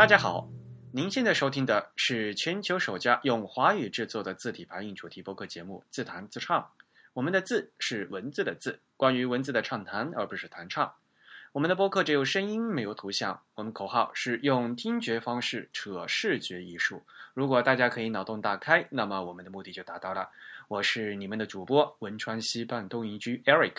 [0.00, 0.48] 大家好，
[0.92, 6.58] 您现在收听的是全球首家用华语制作的字体排印主题播客节目《自弹自唱》。
[7.12, 10.90] 我们的“字”是文字的“字”，关于文字的畅谈，而不是弹唱。
[11.52, 13.42] 我们的播客只有声音，没有图像。
[13.56, 17.02] 我们口号是用听觉方式扯视觉艺术。
[17.34, 20.30] 如果大家可以脑洞大开，那么我们的目的就达到了。
[20.68, 23.74] 我是你们的主播汶川西半东营居 Eric，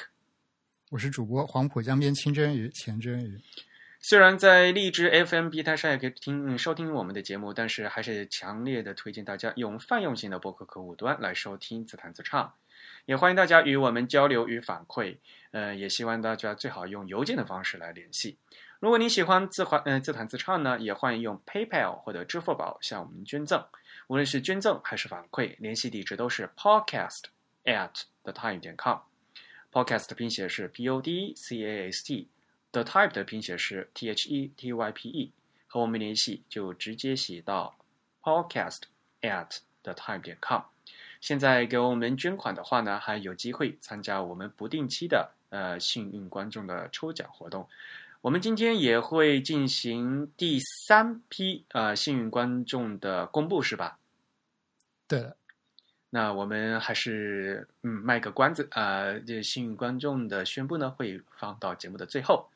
[0.91, 3.41] 我是主播黄浦江边清蒸鱼钱蒸鱼。
[4.03, 12.51] 虽然在荔枝 FM 平台上也可以听收听我们的节目，但是还是强烈的推荐大家用泛用型的播客客户端来收听自弹自唱。
[13.05, 15.17] 也欢迎大家与我们交流与反馈，
[15.51, 18.39] 呃，也希望大家最好用邮件的方式来联系。
[18.79, 23.63] 如果你喜欢自欢嗯自弹自唱呢，也欢迎用 PayPal 或者支付宝向我们捐赠。
[24.07, 27.25] 无论是捐赠还是反馈，联系地址都是 podcast
[27.65, 28.97] at the time 点 com。
[29.71, 32.27] podcast 的拼写是 p o d c a s t
[32.71, 35.31] The type 的拼写是 t h e t y p e。
[35.67, 37.77] 和我们联系就直接写到
[38.21, 38.81] podcast
[39.21, 40.63] at the time 点 com。
[41.21, 47.69] 现在给我们捐款的话呢，还有机会参加我们不定期的呃幸运观众的抽奖活动。
[48.19, 53.97] 我们今天也会进行第三批呃幸运观众的公布，是吧？
[55.07, 55.37] 对的。
[56.13, 62.49] 那我们还是嗯卖个关子啊，这幸运观众的宣布呢会放到节目的最后。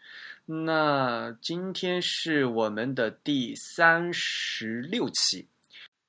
[0.46, 5.48] 那今天是我们的第三十六期。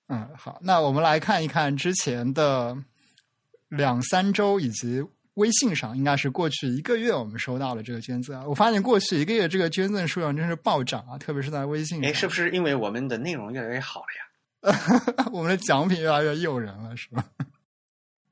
[0.08, 2.77] 嗯，好，那我们来看一看之前的
[3.69, 5.03] 两三周，以及
[5.34, 8.44] 微信上应该是过去一个月我们收到了这个捐赠啊。
[8.44, 12.10] 我发现过去一个月这个捐赠数量真是暴涨啊，特别是在微信上。
[12.10, 14.27] 哎，是不是因为我们的内容越来越好了呀？
[15.32, 17.24] 我们的奖品越来越诱人了，是吧？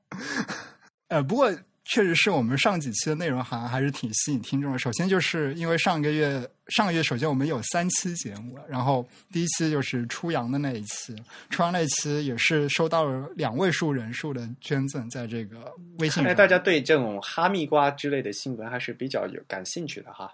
[1.09, 1.53] 呃，不过。
[1.87, 4.79] 确实是我们上几期的内容好像还是挺吸引听众的。
[4.79, 11.15] 首先就是因为上个月上个月首先我们有三期节目，然后第一期就是初阳的那一期，
[11.51, 16.23] 初阳那一期也是收到了两位数人数的捐赠，在这个微信。
[16.23, 20.33] 看来大家对这种哈密瓜之类的新闻还是比较有感兴趣的哈。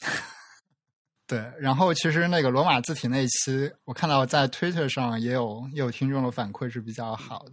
[1.26, 7.52] 对，然后其实那个罗马字体那一期，我看到在 Twitter 上也有也有听众的反馈是比较好的。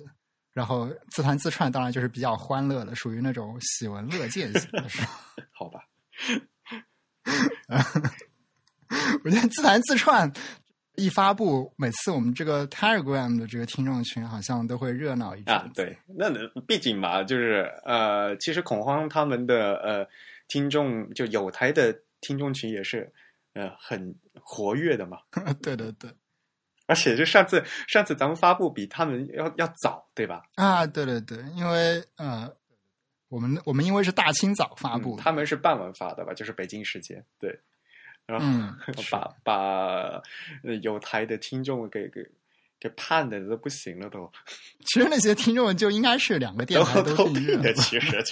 [0.51, 4.83] 然后自弹自串，当然就是比较欢乐的，属于那种喜闻乐见型的？
[5.53, 5.79] 好吧。
[9.23, 10.29] 我觉得自弹自串
[10.95, 15.69] 一发布，每次我们这个 Telegram 的这个听众群好像都会热闹一啊。
[15.73, 16.29] 对，那
[16.67, 20.05] 毕竟嘛，就是呃，其实恐慌他们的呃
[20.47, 23.09] 听众就有台的听众群也是
[23.53, 25.19] 呃很活跃的嘛。
[25.61, 26.11] 对对对。
[26.87, 30.41] 而且就上次上次咱们发布比他们要要早，对吧？
[30.55, 32.51] 啊，对对对，因为呃，
[33.27, 36.33] 我们我们因为是大清早发布，他们是傍晚发的吧？
[36.33, 37.59] 就是北京时间，对。
[38.25, 38.45] 然后
[39.11, 40.21] 把把
[40.81, 42.23] 有台的听众给给
[42.79, 44.31] 给盼的都不行了，都。
[44.85, 48.23] 其实那些听众就应该是两个电台都听的，其实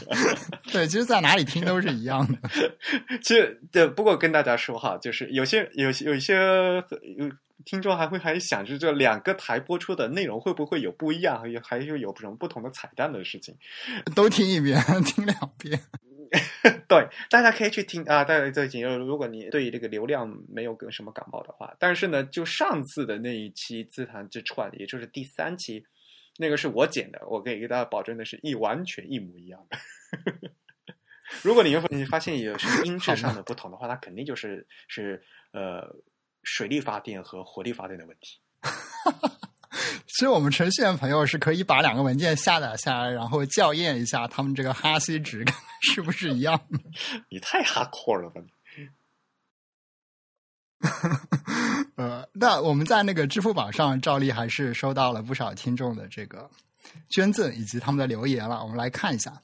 [0.72, 2.50] 对，其实在哪里听都是一样的。
[3.22, 6.36] 其实对，不过跟大家说哈，就是有些有有一些
[7.18, 7.32] 有。
[7.66, 13.54] 听众还会还想着这两个台播出的内容会不会有不一样，还有还有有什么不同的彩蛋的事情，
[14.16, 15.78] 都听一遍， 听两遍。
[16.90, 18.24] 对，大家可以去听啊。
[18.24, 25.86] 大家最近，如果你对这个流量没有跟什么感冒的话，但是呢，就上次的那一期自弹自串，也就是第三期，
[26.38, 29.78] 那个是我剪的，我可以给大家保证的是一完全一模一样的。
[31.44, 35.96] 如果你你发现有什么音质上的不同的话，那肯定就是是呃。
[36.44, 38.40] 水力发电和火力发电的问题。
[40.18, 45.46] 其实我们程序员朋友是可以把两个文件下载下来，然后校验一下他们这个哈希值
[45.80, 46.60] 是不是一样。
[47.30, 48.42] 你太哈阔了吧！
[51.98, 56.50] 呃，那我们在那个支付宝上，照例还是收到了不少听众的这个
[57.10, 58.64] 捐赠以及他们的留言了。
[58.64, 59.44] 我们来看一下。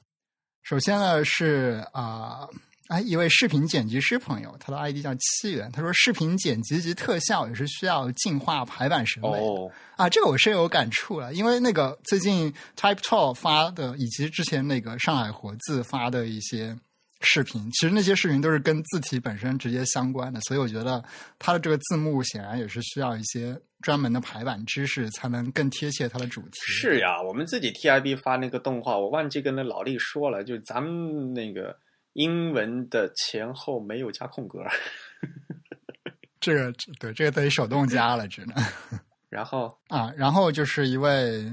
[0.64, 2.48] 首先呢是啊。
[2.88, 5.70] 哎，一位视频剪辑师朋友，他的 ID 叫七元。
[5.72, 9.28] 他说，视频剪辑及特效也是需要进化排版审美。
[9.28, 16.76] 哦，啊，这个我深有感触了，因为那个最近 Type Two 发的，以及之前那个上海活字发的一些
[17.22, 21.02] 视频，其实那些视频都是跟字体本身直接相关的，所以我觉得
[21.38, 26.50] 它的这个字幕显然也是需要一些专门的排版知识，才能更贴切它的主题。
[26.66, 31.74] 是呀，我们自己 TIB 发那个动画，我忘记跟那老力说了，就咱们那个。
[32.14, 34.58] 英文的前后没有加空格，
[36.40, 38.54] 这个对这个得手动加了，只能。
[39.28, 41.48] 然后 啊，然后就是一位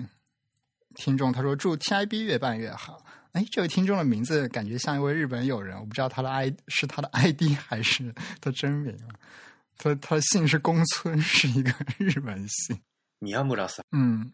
[0.96, 3.04] 听众，他说祝 TIB 越办越好。
[3.34, 8.98] 哎，这位听众的名字感觉像一位日本友人，我不知道他的 I 是他的 ID 还是他真名。
[9.78, 12.80] 他他姓是宫村，是一个日本姓。
[13.20, 14.32] 你要穆拉斯，嗯，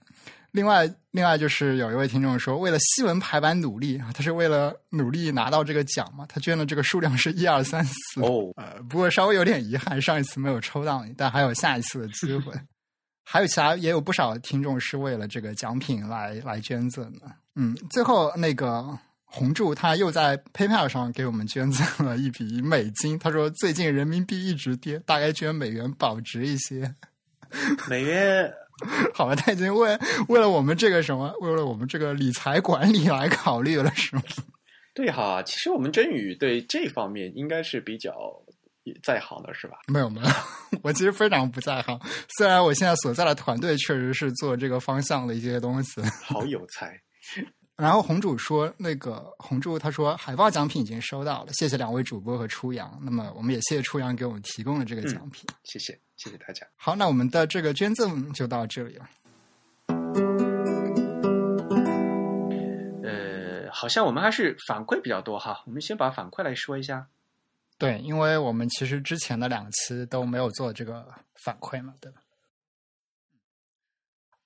[0.52, 12.54] 另外另外就是有一位听众说，为了西文排版努力啊，他是为了努力拿到这个奖嘛，他捐的这个数量是一二三四哦，呃，不过稍微有点遗憾，上一次没有抽到你，但还有下一次的机会。
[13.30, 17.30] 还有其他也有不少听众是为了这个奖品来来捐赠的。
[17.56, 26.96] 嗯，最后那个红柱他又在 PayPal 上给我们捐赠了一笔美金，他说最近人民币一直跌，大概捐美元保值一些。
[27.90, 28.50] 美元
[29.14, 29.98] 好吧，他已经为
[30.28, 34.22] 为了我们这个什么，为了我们这个理财管理来考虑了，是吗？
[34.94, 38.14] 对哈，其实我们真宇对这方面应该是比较
[39.04, 39.78] 在行的，是吧？
[39.88, 40.28] 没有没有，
[40.82, 42.00] 我其实非常不在行。
[42.38, 46.02] 虽然我现在所在的团队确实是做这个方向的一些东西。
[46.24, 47.00] 好有才。
[47.78, 53.00] 然后红主说，那个红柱他说海报奖品已经收到了，谢谢两位主播和初阳。
[53.04, 56.66] 那么我们也谢谢初阳给我们提供了这个奖品，谢谢谢谢大家。
[56.76, 59.08] 好，那我们的这个捐赠就到这里了。
[63.04, 67.08] 呃，好像我们还是反馈比较多哈，我们先把反馈来说一下。
[67.78, 72.22] 对，因为我们其实之前的两期都没有做这个反馈嘛，对吧？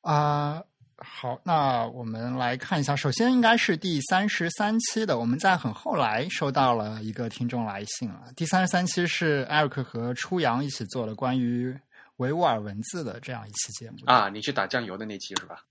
[0.02, 0.64] 啊、
[1.04, 8.32] 好，那我们来看一下，首先应该是第三十三期的，我们在很后来收到了一个听众来信了。
[8.36, 11.76] 第三十三期是艾瑞克和初阳一起做的关于
[12.18, 15.64] 维吾尔文字的这样一期节目啊，你去打酱油的那期是吧？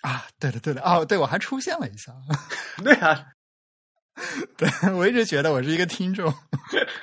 [0.00, 2.14] 啊，对的对的，哦，对我还出现了一下，
[2.82, 3.26] 对啊，
[4.56, 6.32] 对我一直觉得我是一个听众。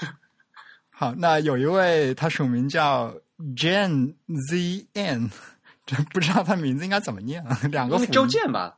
[0.90, 3.14] 好，那有一位他署名叫
[3.56, 4.16] Jane
[4.50, 5.30] Z N，
[5.86, 7.60] 这不知道他名字应该怎么念啊？
[7.72, 8.78] 两个周辅音健吧？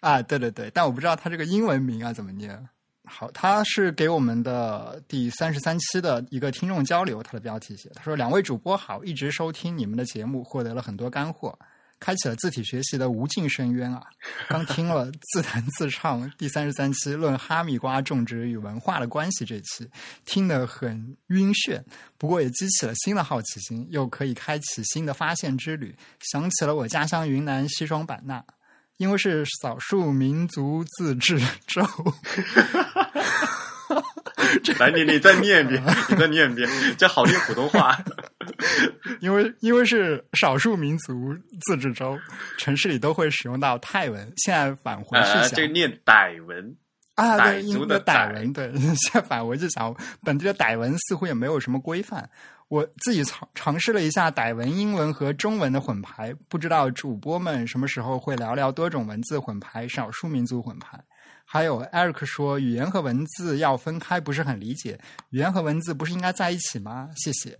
[0.00, 2.68] 啊，对对对，但我不知道他这个英文名啊怎么念。
[3.08, 11.56] 好，他是给我们的第三十三期的一个听众交流，他的标题写，他说：“两位主播好，一直收听你们的节目，获得了很多干货，
[11.98, 14.02] 开启了字体学习的无尽深渊啊！
[14.48, 19.88] 刚听了自弹自唱第三十三期论哈密瓜种植与文化的关系这期，
[20.24, 21.82] 听得很晕眩，
[22.18, 28.44] 不过也激起了新的好奇心，又可以开启新的发现之旅，想起了我家乡云南西双版纳。”
[28.98, 31.86] 因为是少数民族自治州，
[34.78, 37.98] 来，你你再念一遍， 你再念一遍，这好听普通话。
[39.20, 42.18] 因为因为是少数民族自治州，
[42.58, 44.32] 城市里都会使用到泰文。
[44.36, 46.76] 现在返回去呃，想、这个念傣文，
[47.14, 52.28] 啊，对，傣族的傣文，对，现在返回去想，本地的傣文似乎也没有什么规范。
[52.68, 60.98] 我自己尝尝试了一下傣文、英文和中文的混排，不知道主播们什么时候会聊聊多种文字混排、少数民族混排。
[61.56, 65.00] 还有 Eric 说，语言和文字要分开，不是很理解。
[65.30, 67.08] 语言和文字不是应该在一起吗？
[67.16, 67.58] 谢谢。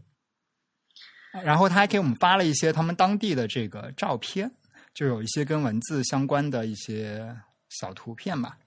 [1.43, 4.51] 然后他还给我们发了一些他们当地的这个照片，
[4.93, 7.35] 就有一些跟文字相关的一些
[7.71, 8.59] 小图片吧。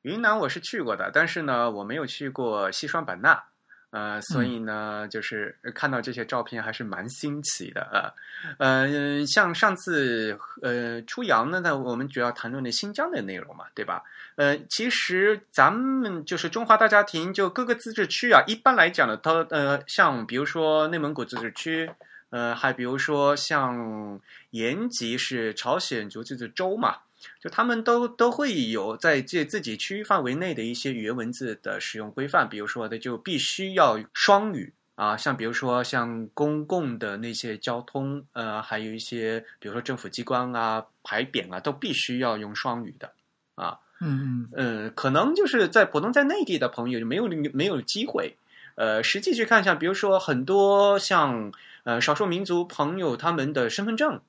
[0.00, 3.51] 云南我是去过的，但是呢，我没有去过西双版纳。
[3.92, 8.08] 呃，所以呢，就是看到这些照片还是蛮新奇的啊。
[8.56, 14.02] 呃，像上次呃出洋呢，那我们主要谈论的新疆的内容嘛，对吧？
[14.36, 21.90] 呃，其实咱们就是中华大家庭，就各个自治区啊，一般来讲呢，它呃，像比如说内蒙古自治区，
[22.30, 24.18] 呃，还比如说像
[24.52, 26.96] 延吉是朝鲜族自治州嘛。
[27.40, 43.12] 就他们都都会有在这自己区域范围内的一些语言文字的使用规范，比如说的就必须要双语啊，像比如说像公共的那些交通，呃，还有一些比如说政府机关啊、牌匾啊，都必须要用双语的
[43.54, 43.78] 啊。
[44.00, 48.36] 嗯嗯呃，可能就是在普通在内地的朋友就没有没有机会，
[48.74, 51.52] 呃，实际去看一下，比如说很多像
[51.84, 54.20] 呃少数民族朋友他们的身份证。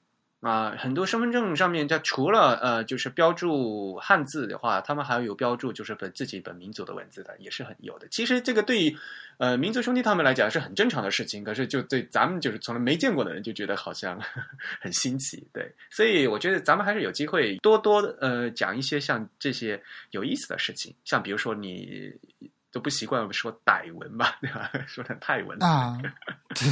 [0.44, 8.08] 啊，很多身份证上面，它除了呃，就是标注汉字的话，他们还有标注就是本自己本民族的文字的，也是很有的。
[8.10, 8.98] 其实这个对于
[9.38, 14.20] 呃民族兄弟他们来讲是很正常的事情，可是就对咱们就是从来没见过的人就觉得好像
[14.82, 15.74] 很新奇，对。
[15.90, 19.82] 所以我觉得咱们还是有机会多多呃讲一些像这些
[20.12, 22.12] 有意思的事情，像比如说你
[22.70, 24.70] 都不习惯说傣文吧，对吧？
[24.88, 26.68] 说成泰文啊，对，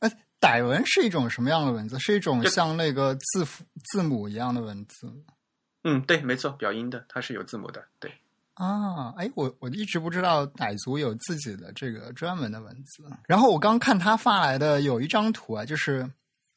[0.00, 1.98] 呃，傣文是一种什么样的文字？
[1.98, 5.12] 是一种像那个字符字母一样的文字
[5.84, 8.12] 嗯，对，没错，表音的，它是有字母的，对。
[8.54, 9.12] 啊？
[9.16, 13.04] 哎，我我一直不知道傣族有自己的这个专门的文字。
[13.26, 16.10] 然后我刚看他发来的有一张图啊，就是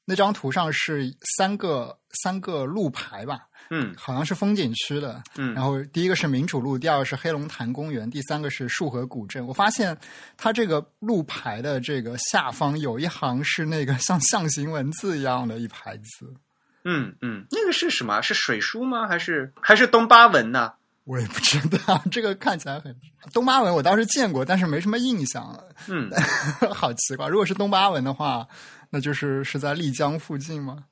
[0.09, 5.21] 那张图上是三个三个路牌吧，嗯好像是风景区的。
[5.37, 9.45] 嗯，然后第一个是民主路，第二个是黑龙潭公园，第三个是束河古镇。
[9.45, 9.95] 我发现
[10.35, 16.33] 它这个路牌的这个下方有一行是那个像象形文字一样的一排字，
[16.85, 18.19] 嗯嗯，那个是什么？
[18.23, 19.07] 是水书吗？
[19.07, 20.73] 还是还是东巴文呢？
[21.03, 21.99] 我也不知道。
[22.11, 22.95] 这个看起来很
[23.33, 26.09] 东巴文，我倒是见过，但是没什么印象，嗯，
[26.73, 27.27] 好奇怪。
[27.27, 28.47] 如果是东巴文的话，
[28.89, 30.85] 那就是是在丽江附近吗？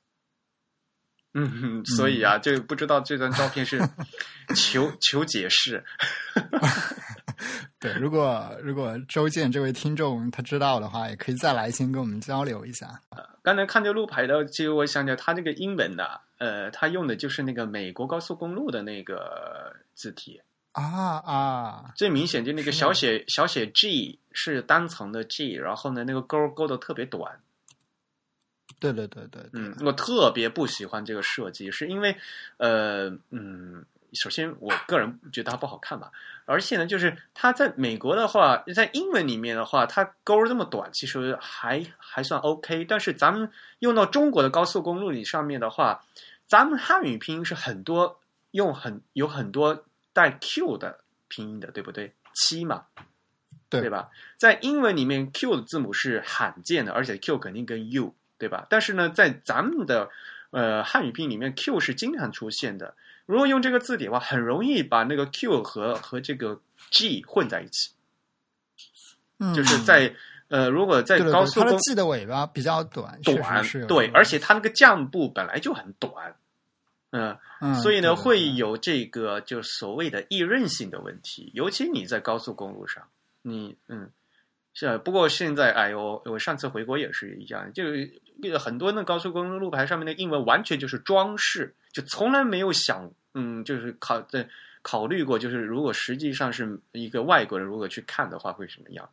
[1.34, 3.78] 嗯，所以啊，就不知道这张照片是
[4.56, 5.84] 求 求解释。
[7.78, 13.00] 对，如果如果周建这位听众他知道的话，也可以再来信跟我们交流一下。
[13.42, 20.40] 刚才看这路牌的，其实我想起来，它这个英文的，呃，他用的就是那个美国高速公路的那个字体，
[20.72, 20.82] 啊
[21.24, 27.40] 啊，最明显就那个小写小写 G 是单层的 G，然后呢，那个勾勾的特别短。
[28.78, 32.14] 对对对对，对嗯，我特别不喜欢这个设计，是因为，
[32.58, 36.10] 呃，嗯，首先我个人觉得它不好看吧，
[36.44, 46.04] 而且呢，就是它在美国的话，在英文里面的话，它勾儿这么短，其实还还算 OK，但是咱们用到中国的高速公路里上面的话，
[46.46, 48.20] 咱们汉语拼音是很多
[48.52, 52.14] 用很有很多带 Q 的拼音的，对不对？
[52.34, 52.84] 七嘛，
[53.68, 54.08] 对对吧？
[54.36, 58.66] 在英文里面，Q 的字母是罕见的，而且 Q 肯定跟 U 对吧？
[58.70, 60.08] 但是呢，在咱们的
[60.50, 62.94] 呃汉语拼音里面，Q 是经常出现的。
[63.26, 67.90] 如果用这个字体的话，很容易把那个 Q 和和这个 G 混在一起。
[69.40, 70.12] 嗯就是在
[70.48, 76.34] 呃，如果在高速公它的 G 的尾巴比较短，短对，而且它那个降部本来就很短，
[77.10, 83.06] 嗯、嗯，所以呢，会有这个就所谓的易韧性的问题，尤其你在高速公路上，
[83.42, 84.10] 你嗯，
[84.78, 88.08] 是不过现在哎呦，我上次回国也是一样，就是
[88.56, 94.48] 很多那高速公路路牌上面的英文完全就是装饰，就从来没有想嗯，就是考在
[94.82, 99.08] 考虑过，就是如果实际上是一个外国人如果去看的话会什么样。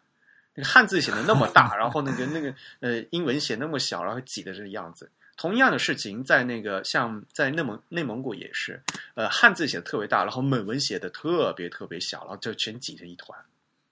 [0.54, 5.10] 那个汉字写的那么大，然后那个那个呃英文写那么小，然后挤的这个样子。
[5.36, 8.80] 同样的事情在那个像在内蒙内蒙古也是，
[9.16, 13.38] 呃汉字写的特别大，然后蒙文写的特别特别小，然后就全挤成一团。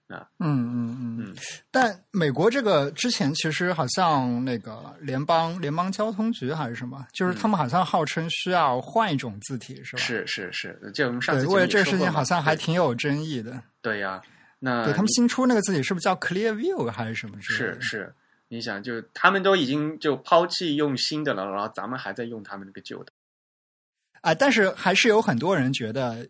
[0.08, 1.34] 嗯嗯嗯嗯，
[1.70, 10.02] 但美国这个之前其实好像那个联邦联邦交通局还是什么，就是他们好像号称需要换一种字体，是吧？
[10.02, 13.60] 是是是，就我们上对，次为了这个事情好像还挺有争议的。
[13.80, 14.22] 对呀、
[14.58, 17.80] 那对他们新出那个字体是不是叫 Clear View 还是什么之类的？
[17.80, 18.14] 是是，
[18.48, 23.12] 你想就他们都已经就抛弃用新的了，然后咱们还在用他们那个旧的。
[24.20, 26.28] 啊，但是还是有很多人觉得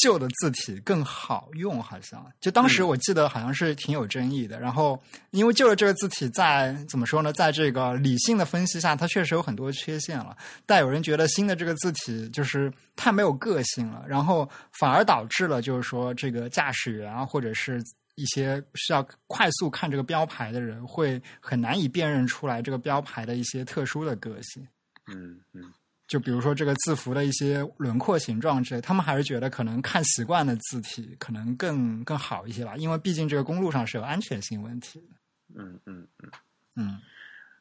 [0.00, 4.58] 旧的字体更好用，好像就当时嗯我记得好像是挺有争议的。
[4.60, 5.00] 然后
[5.30, 10.36] 因为旧的这个字体在怎么说呢，在这个理性的分析下，它确实有很多缺陷了。
[10.66, 17.82] 但有人觉得新的这个字体就是太没有个性了，然后反而导致了就是说这个驾驶员啊，或者是
[18.14, 24.66] 一些需要快速看这个标牌的人，会很难以辨认出来这个标牌的一些特殊的个性。
[25.06, 25.72] 嗯嗯
[26.08, 35.16] 就比如说这个字符的一些轮廓形状之类，他们还是觉得可能看习惯的字体可能更更好一些吧，因为毕竟这个公路上是有安全性问题的。
[35.54, 36.30] 嗯嗯嗯。
[36.76, 36.98] 嗯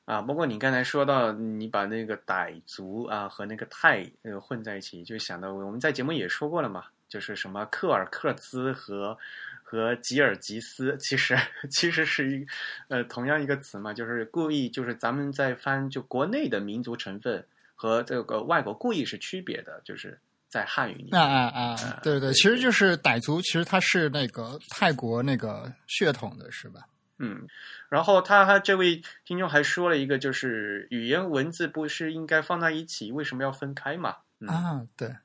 [0.05, 9.17] 啊，包括你刚才说到你把那个傣族啊和那个泰呃混在一起，就想到我们在节目也说过了嘛，就是什么克尔克孜和
[9.63, 11.37] 和吉尔吉斯，其实
[11.69, 12.47] 其实是一
[12.87, 17.45] 呃同样一个词嘛，就是故意就是咱们在翻就国内的民族成分
[17.77, 20.19] 和这个外国故意是区别的，就是
[20.50, 21.22] 在汉语里面。
[21.22, 22.00] 啊啊啊！
[22.03, 26.81] 对对，其实就是傣族，其实它是那个泰国那个血统的，是吧？
[27.19, 27.48] 嗯，
[27.89, 34.17] 然后他他这位听众还说了一个，就是语言文字不是应该放在一起，为什么要分开嘛？
[34.39, 35.15] 嗯、啊，对，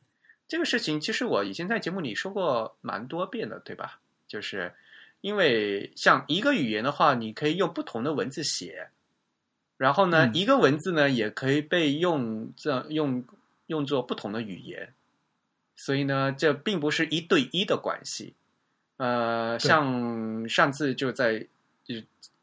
[0.48, 4.00] 这个事情其实我以前在节目里说过蛮多遍的，对吧？
[4.26, 4.72] 就是
[5.20, 8.88] 因为像一个语言的话，你可以用不同的文字写，
[9.82, 10.30] 然后呢，嗯。
[10.32, 13.24] 一个文字呢也可以被用这用
[13.66, 14.94] 用作不同的语言，
[15.74, 18.34] 所以呢，这并不是一对一的关系。
[18.98, 21.44] 呃，像上次就在
[21.84, 21.96] 就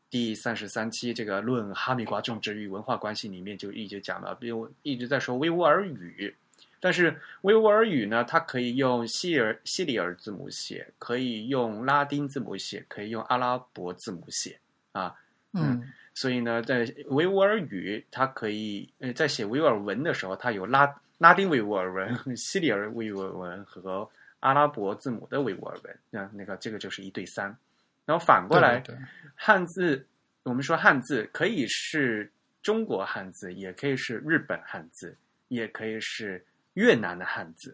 [0.09, 6.35] 第三十三期这个论哈密瓜种植与文化关系里面就一直讲了，比如一直在说维吾尔语，
[6.81, 14.59] 但是维吾尔语呢，它可以用西尔西里尔字母写，可以用拉丁字母写，可以用阿拉伯字母写
[14.91, 15.15] 啊。
[15.53, 15.81] 嗯
[16.19, 24.05] 所以呢，在维吾尔语，它可以呃，在写维吾尔文的时候，它有拉拉丁维吾尔文、西里尔维吾尔文和
[24.41, 25.97] 阿拉伯字母的维吾尔文。
[26.09, 27.45] 那那个这个就是一对三。
[28.05, 30.05] 然后反过来，对对对汉字，
[30.43, 32.29] 我们说汉字可以是
[32.61, 35.15] 中国汉字，也可以是日本汉字，
[35.47, 37.73] 也可以是越南的汉字，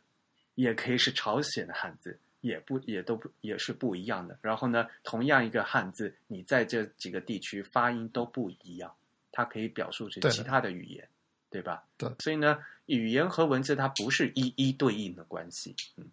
[0.53, 4.37] 也可以是朝鲜的汉字，也不也都不也是不一样的。
[4.41, 8.93] 然后呢，同样一个汉字，你在这几个地区发音都不一样，
[9.31, 11.07] 它可以表述成其他的语言，
[11.49, 11.83] 对吧？
[11.97, 12.07] 对。
[12.19, 16.05] 所以呢，语言和文字它不是一一对应的关系，嗯。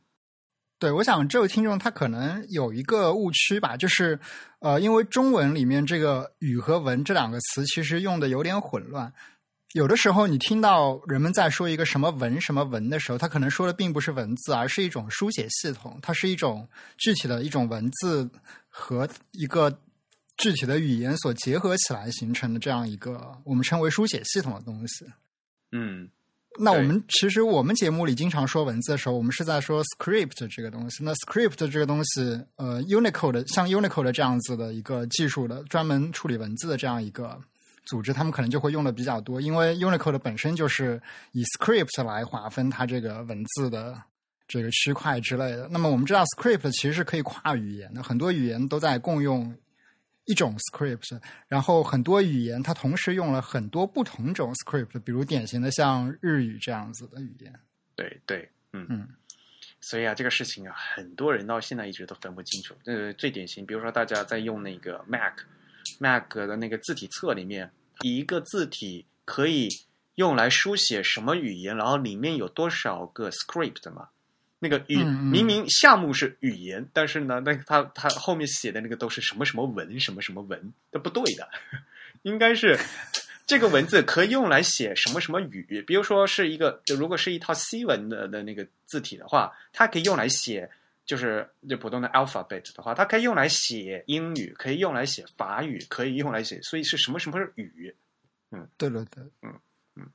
[0.78, 4.18] 对，我想这位听众他可能有一个误区吧，就是
[4.58, 9.12] 呃，因为中文里面这个“语”和“文”这两个词其实用的有点混乱。
[9.72, 18.28] 有的时候你听到人们在说一个什么“文”什么“文”的时候，他可能说的并不是文字，而是一种书写系统，它是一种具体的一种文字
[18.68, 19.78] 和一个
[20.36, 25.06] 具体的语言所结合起来形成的这样一个我们称为书写系统的东西。
[25.72, 26.08] 嗯。
[26.58, 31.02] 那我们其实我们节目里经常说文字的时候，我们是在说 script 这个东西。
[31.02, 32.20] 那 script 这个东西，
[32.56, 37.40] 呃，Unicode 像 Unicode 这样子的一个技术的专门处理文字的这样一个
[37.84, 41.00] 组织，他们可能就会用的比较多，因为 Unicode 本身就是
[41.32, 44.02] 以 script 来划分它这个文字的
[44.46, 45.68] 这个区块之类的。
[45.68, 49.54] 那么我们知道 script 其实是可以跨语言的，很多语言都在共用。
[50.26, 57.52] 一种 script，然后很多语言它同时用了很多不同种 script，比如典型的像日语这样子的语言。
[57.96, 59.08] 对对，嗯嗯。
[59.80, 62.72] 所以啊，这个事情啊，很多人到现在一直都分不清楚。
[62.84, 65.04] 呃，最典型，比如说大家在用那个
[66.02, 69.68] Mac，Mac 的那个字体册里面，一个字体可以
[70.16, 74.08] 用来书写什么语言，然后里面有多少个 script 嘛？
[74.58, 81.48] 那个语明明项目是语言，但是呢，那他他后面写的那个都是什么什么文什么什么文，这不对的。
[82.22, 82.78] 应该是
[83.44, 90.70] 这个文字可以用来写什么什么语，比如说是一个，如果是一套西文的的那个字体的话，它可以用来写，
[91.04, 97.94] 就是就普通的 alphabet 的话，它可以用来写英语，可以用来写法语，可以用来写，所以是什么什么语？
[98.50, 99.52] 嗯，对对对，嗯
[99.96, 100.06] 嗯。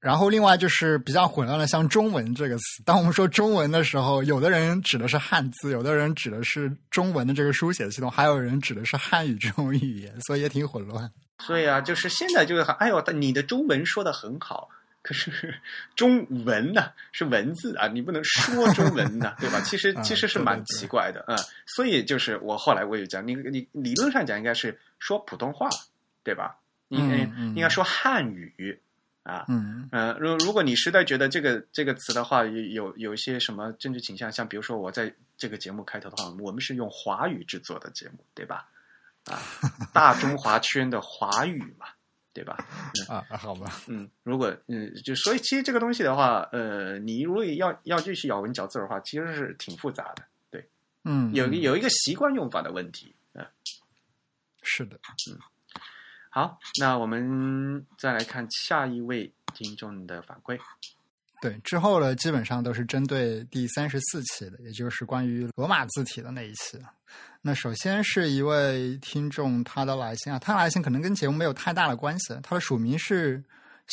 [0.00, 2.82] 然后，另外就是比较混乱的，像中文这个词。
[2.84, 11.10] 当我们说中文的时候，有的人指的是汉字，有的人指的是中文的这个书写系统，还有人指的是汉语这种语言，所以也挺混乱。
[11.44, 14.68] 所以啊，就是现在就是哎呦，你的中文说的很好，
[15.08, 15.58] 可 是
[15.96, 19.58] 中文呢是文字啊，你不能说中文呢， 对吧？
[19.64, 21.34] 其实其实是蛮奇怪的啊。
[21.66, 25.66] 所以就是我后来我也讲，你你理论上讲应该是说普通话，
[26.22, 26.58] 对吧？
[26.88, 28.78] 应该应该说汉语。
[29.22, 38.66] 啊，嗯呃，如如果你实在觉得这个这个词的话有有一些什么政治倾向，像比如说我在这个节目开头的话，我们是用华语制作的节目，对吧？
[39.24, 39.40] 啊，
[39.92, 41.86] 大中华圈的华语嘛，
[42.38, 42.56] 对吧？
[43.08, 50.68] 啊，好吧，嗯，如果嗯，就所以其实这个东西的话，呃，你如果要要继续咬文嚼字的话，其实是挺复杂的，对，
[51.04, 53.44] 嗯，有有一个习惯用法的问题，嗯，
[54.62, 54.96] 是的，
[55.30, 55.38] 嗯。
[56.30, 60.56] 好，那我们再来看下一位听众的反馈。
[61.40, 66.78] 对，之后呢，基本上都是针对第三十四期的，也就是关于罗马字体的那一期。
[67.40, 73.42] 那首先是一位听众他的来信啊，他来信可能跟节目没有太大的关系，他的署名是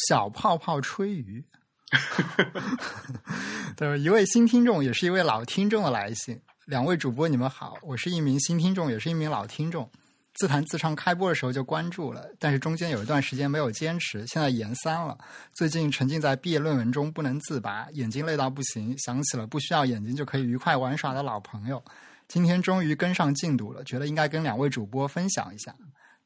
[0.08, 1.44] 小泡泡吹鱼。
[3.78, 6.42] 对，一位新听众，也是一位老听众的来信。
[6.66, 9.90] 两位主播，你们好，我是一名新听众，也是一名老听众。
[10.34, 15.18] 自弹自唱开播的时候就关注了，但是中间有一段时间没有坚持，现在研三了。
[15.54, 21.82] 最近沉浸在毕业论文中不能自拔，眼睛累到不行，想起了不需要眼睛就可以愉快玩耍的老朋友。
[22.28, 25.76] 今天终于跟上进度了，觉得应该跟两位主播分享一下。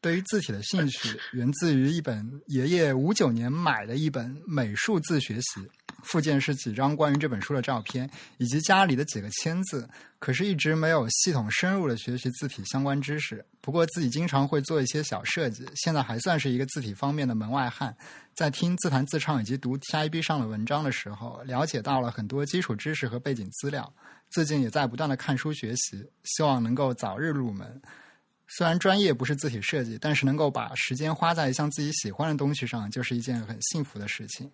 [0.01, 5.67] 对于字体的兴趣源自于一本爷爷五九年买的一本美术字学习，
[6.03, 9.89] 附件是几张关于这本书的照片，以及家里的几个签字。
[10.17, 13.45] 可是，一直没有系统深入的学习字体相关知识。
[13.59, 17.95] 不过，自己经常会做一些小设计，现在还算是一个字体方面的门外汉。
[18.35, 23.93] 在听自弹自唱以及读 TIB 上的文章的时候，了解到了很多基础知识和背景资料。
[24.29, 27.81] 最近也在不断的看书学习，希望能够早日入门。
[28.49, 34.49] 虽然专业不是字体设计，但是能够把时间花在一项自己喜欢的东西上，就是一件很幸福的事情。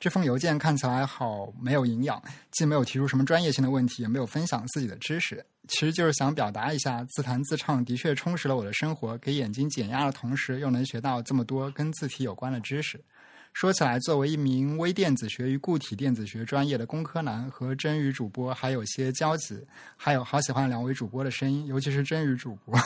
[0.00, 13.02] 这封邮件看起来好没有营养，既没有提出什么专业性的问题，也没有分享自己的知识，其实就是想表达一下，自弹自唱的确充实了我的生活，给眼睛减压的同时，又能学到这么多跟字体有关的知识。
[13.54, 19.64] 说起来，作为一名微电子学与固体电子学专业的工科男，和真鱼主播还有些交集。
[19.96, 22.76] 还有好喜欢两位主播的声音，尤其是真鱼主播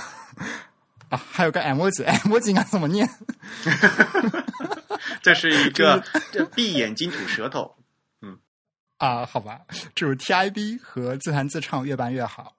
[1.08, 3.08] 啊，还有个 M 字，M 字应该怎么念？
[5.22, 6.04] 这是一个
[6.54, 7.74] 闭眼睛吐舌头。
[8.20, 8.38] 嗯
[8.98, 9.62] 啊，好吧，
[9.94, 12.54] 祝 TIB 和自弹自唱越办越好。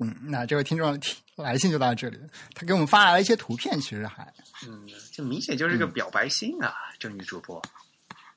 [0.00, 0.98] 嗯，那这位听众
[1.36, 2.18] 来信就到这里，
[2.54, 4.32] 他给我们发来了一些图片，其实还
[4.66, 7.60] 嗯，这明显就是个表白信啊，这女主播。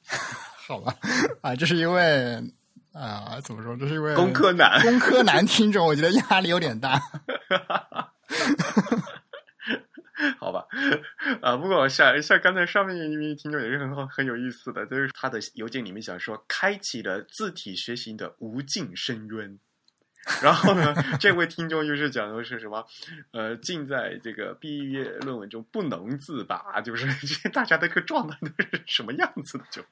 [0.68, 0.96] 好吧，
[1.42, 2.42] 啊，这是因为
[2.94, 3.78] 啊，怎么说？
[3.78, 7.00] 这是因为工科男，工科男听众，我觉得压力有点大。
[10.40, 10.66] 好吧，
[11.42, 19.60] 啊，不过像像刚才上面一名听众也是很好很有意思的，就是他的邮件里面想说，开启了字体学习的无尽深渊。
[20.42, 22.86] 然后呢，这位听众又是讲的是什么？
[23.32, 27.08] 呃，尽在这个毕业论文中不能自拔，就是
[27.50, 29.64] 大家的个状态都是什么样子的？
[29.72, 29.84] 就，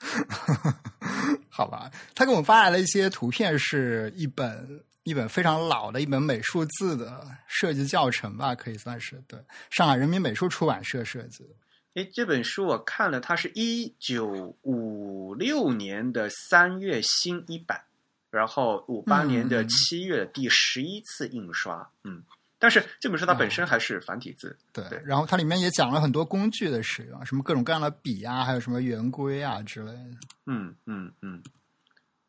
[1.50, 9.38] 好吧，他给我们发来了一些图片，是一本一本非常老的一本美术字的设计教程吧，可以算是对
[9.70, 11.50] 上海人民美术出版社设计的。
[11.94, 17.82] 哎，这本书我看了，它是一九五六年的三月新一版。
[18.30, 22.22] 然后五八年的七月第十一次印刷，嗯，
[22.58, 24.84] 但是这本书它本身还是繁体字，对。
[25.04, 30.10] 然后它里面也讲了很多工具的使用，什么各种各样的笔啊，还有什么圆规啊之类的。
[30.46, 31.42] 嗯嗯嗯，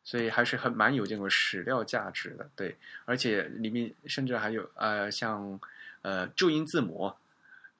[0.02, 2.74] 所以还是很蛮有这种史料价值的，对。
[3.04, 5.60] 而且里面甚至还有呃，像
[6.00, 7.12] 呃注音字母，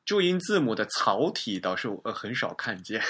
[0.04, 3.00] 注音字母的草体倒是呃很少看见。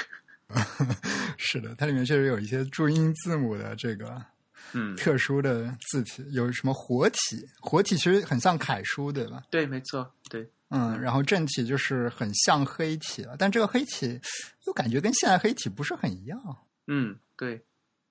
[1.37, 4.25] 是的，它里面确实有一些注音字母的这个。
[4.73, 7.49] 嗯，特殊的字体有什么活体？
[7.61, 9.43] 活体其实很像楷书，对吧？
[9.51, 10.49] 对，没错，对。
[10.69, 14.21] 嗯，然后正体就是很像黑体了，但这个黑体
[14.67, 16.41] 又感觉跟现在黑体不是很一样。
[16.87, 17.61] 嗯，对，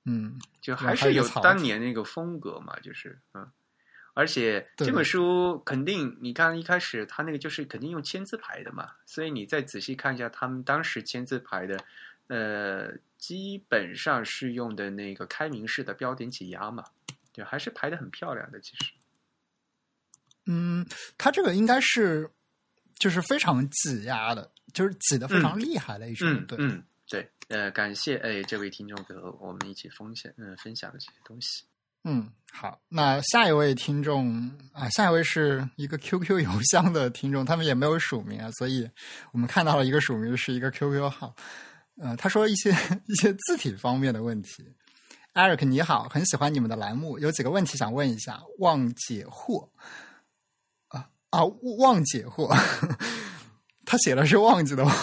[0.03, 3.49] 嗯，就还是有当年那个风格嘛，就是嗯，
[4.13, 11.79] 而且这本书肯定，你看一开始他那个就是肯定用签字排的嘛，所以你再仔细看一下他们当时签字排的，
[12.27, 12.91] 呃。
[13.19, 16.83] 基本上是用的那个开明式的标点挤压嘛，
[17.33, 18.59] 对，还是排的很漂亮的。
[18.61, 18.93] 其实，
[20.45, 20.83] 嗯，
[21.17, 22.27] 它这个应该是
[22.97, 26.45] 就是非常挤压的，就是挤的非常厉害的一种。
[26.47, 31.65] 对，嗯，对，呃，感谢哎这位听众和我们一起分享嗯分享的这些东西。
[32.05, 38.89] 嗯，好，那下一位听众啊，下一位是一个 QQ 邮箱的听众，他们也没有署名啊，所以
[39.33, 41.35] 我们看到了一个署名是一个 QQ 号。
[42.01, 42.71] 呃，他说一些
[43.07, 44.65] 一些字体方面的问题。
[45.33, 48.41] Eric 你好，很喜欢你们的栏目，有几个问题想问一下。
[48.57, 49.69] 望解惑
[50.87, 51.43] 啊啊，
[51.77, 52.47] 忘解惑，
[53.85, 54.95] 他写的是忘记的忘，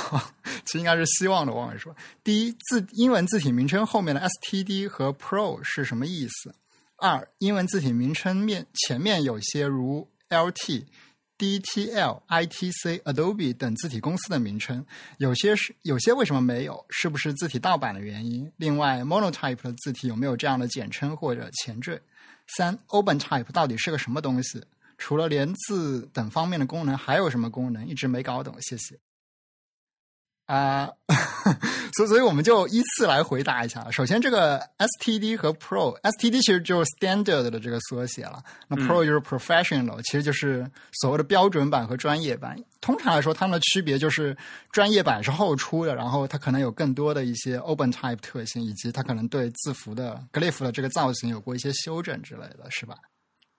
[0.65, 1.95] 其实应该是希望的望，是吧？
[2.25, 6.55] 第一，字英文字体名称后面的 STD 和 Pro 是什么意思？
[6.97, 10.87] 二，英文字体名称面前面有些如 LT。
[11.39, 14.85] DTL、ITC、Adobe 等字体公司的名称，
[15.19, 16.85] 有些是有些为什么没有？
[16.89, 18.51] 是不是字体盗版的原因？
[18.57, 22.01] 另外，Monotype 的字体有没有这样的简称或者前缀？
[22.57, 24.63] 三，OpenType 到底是个什么东西？
[24.99, 27.87] 除了连字等方面的功能，还有什么功能？
[27.87, 28.99] 一直没搞懂，谢谢。
[30.47, 30.91] 啊，
[31.97, 33.91] 所以所以我们就依次来回答一下。
[33.91, 42.57] 首先，这个 STD 和 Pro，STD 其实就是 Standard 的这个缩写了，那 Pro 就是 Professional，其实就是所谓的标准版和专业版。
[42.81, 44.37] 通常来说，它们的区别就是
[44.71, 52.97] 专业版是后出的，然后它可能有更多的一些 OpenType 特性，以及它可能对字符的 Glyph 的这个造型有过一些修整之类的是吧？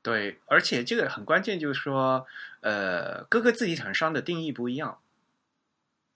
[0.01, 2.25] 对，而且这个很关键，就是说，
[2.61, 4.97] 呃，各个字体厂商的定义不一样。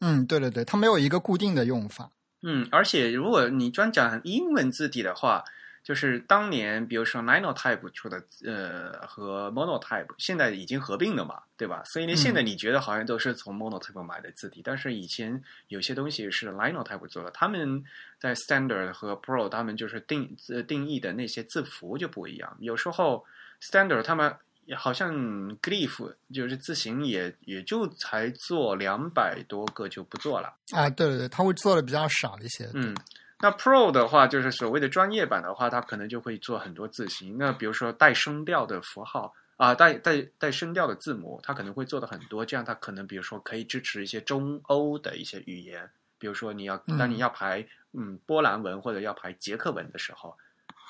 [0.02, 2.12] 嗯，对对对，它没有一个固定的用法。
[2.44, 5.44] 嗯，而且如果你专讲英文字体的话，
[5.84, 11.84] 就是当年比如说 Linotype 出的，呃，和 Monotype 现在已经合并了嘛，对吧？
[11.86, 17.84] 所以呢，现在你觉得好像都是从 Monotype 买的字体，但是以前有些东西是 Linotype 做的，他们
[18.20, 23.24] 在 Standard 和 Pro 他们就是定呃定义的那些字符就不一样，有时候
[23.62, 24.36] Standard 他们。
[24.76, 25.14] 好像
[25.58, 32.70] Glyph 就是字形也也就才做两百多个就不做了啊，对对对，他会做的比较少一些。
[32.74, 32.96] 嗯，
[33.40, 37.38] 那 Pro 的话就是所谓的专业版的话，它可能就会做很多字形。
[37.38, 42.46] 那比如说带声调的符号啊，带带带声调的字母，它可能会做的很多。
[42.46, 50.38] 这样它可能比如说可以支持一些中欧的一些语言，比如说你要当你要排嗯波兰文或者要排捷克文的时候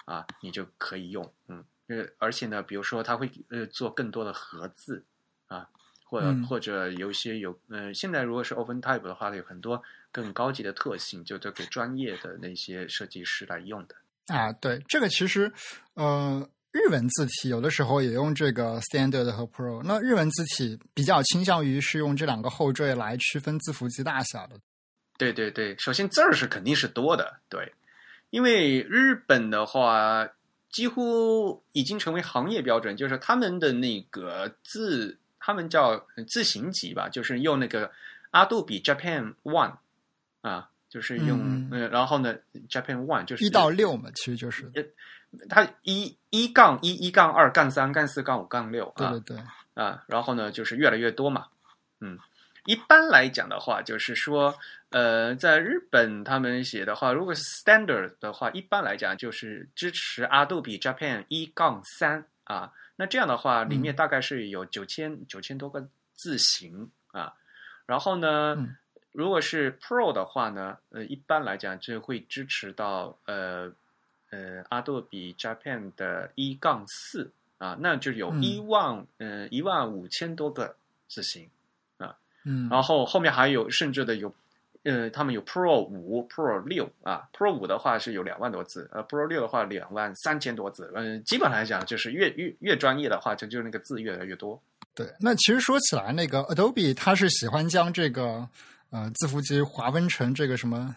[0.06, 1.64] 啊，你就可以用嗯。
[1.88, 5.04] 呃，而且呢，比如说他会呃做更多的盒子
[5.48, 5.68] 啊，
[6.06, 13.96] 或者或者有一些有呃，现在如果是 OpenType 的话，有很多更高级的特性，就都给专业的那些设计师来用的
[14.34, 14.54] 啊。
[14.54, 15.52] 对，这个其实
[15.96, 19.84] 呃，日文字体有的时候也用这个 Standard 和 Pro。
[19.84, 24.56] 那日文字体比较倾向于是用这两个后缀来区分字符集大小的。
[25.18, 27.74] 对对对，首先字儿是肯定是多的，对，
[28.30, 30.30] 因为日本的话。
[30.72, 37.92] 几乎已经成为行业标准，就是他们的那个字，他们叫字形级吧，就是用那个
[38.32, 39.76] 阿杜比 Japan One
[40.42, 41.70] 啊，就是用嗯。
[41.72, 42.36] 呃，然后呢
[42.70, 44.72] Japan One 就是一到六嘛，其实就是。
[45.48, 49.12] 它一一杠一一杠二杠三杠四杠五杠六啊。
[49.12, 49.44] 对对对，
[49.82, 51.48] 啊，然后呢就是越来越多嘛，
[52.02, 52.20] 嗯，
[52.66, 54.54] 一般来讲的话，就是说
[54.92, 67.34] 呃，在日本他们写的话，如果是 standard 的话，一般来讲就是支持 Adobe Japan 一杠三啊，那这样的话里面大概是有九千九千多个字形啊，
[67.86, 68.56] 然后呢。
[68.56, 68.78] 嗯
[69.14, 73.70] 如果是 Pro 的话呢，呃，一般来讲就会支持到呃
[74.30, 78.42] 呃 Adobe Japan 的一杠四啊，那就有嗯。
[78.42, 80.78] 一万呃一万五千多个
[81.10, 81.50] 字形，
[82.46, 84.34] 嗯，然后后面还有甚至的有
[84.84, 94.62] 呃他们有 Pro 五、Pro 六啊，Pro 五的话是有两万多字，呃 Pro 六的话两万三千多字，嗯、基本来讲就是越越越专业的话，就就那个字越来越多。
[94.94, 98.48] 对，那其实说起来，那个 Adobe 它是喜欢将这个
[98.90, 100.96] 呃字符集划分成这个什么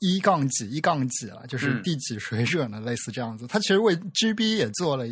[0.00, 3.46] 一杠几一杠几了，就是嗯第几水准的，类似这样子。
[3.46, 5.06] 它其实为 GB 也做了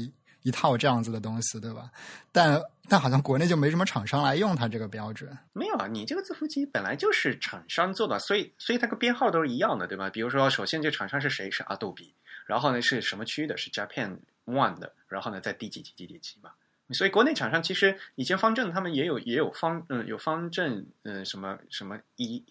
[0.44, 1.90] 一套这样子的东西，对吧？
[2.30, 5.36] 但但好像国内就没什么厂商来用它这个标准。
[5.54, 10.10] 没有啊，你这个字符集本来就是厂商做的，所以所以它个编号都是一样的，对吧？
[10.10, 11.50] 比如说，首先这厂商是谁？
[11.50, 12.14] 是阿杜比
[12.46, 13.56] 然后呢是什么区的？
[13.56, 16.50] 是 Japan One 的，然后呢在第几级第几级嘛。
[16.92, 22.44] 所以国内厂商其实以前方正他们也有也有方嗯有方正嗯什么什么一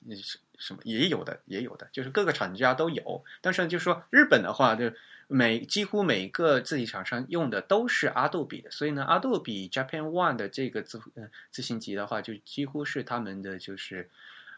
[0.58, 3.24] 什么也有的也有的，就是各个厂家都有。
[3.42, 4.92] 但是就是说日本的话，就
[5.28, 14.10] 每几乎每个字体厂商用的都是 Adobe 的，所以呢，Adobe Japan One 的这个字呃字形集的话，就几乎是他们的就是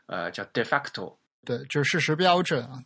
[0.05, 2.83] 呃叫 de facto 对，就是事实标准啊。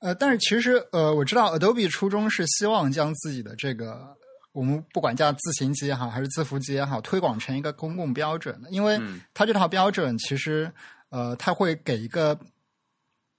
[0.00, 4.14] 呃，但是其实呃，我知道 Adobe 初衷是希望将自己的这个
[4.54, 10.72] 我们不管叫自行机也好，还是字符机也好，推广成一个公共标准的，因为嗯它这套标准其实
[11.10, 12.38] 呃，它会给一个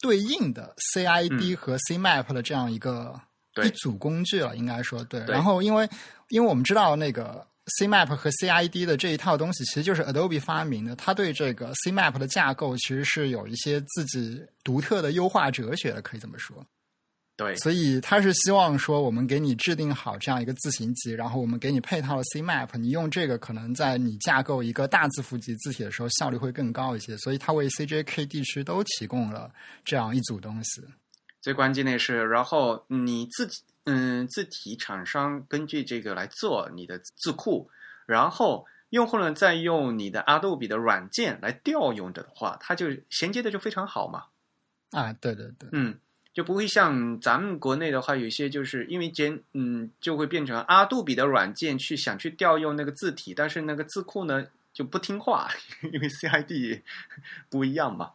[0.01, 3.19] 对应的 CID 嗯和 CMAP 的这样一个
[3.53, 5.21] 对一组工具了，应该说对。
[5.21, 5.89] 对然后因为
[6.27, 7.47] 因为我们知道那个
[7.79, 10.95] CMAP 和 CID 的这一套东西，其实就是 Adobe 发明的。
[10.97, 16.65] 它对这个 CMAP 的架构其实是有一些自己独特的优化哲学的，可以这么说。
[17.37, 27.17] 对所以他是希望说，我们给你制定好这样一个字形集，然后我们给你配套了 CMAP，你用这个可能在你架构一个大字符集字体的时候效率会更高一些。
[27.17, 29.51] 所以它为 CJK 地区都提供了
[29.83, 30.81] 这样一组东西。
[31.41, 37.69] 最关键的是，然后你自己嗯字体厂商根据这个来做你的字库，
[38.05, 44.23] 然后用户呢再用你的 Adobe 的软件来调用的话，它就衔接的就非常好嘛。
[44.91, 45.99] 啊，对对对，嗯，
[46.35, 55.49] 就不会像咱们国内的话，有些就是因为简嗯，就会变成阿杜比的软件去想去调用那个字体，但是那个字库呢就不听话，
[55.81, 56.81] 因为 CID
[57.49, 58.11] 不一样嘛。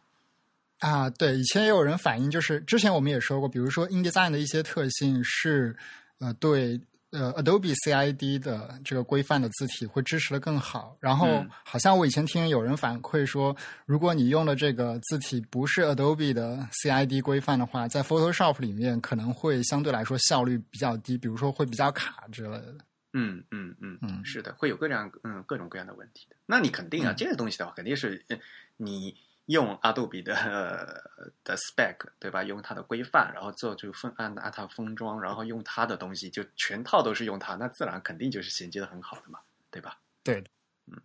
[0.77, 5.75] 啊，对，以前也有人反映，就是之前我们也说过，比如说 InDesign 的一些特性是，
[6.19, 6.79] 呃，对，
[7.11, 10.95] 呃，Adobe CID 的这个规范的字体会支持的更好。
[10.99, 22.75] 然后嗯好像我以前听有人反馈说，如果你用的这个字体不是 Adobe 的 CID 规范的话，在 Photoshop 里面可能会相对来说效率比较低，比如说会比较卡之类的。
[23.13, 26.37] 嗯嗯嗯嗯是的，会有各样嗯各种各样的问题的。
[26.45, 28.37] 那你肯定啊，嗯这个东西的话，肯定是呃
[28.77, 29.13] 你
[29.51, 30.85] 用阿杜比的、呃、
[31.43, 32.43] 的 spec 对吧？
[32.43, 39.97] 用它的规范，然后做就封按按它封装，然后用它的东西，就全套都是用它，那自然肯定就是衔接的很好的嘛，对吧？
[40.23, 40.43] 对，
[40.87, 40.99] 嗯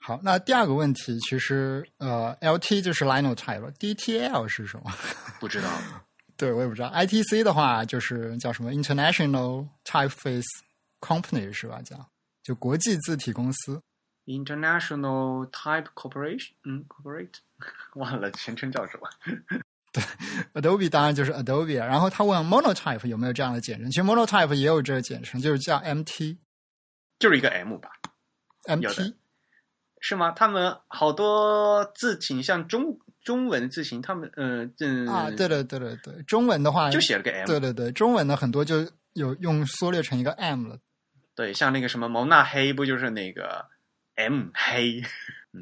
[0.00, 4.92] 好，那第二个问题其实呃，LT 就是 Linotype，DTL 是什么？
[5.40, 5.68] 不知道，
[6.36, 6.88] 对，我也不知道。
[6.90, 10.46] ITC 的话就是叫什么 International Typeface
[11.00, 11.82] Company 是吧？
[11.82, 12.08] 叫
[12.42, 13.82] 就国际字体公司。
[14.28, 17.34] International Type Corporation，嗯，Corporate，
[17.96, 19.08] 忘了全称叫什么。
[19.90, 20.02] 对
[20.52, 26.36] Adobe 当然就是 Adobe，然后他问 Monotype 有没有这样的简称，其实 Monotype 也有这个简称，就是叫 MT
[27.18, 27.88] 就是一个 M 吧
[28.66, 29.14] ，MT。
[30.00, 30.30] 是吗？
[30.30, 40.78] 他们好多字形，像中中文字形，他们呃嗯啊，对对对对对，中文的话就写了个 M，对对对，中文的很多就有用缩略成一个 M 了。
[41.34, 43.66] 对，像那个什么蒙娜黑，不就是那个
[44.18, 45.02] M 黑？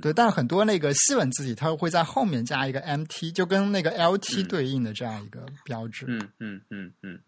[0.02, 6.04] 对，但是很多那个西文字体，它会在后面加一个 MT，就跟那个 LT 嗯对应的这样一个标志。
[6.08, 7.20] 嗯嗯嗯嗯，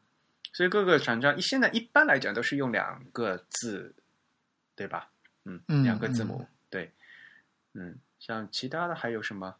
[0.52, 3.94] 所以各个厂商现在一般来讲都是用两个字，
[4.74, 5.08] 对吧？
[5.44, 6.90] 嗯，嗯两个字母，对，
[7.74, 9.54] 嗯，像其他的还有什么？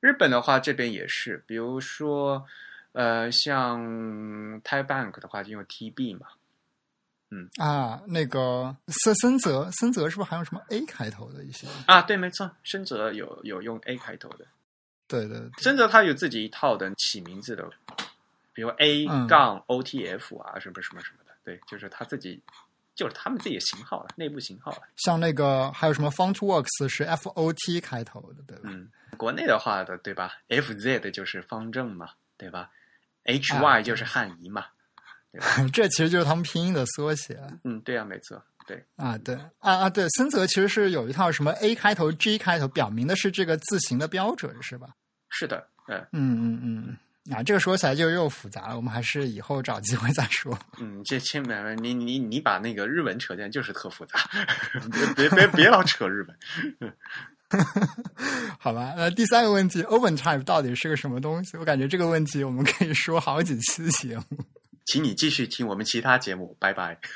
[0.00, 2.46] 日本的话，这边也是，比如说，
[2.92, 3.80] 呃，像
[4.62, 6.28] Type Bank 的话就用 TB 嘛，
[7.30, 11.66] 嗯啊，那个森森泽，森泽是不是还有什么 A 开头的一些？
[11.86, 14.46] 啊，对，没错，森泽有有用 A 开头的，
[15.06, 17.68] 对对对森泽他有自己一套的起名字的，
[18.52, 22.40] 比如 A 嗯杠 OTF 啊，什么什么什么的，对，就是他自己，
[22.94, 24.82] 就是他们自己的型号了，内部型号了。
[24.96, 28.70] 像那个还有什么 FontWorks 是 F O T 开头的，对吧？
[28.72, 32.70] 嗯，国内的话的，对吧？FZ 就是方正嘛，对吧啊
[33.26, 34.66] ？HY 就是汉仪嘛，
[35.72, 44.88] 这其实就是他们拼音的缩写嗯，对啊，没错，对，啊，对啊啊，对，森泽其实是有一套什么 A 开头、G 开头，表明的是这个字形的标准，是吧？
[45.28, 46.96] 是的，嗯嗯嗯嗯。
[47.30, 50.58] 啊，这个说起来就又复杂了，我们还是以后找机会再说。
[50.80, 54.18] 嗯，这千万你你你把那个日文扯进，就是特复杂，
[55.14, 56.34] 别别 别别老扯日本。
[58.58, 61.58] 好吧，那第三个问题，OpenType 到底是个什么东西？
[61.58, 64.38] 我感觉这个问题我们可以说好几期节目。
[64.90, 66.98] 请你继续听我们其他节目，拜拜。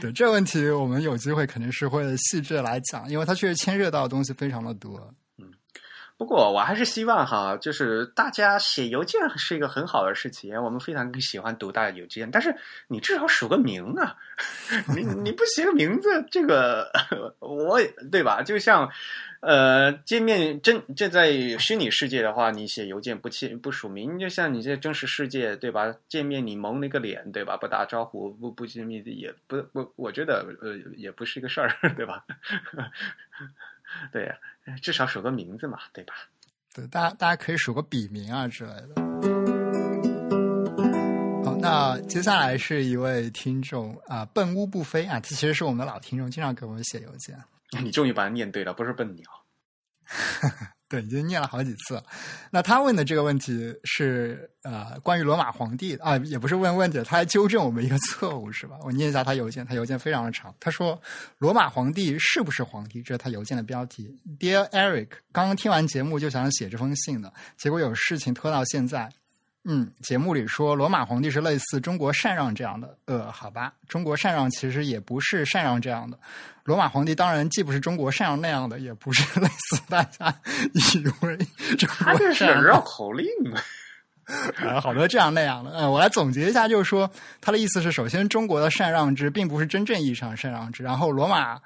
[0.00, 5.12] 对这个问题，我们有机会肯定是会细致地来讲，因为它确实牵涉到的东西非常的多。
[5.38, 5.52] 嗯
[6.18, 12.56] 不过我还是希望哈，就是大家写邮件是一个很好的事情，我们非常喜欢读大家邮件，但是
[12.88, 14.16] 你至少署个名啊，
[14.96, 16.90] 你你不写个名字，这个
[17.38, 17.78] 我
[18.10, 18.40] 对吧？
[18.42, 18.88] 就像
[19.46, 25.94] 呃，见面真这在虚拟世界的话，你写邮件不签不署名，就像你这真实世界对吧？
[26.08, 27.56] 见面你蒙那个脸对吧？
[27.56, 32.24] 不打招呼不不见面也不不，我觉得呃也不是个事儿 对吧？
[34.12, 34.34] 对呀、
[34.82, 36.14] 至少署个名字嘛，对吧？
[36.74, 39.00] 对，大家大家可以署个笔名啊之类的。
[41.44, 47.38] 好，那接下来是一位听众啊、笨乌不飞啊，这其实是我们的老听众，经常给我们写邮件。
[47.82, 49.24] 你终于把它念对了，不是笨鸟。
[50.88, 52.04] 对，已经念了好几次了。
[52.52, 58.76] 那他问的这个问题是呃，关于罗马皇帝啊，也不是问问题，他还纠正我们一个错误，是吧？
[58.82, 60.54] 我念一下他邮件，他邮件非常的长。
[60.60, 60.96] 他说
[61.38, 64.16] ：“罗马皇帝是不是皇帝？”这是他邮件的标题。
[64.38, 69.10] Dear Eric，刚刚听完节目就想写这封信的，结果有事情拖到现在。
[69.68, 76.16] 嗯，节目里说罗马皇帝是类似中国禅让这样的，呃，好吧，中国禅让其实也不是禅让这样的。
[76.62, 80.32] 罗马皇帝当然既不是中国禅让那样的，也不是类似大家
[80.72, 81.36] 以为
[81.76, 83.58] 中他这是绕口令啊！
[84.56, 85.70] 啊，好多这样那样的。
[85.70, 91.60] 呃，我来总结一下，就是说他的意思是，首先中国的禅让制并不是真正意义上禅让制，然后罗马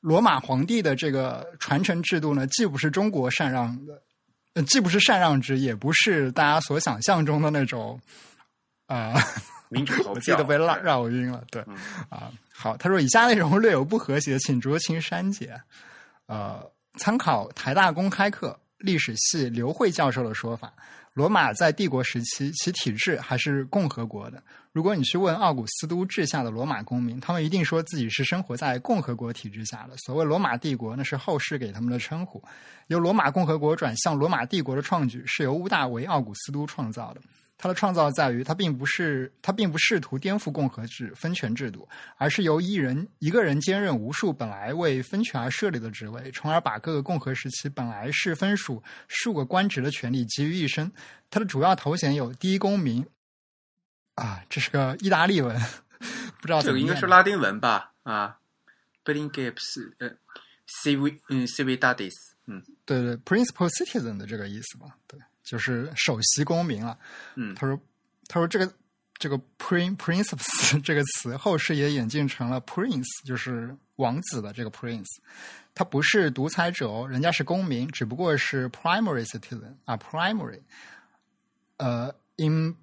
[0.00, 4.02] 罗马皇帝的这个传承制度呢，既不是中国禅让的，呃，
[4.66, 8.00] 既不是禅让制，也不是大家所想象中的那种
[8.86, 9.14] 啊。
[9.72, 11.44] 民主投我自己票都被绕绕晕了。
[11.48, 11.76] 对，嗯
[12.08, 15.62] 啊，好，他说以下内容略有不和谐，请酌情删减。
[16.26, 20.72] 呃，参考台大公开课历史系刘慧教授的说法，
[21.14, 24.42] 罗马在帝国时期其体制还是共和国的。
[24.72, 29.96] 如果你去问奥古斯都治下的罗马公民，他们一定说自己是生活在共和国体制下的。
[29.96, 32.40] 所谓罗马帝国，那是后世给他们的称呼。
[32.86, 37.20] 由罗马共和国转向罗马帝国的创举，是由屋大维奥古斯都创造的。
[37.62, 50.90] 他的创造在于，他并不是他并不试图颠覆共和制分权制度，而是由一人一个人兼任无数本来为分权而设立的职位，从而把各个共和时期本来是分属数个官职的权利集于一身。
[51.28, 53.06] 他的主要头衔有第一公民，
[54.14, 55.54] 啊，这是个意大利文，
[56.40, 57.92] 不知道这个应该是拉丁文吧？
[58.04, 58.38] 啊
[59.04, 60.08] b r i n g i p s 呃
[60.82, 62.14] ，civ 嗯 cividadis，
[62.46, 64.96] 嗯对对，principal citizen 的这个意思吧？
[65.06, 65.20] 对，
[65.50, 66.96] 就是首席公民了。
[67.34, 67.76] 嗯他说
[68.28, 68.72] ：“他说这个
[69.18, 75.08] 这个 prin principes 这个词，后世也演进成了 prince，就是王子的这个 prince。
[75.74, 80.60] 他不是独裁者哦，人家是公民，只不过是 primary citizen 啊，primary。
[81.78, 82.76] 呃，im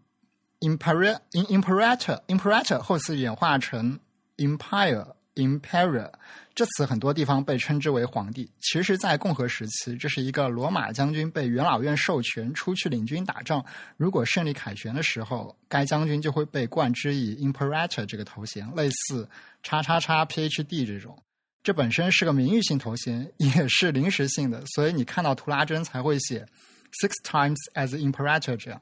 [0.59, 3.97] imperator imperator imperator 后世演化成
[4.35, 6.11] empire imperial。
[6.53, 13.63] 这词很多地方被称之为皇帝，其实，在共和时期，这是一个罗马将军被元老院授权出去领军打仗，
[13.95, 19.29] 如果胜利凯旋的时候，该将军就会被冠之以 imperator 这个头衔，类似
[19.61, 21.15] 叉叉叉 PhD 这种。
[21.61, 26.47] 这本身是个名誉性头衔，也是临时性的，所以你看到图拉真才会写
[27.03, 28.81] six times as imperator 这样。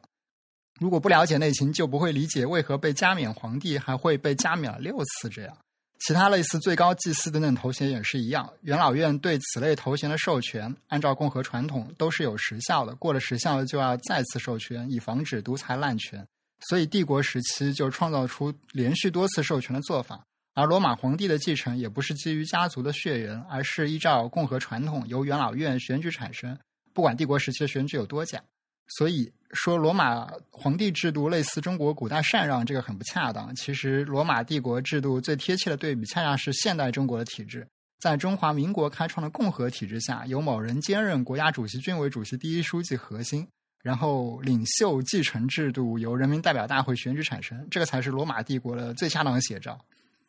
[0.80, 5.58] 如果不了解内情，就不会理解为何被加冕皇帝还会被加冕了六次这样。
[6.00, 16.28] 其他类似最高祭司等等头衔也是一样，元老院对此类头衔的授权，按照共和传统都是有时效的，过了时效了就要再次授权，以防止独裁滥权。
[16.70, 20.26] 所以帝国时期就创造出连续多次授权的做法。
[20.54, 26.58] 而罗马皇帝的继承也不是基于家族的血缘，而是依照共和传统由元老院选举产生。
[26.94, 28.42] 不管帝国时期的选举有多假，
[28.88, 33.54] 所以说罗马皇帝制度类似中国古代禅让，这个很不恰当。
[33.56, 37.68] 其实罗马帝国制度最贴切的对比，恰恰是现代中国的体制。
[38.00, 43.48] 在中华民国开创的共和体制下，由某人兼任国家主席、军委主席、第一书记核心，
[43.82, 49.80] 然后领袖继承制度由人民代表大会选举产生，这个才是罗马帝国的最恰当的写照。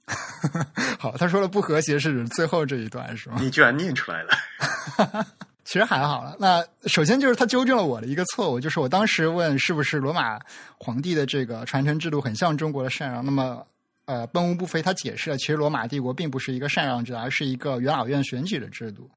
[0.99, 3.37] 好，他说的不和谐是指最后这一段是吗？
[3.41, 5.27] 你居然念出来了。
[5.67, 6.37] 其实还好了。
[6.39, 10.39] 那首先就是他纠正了我的一个错误，就是我当时问是不是罗马
[10.79, 13.25] 皇帝的这个传承制度很像中国的禅让。
[13.25, 13.67] 那么，
[14.05, 19.11] 呃，奔无不飞，他解释了，其实罗马帝国并不是一个禅让制，而是一个元老院选举的制度。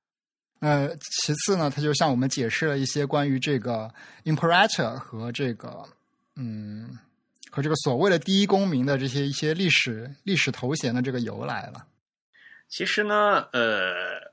[0.60, 0.90] 呃，
[1.24, 3.88] 其次呢，他就向我们解释了一些关于这个
[4.24, 5.84] imperator 和这个
[6.36, 6.98] 嗯
[7.52, 11.86] 和这个所谓的第一公民的这些一些历史历史头衔的这个由来了。
[12.68, 14.29] 其实呢，呃。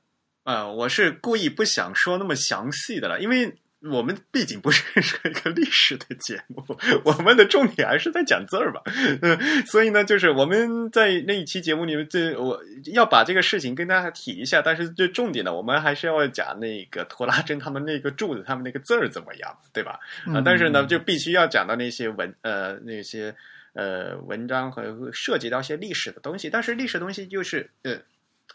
[0.47, 4.81] 呃，我是故意不想说那么详细的了，因为我们毕竟不 是
[5.25, 6.65] 一个历史的节目，
[7.03, 8.81] 我们的重点还是在讲字儿吧。
[9.21, 12.61] 嗯，所以呢，就是我们在那一期节目里面，这我
[12.93, 19.99] 要把这个事情跟大家提一下，但是最重点的，我们还是要讲那个托拉真他们那个柱子，他们那个字儿怎么样，对吧？
[20.33, 23.35] 啊，但是呢，就必须要讲到那些文呃那些
[23.73, 27.99] 呃文章和涉及到一些历史的东西，但是历史东西就是呃。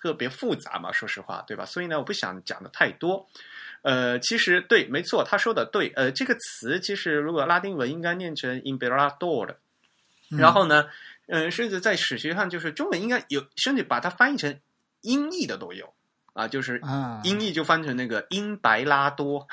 [0.02, 1.64] 特别复杂嘛，说实话，对吧？
[1.64, 3.28] 所以呢，我不想讲的太多。
[3.82, 5.92] 呃，其实对，没错，他说的对。
[5.94, 9.60] 呃，这个词其实如果拉丁文应该念成 imperador 的，
[10.28, 10.88] 然后呢，
[11.28, 14.58] 嗯，甚至在史学上就是中文应该有，甚至把它翻译成
[15.02, 15.94] 音译的都有
[16.32, 16.80] 啊，就是
[17.22, 19.46] 音译就翻成那个英白拉多，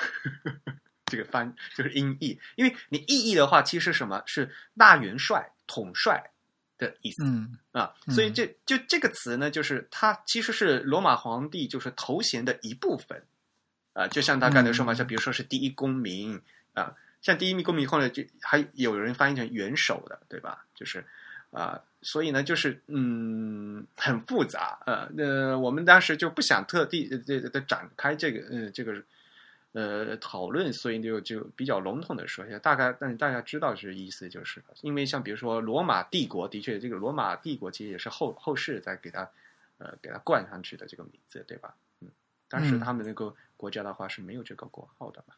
[1.06, 6.32] 这个翻就是音译，因为你意译的话，其实什么是大元帅、统帅。
[6.86, 13.22] 的意思，嗯啊，所以这就这个词呢，就是它其实是罗马皇帝就是头衔的一部分，
[13.92, 16.40] 啊，就像他刚才说嘛，像比如说是第一公民
[16.72, 20.64] 啊，像第一名公民后来就还有人翻译成元首的，对吧？
[20.74, 21.04] 就是
[21.50, 29.02] 啊，所以呢，就是嗯，很复杂，呃，那我们当时就不想特地这的展开这个，嗯，这个。
[29.72, 39.20] 呃，讨论，所以就就比较笼统的说一下，大概，但大家知道是意思就是，因为像比如说罗马帝国，的确，这个罗马帝国其实也是后后世在给它，
[39.78, 41.72] 呃，给它冠上去的这个名字，对吧？
[42.00, 42.08] 嗯，
[42.48, 45.34] 但是他们那个国家的话是没有这个国号的嘛，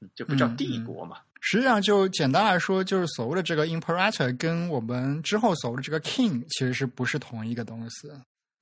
[0.00, 1.18] 嗯，就不叫帝国嘛。
[1.40, 8.10] 实际上，就简单来说，就是所谓的这个 imperator 跟我们之后所谓的这个 king 其实是不是同一个东西？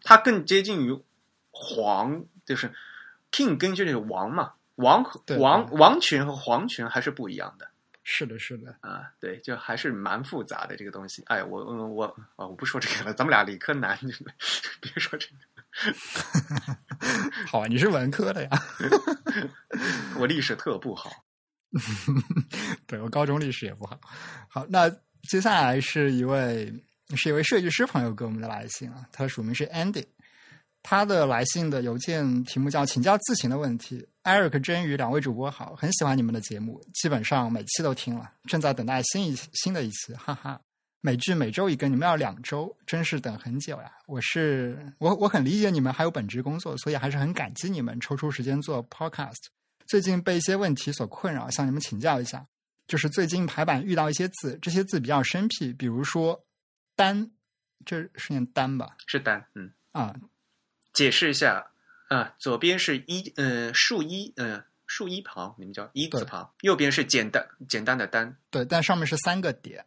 [0.03, 0.95] 它更接近于
[1.51, 2.71] 皇，就是
[3.33, 4.53] king 跟就是王嘛。
[4.77, 7.69] 王和王王群和皇群还是不一样的，
[8.03, 11.23] 是的，是的啊，对，就还是蛮复杂的这个东西。
[11.27, 12.05] 哎，我我
[12.37, 13.99] 啊，我不说这个了，咱们俩理科男，
[14.81, 15.35] 别说这个。
[17.49, 18.51] 好啊，你是文科的呀，
[20.19, 21.11] 我历史特不好。
[22.87, 23.99] 对我高中历史也不好。
[24.49, 24.89] 好，那
[25.29, 26.73] 接下来是一位
[27.17, 30.07] 是一位设计师朋友给我们的来信啊，他的署名是 Andy。
[30.85, 34.07] 他的来信的邮件题目叫“请教字形的问题”。
[34.23, 40.61] Eric、真宇两位主播好，很喜欢你们的节目，基本上每期都听了，正在等待新一新的一期，哈哈。
[41.01, 43.91] 每剧每周一更，你们要两周，真是等很久呀。
[44.07, 49.47] 我是我我很理解你们还有本职工作，所以还是很感激你们抽出时间做 Podcast。
[49.87, 52.47] 最近被一些问题所困扰，向你们请教一下。
[52.87, 56.45] 就是最近排版遇到一些字，这些字比较生僻，比如说
[56.95, 57.31] “单”，
[57.87, 58.97] 这是念“单”吧？
[59.07, 60.15] 是“单”，嗯啊。
[60.95, 61.67] 解释一下
[62.09, 69.85] 啊，左边是一呃竖一呃竖一旁，你们叫一字旁，右边是简单简单的单，对，但上面是三个点。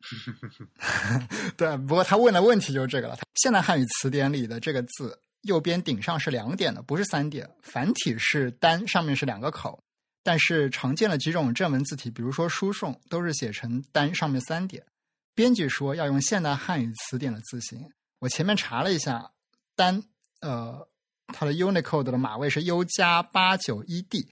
[1.58, 3.18] 对，不过他问的问题就是这个了。
[3.34, 7.50] 现代汉语词典里的这个字，右边顶上是两点的，不是三点。
[7.62, 9.82] 繁体是单，上面是两个口，
[10.22, 14.84] 但是常见的几种正文字体，比如说书送，都是写成单，上面三点。
[15.34, 19.32] 编辑说要用现代汉语词典的字形，我前面查了一下，
[19.74, 20.04] 单。
[20.40, 20.88] 呃，
[21.28, 24.28] 它的 Unicode 的码位是 U 加八九一 D。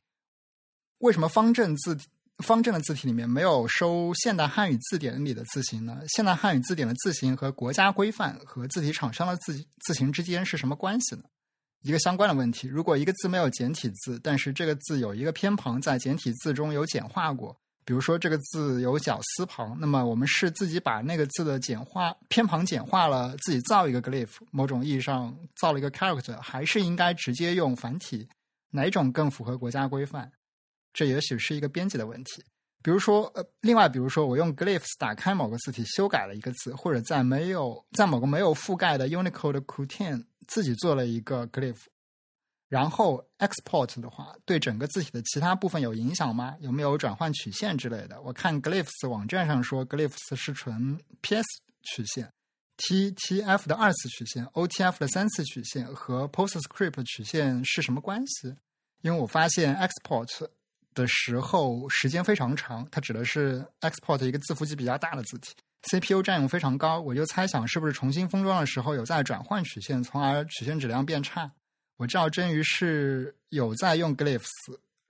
[0.98, 1.98] 为什么方正字
[2.38, 6.00] 方正的字体里面没有收现代汉语字典里的字形呢？
[6.08, 9.54] 现代汉语字典的字形和国家规范和字体厂商的字
[9.84, 11.22] 字形之间是什么关系呢？
[11.82, 17.60] 一个相关的问题：如果一个字没有简体字，但是这个字有一个偏旁在简体字中有简化过。
[17.86, 28.28] 比如说这个字有绞丝旁，那么我们是自己把那个字的简化偏旁简化了，自己造一个 glyph，某种意义上造了一个 character，还是应该直接用繁体？
[28.72, 30.28] 哪种更符合国家规范？
[30.92, 32.44] 这也许是一个编辑的问题。
[32.82, 41.82] 比如说，呃，另外，比如说我用 glyphs 打开某个字体，修改了一个字，或者在没有在某个没有覆盖的 Unicode 的 c o u t i n 自己做了一个 glyph，
[42.68, 46.56] 然后 export 的话，对整个字体的其他部分有影响吗？
[46.60, 48.20] 有没有转换曲线之类的？
[48.22, 51.46] 我看 Glyphs 网站上说，Glyphs 是纯 PS
[51.82, 52.32] 曲线
[52.78, 58.56] ，TTF 的二次曲线，OTF 的三次曲线和 PostScript 曲线是什么关系？
[59.02, 60.48] 因为我发现 export
[60.92, 71.52] 的时候时间非常长，它指的是 export 一个字符集比较大的字体，CPU 占用非常高，我就猜想是不是重新封装的时候有在转换曲线，从而曲线质量变差。
[71.96, 74.46] 我知道真鱼是有在用 Glyphs，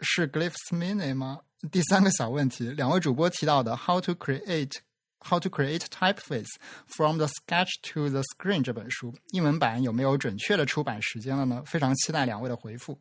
[0.00, 1.40] 是 Glyphs Mini 吗？
[1.72, 4.72] 第三个小问题，两位主播提到的 How to create
[5.18, 6.46] How to create typeface
[6.86, 11.62] from the sketch to the screen 这本书，英文版有没有准确的出版时间了呢？
[11.66, 13.00] 非常期待两位的回复。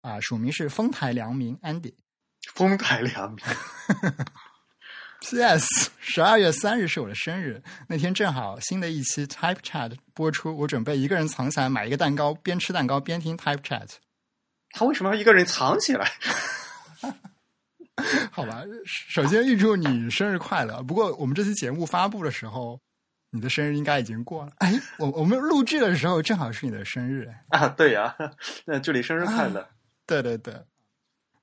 [0.00, 1.94] 啊，署名是丰台良民 Andy，
[2.54, 3.44] 丰台良民。
[5.20, 5.90] P.S.
[5.98, 13.88] 十二月三日是我的生日，那天正好新的一期 Type Chat 播出，我准备一个人藏起来买一个蛋糕，边吃蛋糕边听 Type Chat。
[14.70, 16.10] 他为什么要一个人藏起来？
[18.32, 20.82] 好吧，首先预祝你生日快乐。
[20.82, 22.80] 不过我们这期节目发布的时候，
[23.30, 24.52] 你的生日应该已经过了。
[24.56, 27.68] 哎，我我们录制的时候正好是你的生日啊！
[27.68, 28.16] 对呀，
[28.64, 29.68] 那祝你生日快乐。
[30.06, 30.54] 对对对。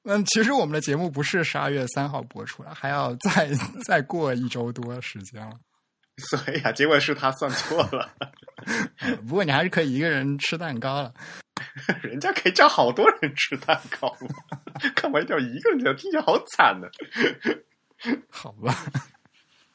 [0.04, 3.50] 嗯，其实我们的节目不是十二月三号播出了，还要再
[3.86, 5.54] 再过一周多时间了。
[6.30, 8.10] 所以啊，结果是他算错了。
[9.28, 11.14] 不过你还是可以一个人吃蛋糕了。
[12.02, 14.60] 人家可以叫好多人吃蛋糕嘛，
[14.96, 15.96] 干嘛叫一个人？
[15.96, 16.88] 听起来好惨呢。
[18.30, 18.76] 好吧。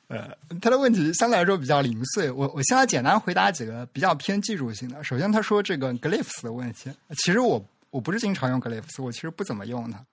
[0.09, 5.03] 呃，他的问题相对来说比较零碎，我我现在简单回答几个比较偏技术性的。
[5.03, 10.05] 首先，他说这个 glyphs 的问题，其实我我不是经常用 glyphs，我其实不怎么用它。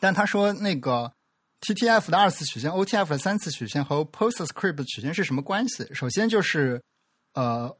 [0.00, 1.12] 但他说那个
[1.60, 5.86] TTF 的二次曲线、OTF 的三次曲线和 PostScript 曲线是什么关系？
[5.94, 6.82] 首先就是
[7.34, 7.74] 呃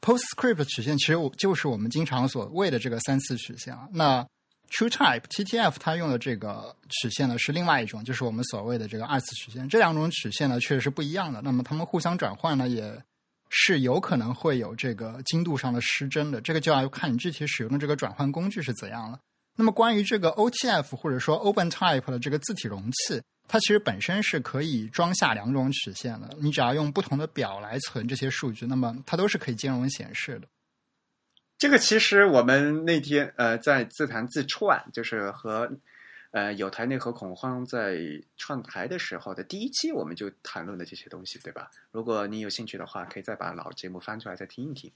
[0.00, 3.88] ，PostScript 曲线其实就是我们经常所谓的这个三次曲线啊。
[3.92, 4.26] 那
[4.70, 9.68] TrueType TTF 它用的这个曲线呢是另外一种，就是我们所谓的这个二次曲线。
[9.68, 11.40] 这两种曲线呢确实是不一样的。
[11.42, 13.00] 那么它们互相转换呢也
[13.50, 16.40] 是有可能会有这个精度上的失真的。
[16.40, 19.20] 这个就要看你具体使用的这个转换工具是怎样了。
[19.56, 26.36] 那么关于这个 OTF 或者说 OpenType 的这个字体容器，它其实本身是可以装下两种曲线的。
[26.40, 30.48] 你只要用不同的表来存这些数据，那么它都是可以兼容显示的。
[31.56, 35.70] 这个其实我们那天呃在自弹自串，就是和
[36.32, 37.96] 呃有台内和恐慌在
[38.36, 41.70] 串台的时候的第一期，我们就谈论了这些东西，对吧？
[41.92, 44.90] 如果你有兴趣的话，可以再把老节目翻出来再听一听。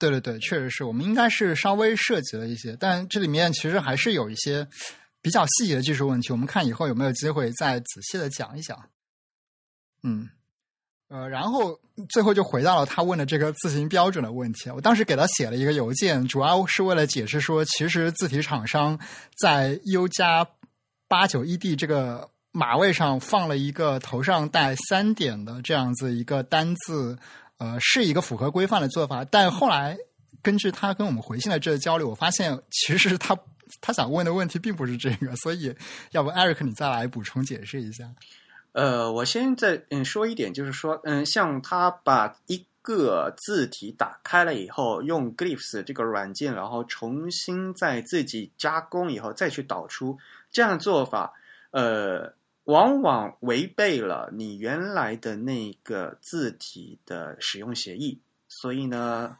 [0.00, 4.66] 对对对，确实是我们应该是稍微涉及了一些，但这里面其实还是有一些
[5.20, 6.32] 比较细节的技术问题。
[6.32, 8.82] 我们看以后有没有机会再仔细的讲一讲。
[10.02, 10.30] 嗯，
[11.08, 11.78] 呃，然后
[12.08, 14.70] 最后就回到了他问的这个字形标准的问题。
[14.70, 18.98] 我当时给他写了一个邮件，主要是为了解释说，其实字体厂商
[19.38, 20.48] 在 U 加
[21.08, 27.18] 八九 ED 这个码位上放了一个头上带三点的这样子一个单字。
[27.60, 29.94] 呃，是一个符合规范的做法，但后来
[30.42, 33.36] 根据他跟我们回信的这个交流，我发现其实他
[33.82, 35.76] 他想问的问题并不是这个，所以
[36.12, 38.08] 要不 Eric 你再来补充解释一下？
[38.72, 50.18] 呃，我先再嗯说一点，就是说嗯，像他把一个字体打开了以后，用 Glyphs 这个软件，然后重新再自己加工以后再去导出，
[50.50, 51.34] 这样做法，
[51.72, 52.39] 呃。
[52.64, 59.36] 往往违背了你原来的那个字体的使用协议，所以呢，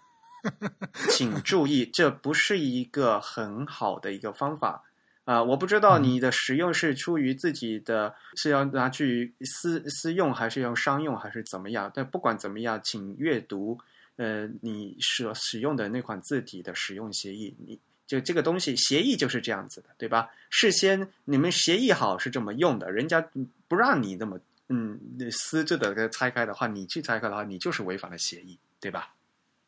[1.10, 4.82] 请注意，这不是一个很好的一个方法
[5.24, 5.42] 啊！
[5.42, 11.92] 我不知道你的使用是出于自己的，是要拿去私私用，还是要商用，还是怎么样？
[11.94, 13.78] 但不管怎么样，请阅读
[14.16, 17.78] 呃你所使用的那款字体的使用协议，你。
[18.10, 20.28] 就这个东西，协议就是这样子的，对吧？
[20.50, 23.24] 事先你们协议好是这么用的，人家
[23.68, 24.36] 不让你那么
[24.68, 24.98] 嗯
[25.30, 29.14] 私自的给拆开的话，你去拆开的话，你就是违反了协议，对吧？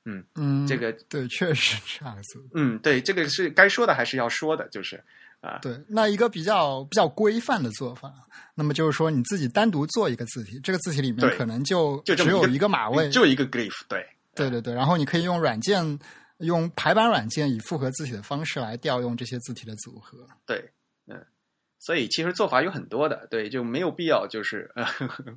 [0.06, 2.44] 嗯嗯，这个对，确实这样子。
[2.54, 5.00] 嗯，对，这个是该说的还是要说的，就是
[5.40, 5.80] 啊，对。
[5.86, 8.12] 那一个比较比较规范的做法，
[8.56, 14.74] 那么就是说你自己单独做一个字体，这个字体里面可能就就只有一个码位，就一个 glyph，对，对对对。
[14.74, 15.96] 然后你可以用软件。
[16.38, 20.26] 用排版软件以复合字体的方式来调用这些字体的组合。
[20.46, 20.70] 对，
[21.06, 21.24] 嗯，
[21.78, 24.84] 所以其实做法有很多的，对，就没有必要就是呃，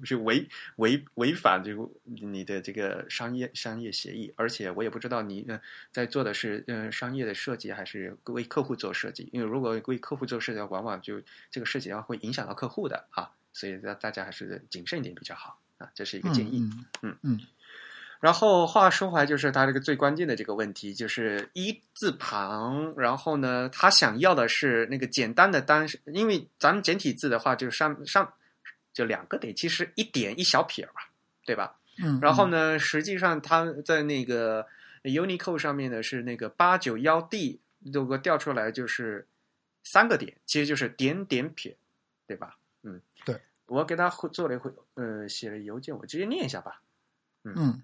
[0.04, 4.34] 去违违违反这个你的这个商业商业协议。
[4.36, 5.60] 而且我也不知道你呃
[5.92, 16.60] 在做的是嗯商业的设计还是为客户做设计，因为如果为客户做设计，往往就这个设计啊会影响到客户的啊，所以大大家还是谨慎一点比较好啊，这是一个建议。
[17.02, 17.40] 嗯嗯。
[18.22, 28.34] 然后话说回来，就是他这个最关键的这个问题，就是一字旁，然后呢，他想要的是那个简单的单，因为咱们简体字的话，就上上
[28.94, 31.02] 就两个点，其实一点一小撇嘛，
[31.46, 31.78] 对吧？
[32.04, 34.66] 嗯，然后呢，实际上他在那个
[35.04, 39.28] Unicode 上面呢是那个八九幺 D，如果调出来就是
[39.84, 41.78] 三个点，其实就是点点撇，
[42.26, 42.58] 对吧？
[42.84, 46.82] 嗯，对，我给他做了一回，呃，写了邮件，我直接念一下吧。
[47.44, 47.84] 嗯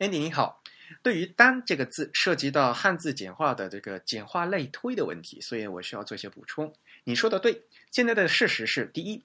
[0.00, 0.62] Andy 你好，
[1.02, 6.72] 对于“单”这个字涉及到汉字简化的这个简化类推的问题，所以我需要做一些补充。
[7.04, 9.22] 你说的对，现在的事实是：第一，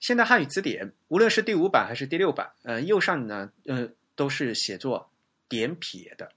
[0.00, 5.10] 现代汉语词典无论是第五版还是第六版，呃，右上呢，呃，都是写作
[5.48, 6.30] 点撇的。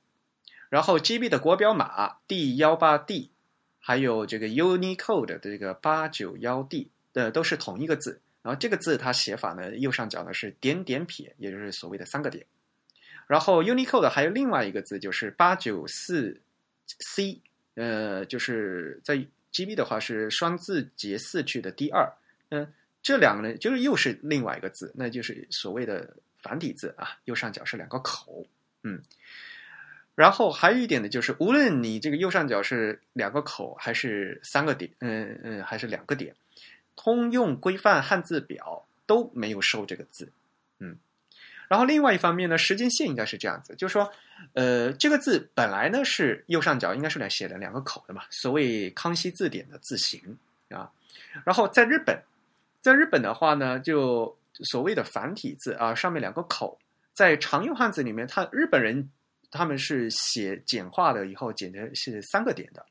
[0.69, 3.30] 然后 GB 的国标码 D 幺八 D，
[3.82, 8.21] 还有这个 Unicode 的这个八九幺 D 的都是同一个字。
[8.41, 12.45] 然后这个字它写法呢，右上角呢是点点撇，也就是所谓的三个点。
[13.28, 16.39] 然后 Unicode 还有另外一个字就是八九四
[16.99, 17.41] C，
[17.73, 19.15] 呃，就是在
[19.51, 22.11] GB 的话是双字节四去的第二，
[22.49, 22.71] 嗯、
[23.01, 28.45] 这两个呢就是又是另外一个字，那就是所谓的繁体字啊，右上角是两个口，
[28.84, 29.01] 嗯。
[30.13, 36.36] 然后还有一点呢，就是无论你这个右上角是两个口还是三个点，嗯嗯，还是两个点，
[36.95, 40.32] 通用规范汉字表都没有收这个字，
[40.80, 40.97] 嗯。
[41.68, 44.11] 然后另外一方面呢，时间线应该是这样子，就是说，
[44.53, 50.38] 呃，这个字本来呢是右上角应该是来写的两个口的嘛，所谓康熙字典的字形
[50.70, 50.91] 啊。
[51.43, 52.22] 然后在日本，
[52.82, 56.80] 在日本的话呢，就所谓的繁体字啊，上面两个口，
[57.13, 59.09] 在常用汉字里面，他日本人
[59.51, 62.86] 他们是写简化的以后简的是三个点的。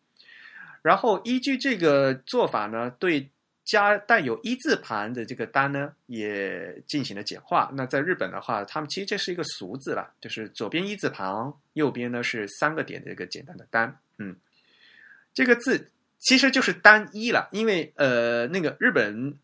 [0.83, 3.31] 然后依据这个做法呢，对
[3.65, 7.71] 加带有一字旁的这个单呢，也进行了简化。
[7.75, 13.99] 那在日本的话，他们其实这是一个俗字了，就是左边一字旁，右边呢是三个点的一个简单的单。
[14.19, 14.37] 嗯，
[15.33, 19.35] 这个字其实就是单一了，因为呃，那个日本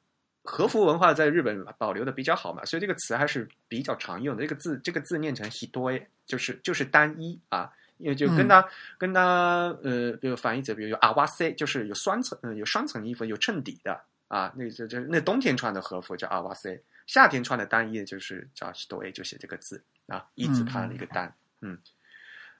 [0.45, 4.43] 和服文化在日本保留的比较好嘛，所以这个词还是比较常用的。
[4.43, 7.73] 这个字这个字念成 hitoe，就是就是单一啊。
[8.03, 8.67] 因为就跟他、
[8.97, 14.01] 跟他呃，比如反义词，比如有阿瓦塞，就是有双层，嗯、有双层衣服，有衬底的
[14.31, 14.51] 啊。
[14.57, 21.77] 那就就那冬天穿的和服叫阿瓦塞，夏天穿的单衣就是叫 hitoe，就写这个字啊，一字旁的一个单，嗯。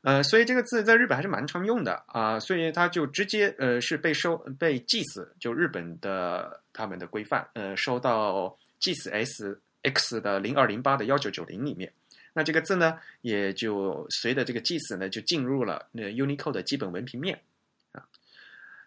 [0.03, 11.93] 呃，所以这个字在日本还是蛮常用的啊，所以它就直接呃是被收被 GIS 就日本的他们的规范呃收到祭祀 S X 的零二零八的幺九九零里面。
[12.33, 17.43] 那这个字呢，也就随着这个 GIS 呢，就进入了那 Unicode 的基本文平面啊。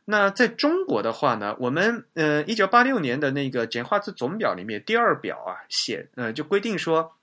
[0.06, 7.16] 那在中国的话呢，我们呃一九八六年的那个简化字总表里面第二表啊写呃就规定说，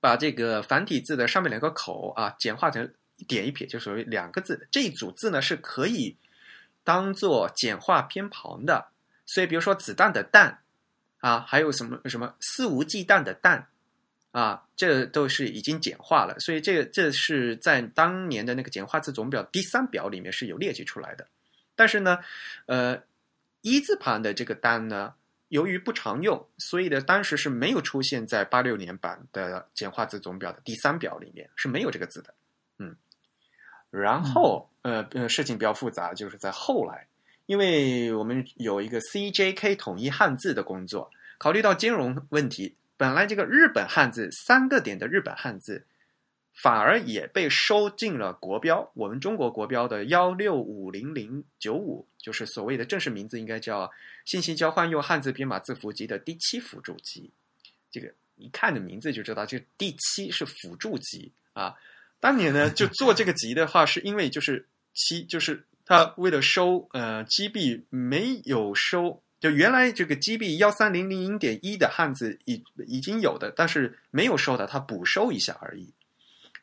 [0.00, 4.66] 把这个繁体字的上面两个口啊简化成一点一撇，就属于两个字。
[4.70, 6.16] 这一组字呢是可以
[6.84, 8.88] 当做简化偏旁的，
[9.26, 10.58] 所以比如说子弹的弹
[11.18, 13.64] 啊，还有什么什么肆无忌惮的惮。
[14.32, 21.26] 啊，这都是已经简化了，所以这个这是在当年的那个简化字总表第三表里面是有列举出来的。
[21.76, 22.18] 但是呢，
[22.66, 23.00] 呃，
[23.60, 25.14] 一字旁的这个单呢，
[25.48, 32.34] 由于不常用，所以呢，当时是没有出现在八六年版的简化字总表的第三表里面是没有这个字的。
[32.78, 32.96] 嗯，
[33.90, 37.06] 然后呃呃，事情比较复杂，就是在后来，
[37.46, 42.74] 因为我们有一个 CJK 统一汉字的工作，考虑到兼容问题。
[42.96, 45.84] 本来这个日本汉字三个点的日本汉字，
[46.62, 53.82] 反而也被收进了国标，我们中国国标的幺六五零零九五，就是所谓的正式名字应该叫
[54.24, 57.30] 《信息交换用汉字编码字符集》的第七辅助集。
[57.90, 61.74] 这个一看的名字就知道，这第七是辅助集啊。
[62.20, 69.22] 当年呢，就做这个集的话，是因为就是七，就是他为了收呃 GB 没有收。
[69.38, 75.92] 就原来这个 GB 幺三零零零点一的汉字已已经有的，但是没有收的，它补收一下而已。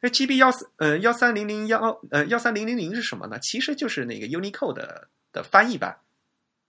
[0.04, 3.40] 那 GB 幺四呃幺三零零幺呃幺三零零零是什么呢？
[3.40, 5.98] 其实就是那个 Unicode 的的翻译版，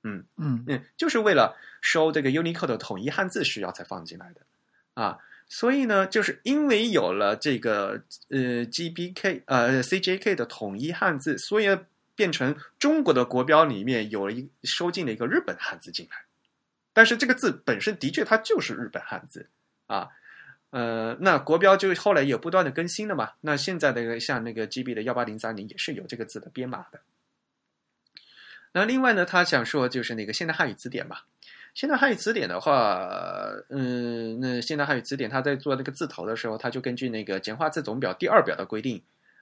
[0.05, 4.41] 嗯嗯嗯，就是为了收这个 Unicode 的统一汉字需要才放进来的
[4.95, 5.19] 啊。
[5.49, 11.77] 所以呢，就是因为有了这个呃 GBK 呃 CJK 的统一汉字，所以。
[12.17, 16.17] 变成中国的国标里面有了一收进了一个日本汉字进来，
[16.93, 19.51] 但是这个字本身的确它就是日本汉字
[19.89, 20.11] 啊，
[20.75, 23.31] 呃，那国标就后来也不断的更新了嘛。
[23.43, 27.01] 那现在的像那个 GB 的幺八零三零也是有这个字的编码的。
[28.73, 31.19] 那另外呢，他想说就是那个现代汉语词典嘛，
[31.75, 33.09] 现代汉语词典的话，
[33.69, 39.01] 嗯，那现代汉语词典它在做那个字头的时候，它就根据那个简化字总表第二表的规定，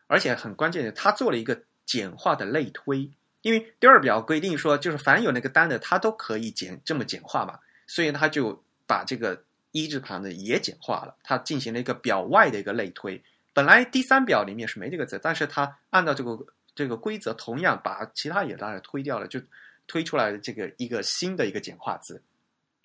[0.09, 3.11] 而且很关键的，它做了一个简化的类推。
[3.41, 9.43] 因为第二表规定说，就是凡有那个单的，它都可以简这么简化嘛，所以他就把这个
[9.73, 13.21] 一字旁的也简化了，它进行了一个表外的一个类推。
[13.53, 19.41] 本来第三表里面是没这个字，但是它按照这个这个规则，同样把其他也当然推掉了，就。
[19.89, 22.23] 推出来的这个一个新的一个简化字，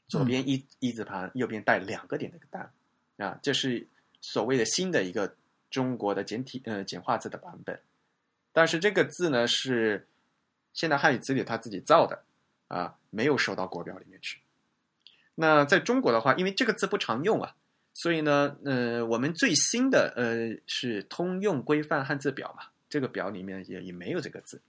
[0.07, 2.73] 左边一一字旁，右边带两个点的一个单，
[3.17, 3.88] 啊，这是
[4.19, 5.35] 所谓的新的一个
[5.69, 7.79] 中国的简体呃简化字的版本。
[8.51, 10.07] 但是这个字呢是
[10.73, 12.23] 现代汉语词典它自己造的
[12.67, 14.41] 啊，没有收到国标里面去。
[15.39, 17.53] 那在中国的话，因为这个字不常用啊，
[17.93, 24.59] 所以呢，呃，我们最新的呃是通用规范汉字表嘛，这个表里面也也没有这个字。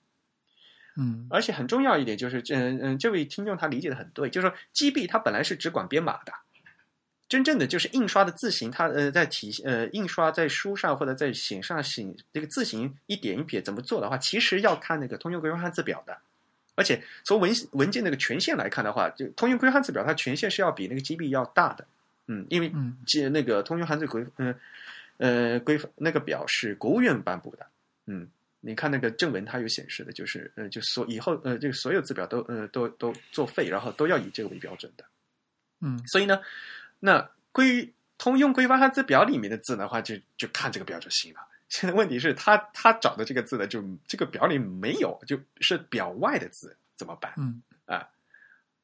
[0.98, 6.32] 嗯，而且很重要一点就是，嗯嗯，这位听众他理解的很对，就是说，GB 它本来是只管编码的，
[7.28, 16.18] 真正的就是印刷的字形，它呃在体呃印刷在书上或者在显上写这个字形一点一撇怎么做的话，其实要看那个通用规范汉字表的，
[16.78, 21.86] 而且从文文件那个权限来看的话，就通用规范汉字表它权限是要比那个 GB 要大的，
[22.28, 22.72] 嗯，因为
[23.04, 24.54] 这那个通用汉字规嗯
[25.18, 27.66] 呃规范那个表是国务院颁布的，
[28.06, 28.28] 嗯。
[28.60, 35.04] 你看那个正文，它有显示的，就是呃，就所以后呃，这个所有字表都呃都都作废，然后都要以这个为标准的，
[35.80, 36.40] 嗯，所以呢，
[36.98, 41.40] 那规通用规范汉字表里面的字的话，就就看这个表就行了。
[41.68, 47.32] 现在问题是，他他找的这个字呢，就这个表里没有，就是表外的字怎么办？
[47.36, 48.08] 嗯啊，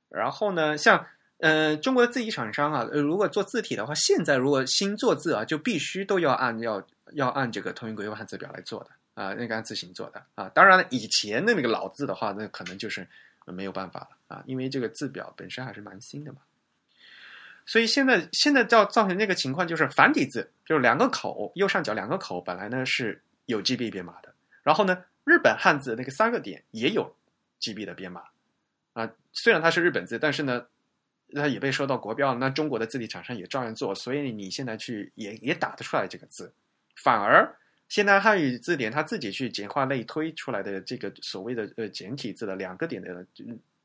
[0.09, 1.07] 然后呢，像
[1.39, 8.91] 呃中国的字体厂商啊，如果做字体的话，现在如果新做字啊，就必须都要按要要按这个通用规范汉字表来做的。
[9.15, 13.07] 啊，那个按字形做的啊，当然了，以前的那个老字的话，那可能就是
[13.47, 16.39] 没有办法了啊，因为这个字表本身还是蛮新的嘛。
[17.67, 27.15] 所以现在现在造造成这个情况，就是繁体字就是两个口，右上角两个口本来呢是有 GB 编码的，然后呢，日本汉字那个三个点也有
[27.61, 28.23] GB 的编码
[28.93, 30.67] 啊，虽然它是日本字，但是呢，
[31.35, 36.53] 它也被收到国标，那中国的字体厂商也照样做，所以你现在去也也打得出来这个字，
[36.97, 37.55] 反而。
[37.87, 43.25] 现代汉语字典它自己去简化类推出来的这个所谓的呃简体字的两个点的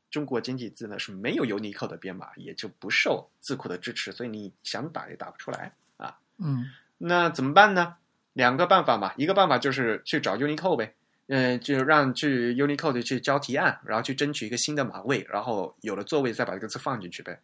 [0.10, 6.18] 中国简体字呢是没有 Unicode 的编码，也就不受字库的支持，所以你想打也打不出来啊。
[6.38, 6.66] 嗯，
[6.98, 7.96] 那怎么办呢？
[8.34, 10.94] 两个办法嘛，一个办法就是去找 Unicode 呗，
[11.28, 17.40] 嗯，就让去 Unicode 去交提案，然后去争取一个新的码位，然后有了座位再把这个字放进去呗。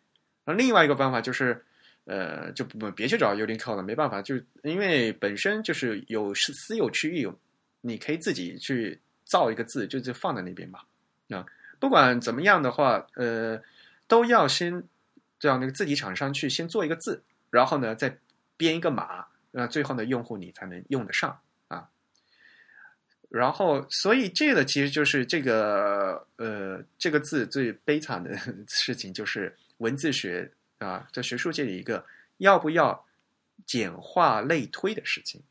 [0.46, 1.64] 那另外一个办法就是。
[2.08, 7.28] 呃，就不别去找 Unicode 了，没办法，就因为本身就是有私私有区域，
[7.82, 10.82] 你可以自己去造一个字，就就放在那边嘛。
[11.30, 11.44] 啊，
[11.80, 13.62] 不管怎么样的话，呃，
[14.08, 14.84] 都要先
[15.40, 18.18] 叫那个字体厂商去先做一个字，然后呢再
[18.58, 21.90] 编一个码，那最后呢用户你才能用得上啊。
[23.30, 28.36] 然后，所以这个其实就是这个呃这个字最悲惨的
[28.68, 30.52] 事情，就是文字学。
[30.78, 32.06] 啊，在学术界的一个
[32.38, 33.06] 要不要
[33.66, 35.42] 简化类推的事情，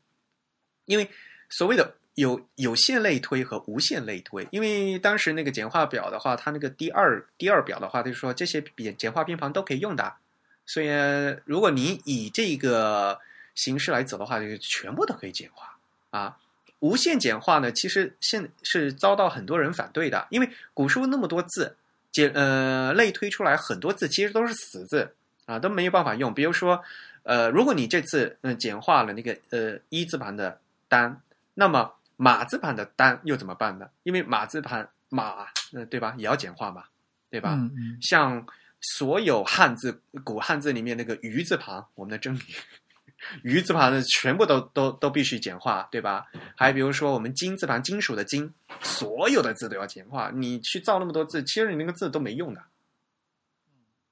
[0.85, 1.09] 因为
[1.49, 10.13] 所谓的有有限类推和无限类推，因为当时那个简化表的话，它那个第二第二表的话，就是说这些简简化偏旁都可以用的，
[10.65, 10.89] 所以
[11.45, 13.19] 如果你以这个
[13.53, 15.77] 形式来走的话，就全部都可以简化
[16.09, 16.37] 啊。
[16.79, 21.75] 无限简化呢，其实现是遭到很多人反对的，因为古书那么多字。
[22.11, 25.13] 简呃类推出来很多字其实都是死字
[25.45, 26.33] 啊，都没有办法用。
[26.33, 26.81] 比如说，
[27.23, 30.57] 呃，如果你这次嗯简化了那个呃一字旁的
[30.87, 31.21] 单，
[31.55, 33.89] 那么马字旁的单又怎么办呢？
[34.03, 36.85] 因为马字旁马，呃对吧，也要简化嘛，
[37.29, 37.59] 对吧？
[38.01, 38.45] 像
[38.81, 42.41] 所有汉字古汉字里面那个鱼字旁，我们的真理。
[43.41, 46.27] 鱼字旁的全部都都都必须简化，对吧？
[46.55, 50.31] 还比如说我们金字旁金属的金，所有的字都要简化。
[50.31, 52.63] 你去造那么多字，其实你那个字都没用的，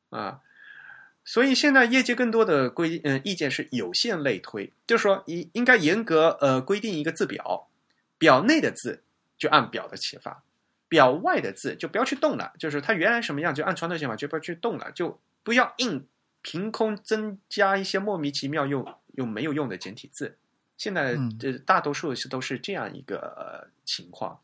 [0.09, 0.39] 啊。
[1.25, 7.67] 所以现在业界更多的规嗯意见是有限类推，就是说应应该严格呃规定一个字表，
[8.17, 9.03] 表内的字
[9.37, 10.43] 就按表的写法，
[10.87, 16.07] 表外的字就不要去动了，就是它原来什么样就按传统写法，就不要去动了，就不要硬。
[16.45, 20.37] 凭空增加一些莫名其妙又又没有用的简体字，
[20.75, 24.41] 现在这大多数是都是这样一个情况，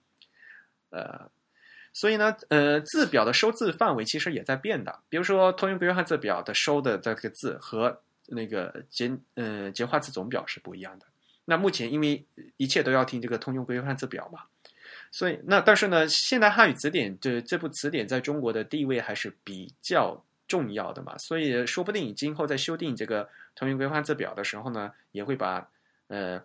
[0.91, 1.29] 呃，
[1.91, 5.01] 所以呢，呃，字表的收字范围其实也在变的。
[5.09, 11.05] 比如说，通用规范汉字表的收的这个字和那个简呃简化字总表是不一样的。
[11.49, 12.23] 那目前因为
[12.55, 14.43] 一切都要听这个通用规范字表嘛，
[15.11, 20.23] 所以那但是呢，现代汉语词典这这部词典在中国的地位还是比较。
[20.49, 25.69] 重要的嘛，所以说不定今后在修订这个通用规范字表的时候呢，也会把
[26.07, 26.41] 呃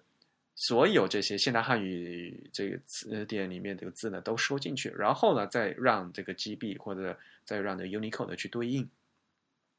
[0.55, 8.87] 所有这些现代汉语这个词典里面这个字呢都收进去，然后呢再让这个 GB 或者再让这 Unicode 去对应。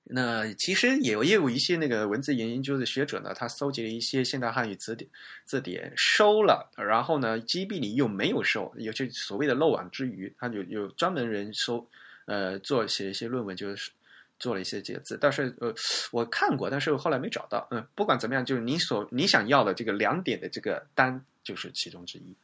[0.08, 5.10] 那其实也有也有一些那个文字研究的学者呢，他搜集了一些现代汉语词典
[5.46, 11.90] 字典收了，然后呢，GB 里又没有收，有些所谓的漏网之鱼，他有有专门人收，
[12.26, 13.92] 呃，做写一些论文，就是
[14.38, 15.74] 做了一些这个字，但是呃，
[16.12, 17.68] 我看过，但是我后来没找到。
[17.72, 22.36] 嗯，不管怎么样，就是你所你想要的这个两点的这个单就是其中之一，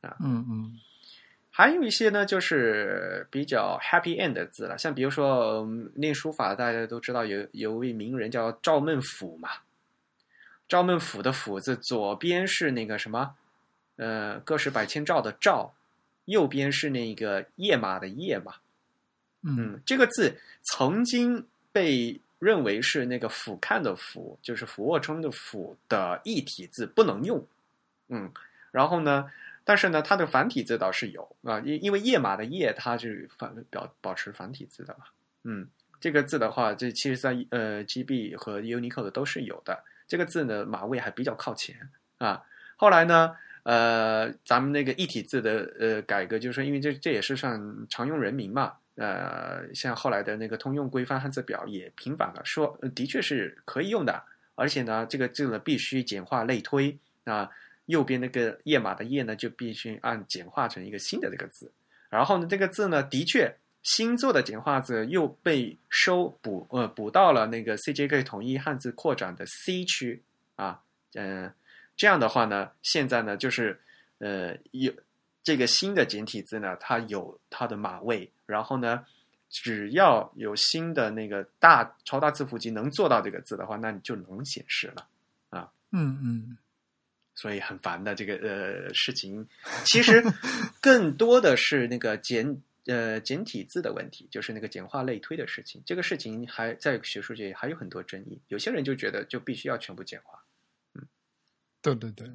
[0.00, 0.80] 啊，嗯嗯。
[1.58, 9.48] 还有一些呢，就是比较 happy end 的字了，像比如说练书法，大家都知道有有位名人叫赵孟俯嘛。
[10.68, 13.34] 赵孟俯的俯字左边是那个什么，
[13.96, 15.74] 呃，个十百千兆的兆，
[16.26, 18.54] 右边是那个页马的页嘛。
[19.42, 27.44] 嗯，这个字曾经被认为是那个俯瞰的俯，就是俯卧撑的俯的异体字，不能用。
[28.06, 28.30] 嗯，
[28.70, 29.28] 然后呢？
[29.68, 35.04] 但是呢，它的繁体字倒是有啊，因因为页码的页，它是反表保持繁体字的嘛。
[35.44, 35.68] 嗯，
[36.00, 39.84] 这个字的话，这其实在呃 GB 和 Unicode 都是有的。
[40.06, 42.42] 这个字呢，码位还比较靠前啊。
[42.76, 47.60] 后来呢，呃，咱们那个一体字的呃改革，就是说，因为这这也是算
[47.90, 48.72] 常用人名嘛。
[48.96, 57.50] 呃，像后来的那个通用规范汉字表也平反了，说的确是可以用的，而且呢，这个字呢必须简化类推啊。
[57.88, 61.72] 右边那个页码的页呢，就必须按简化成一个新的这个字。
[62.10, 70.22] 然后呢，这个字呢，的确新做的简化字又被收补呃补到了那个 CJK 统一汉字扩展的 C 区
[70.56, 70.82] 啊，
[71.14, 71.50] 嗯，
[71.96, 73.80] 这样的话呢，现在呢就是
[74.18, 74.92] 呃有
[75.42, 79.04] 这个新的简体字呢，它有它的码位，然后呢，
[79.48, 85.06] 只要有新的那个大超大字符集能做到这个字的话，那你就能显示了
[85.50, 85.70] 啊。
[85.92, 86.58] 嗯嗯。
[87.38, 89.46] 所以很烦的这个呃事情，
[89.86, 90.20] 其实
[90.82, 95.80] 更多的是那个简呃简体字的问题，就是那个简化类推的事情。
[95.86, 100.42] 这个事情还在学术界还有很多争议，有些人就觉得就必须要全部简化。
[100.94, 101.06] 嗯，
[101.80, 102.26] 对对对。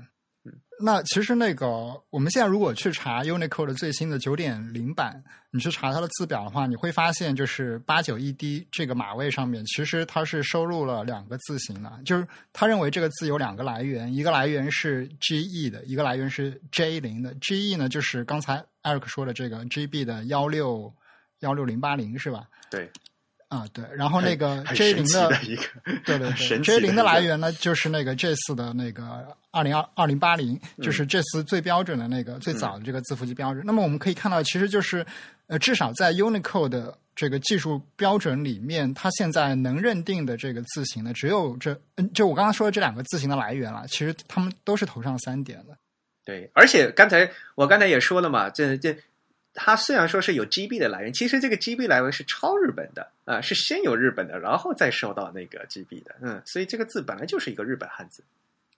[0.80, 1.68] 那其实那个，
[2.10, 17.34] 我们现在如果去查 Unicode 的最新的九点零版，你去查它的字表的话，你会发现就是八九 ED 这个码位上面，其实它是收录了两个字形的，就是他认为这个字有两个来源，一个来源是 GE 的，一个来源是 J 零的。
[17.36, 20.94] GE 呢，就是刚才 Eric 说的这个 GB 的幺六
[21.40, 22.46] 幺六零八零是吧？
[22.70, 22.92] 对。
[23.54, 25.30] 啊，对，然后那个 J 零的，
[26.04, 33.64] 对对对，J 零的来源呢，就是那个这次的那个二零二二零八零，就是这次最标准的那个最早的这个字符集标准。
[33.64, 35.06] 那么我们可以看到，其实就是
[35.46, 43.86] 呃，至少在 Unicode 的这个技术标准里面，它现在能认定的这个字形呢，只有这，嗯，就我刚刚说的这两个字形的来源了。
[43.88, 45.78] 其实他们都是头上三点的。
[46.26, 48.98] 对，而且刚才我刚才也说了嘛，这这。
[49.54, 58.24] 它虽然说是有 GB 的来源，其实这个 GB 来源是抄日本的啊，是先有日本的，然后再受到那个 GB 的，嗯，所以这个字本来就是一个日本汉字。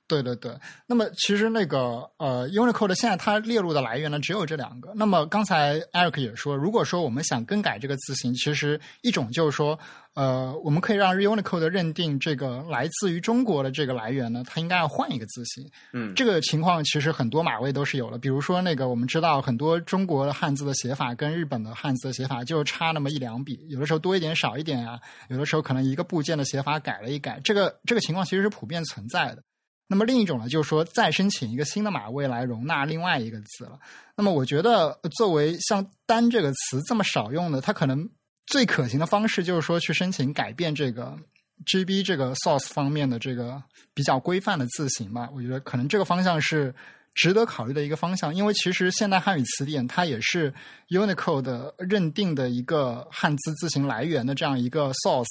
[0.08, 0.52] 对对对，
[0.86, 4.94] 那么其实那个呃，Unicode 现在它列入的来源呢只有这两个。
[4.96, 9.80] 那么刚才 Eric 也说，如果说我们想更改这个字形，其实一种就是说，
[10.14, 15.68] 呃，我们可以让 Unicode 认定这个来自于中国的这个来源呢，它应该要换一个字形。
[15.92, 18.20] 嗯，这个情况其实很多码位都是有了。
[18.20, 25.00] 比如说那个我们知道很多中国的汉字的写法跟日本的汉字的写法就差那么一两笔，有的时候多一点少一点啊，
[25.30, 29.42] 有的时候可能一个部件的写法改了一改，这个这个情况其实是普遍存在的。
[29.88, 33.80] 那么另一种呢，就是说再申请一个新的码位来容纳另外一个字了。
[34.16, 38.10] 那么我觉得，作为像“单”这个词这么少用的，它可能
[38.48, 41.18] 最可行的方式就是说去申请改变这个
[41.66, 43.62] GB 这个 source 方面的这个
[43.94, 45.30] 比较规范的字形吧。
[45.34, 46.74] 我觉得可能这个方向是。
[47.16, 50.54] 值得考虑的一个方向，因为其实现代汉语词典它也是
[50.90, 55.26] Unicode 认定的一个汉字字形来源的这样一个 source，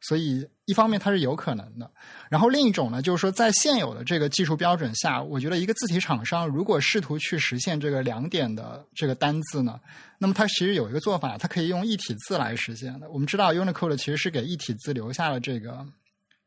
[0.00, 1.88] 所以一方面它是有可能的。
[2.30, 9.78] 然后另一种呢，就是说在现有的这个技术标准下，我觉得一个字体厂商如果试图去实现这个两点的这个单字呢，
[10.16, 13.08] 那么它其实有一个做法，它可以用一体字来实现的。
[13.10, 15.86] 我们知道 Unicode 其实是给一体字留下了这个。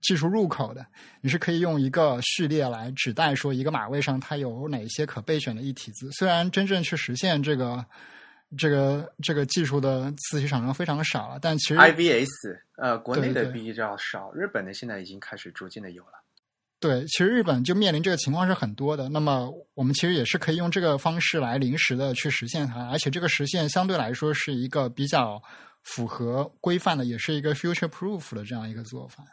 [0.01, 0.85] 技术入口的，
[1.21, 6.09] 你是可以用一个序列来指代说一个码位上它有哪些可备选的一体字。
[6.11, 7.85] 虽然真正去实现这个
[8.57, 12.27] 这个这个技术的字体厂商非常少了，但其实 IVS
[12.77, 16.13] 呃国内的比较少，日本的现在已经开始逐渐的有了。
[16.79, 19.07] 对，其实日本就面临这个情况是很多的。
[19.09, 25.41] 那么我们其实也是可以用这个方式来临时的去实现它，而且这个实现相对来说是一个比较。
[25.83, 29.25] 符合规范的，也是一个 future proof 的这样一个做法。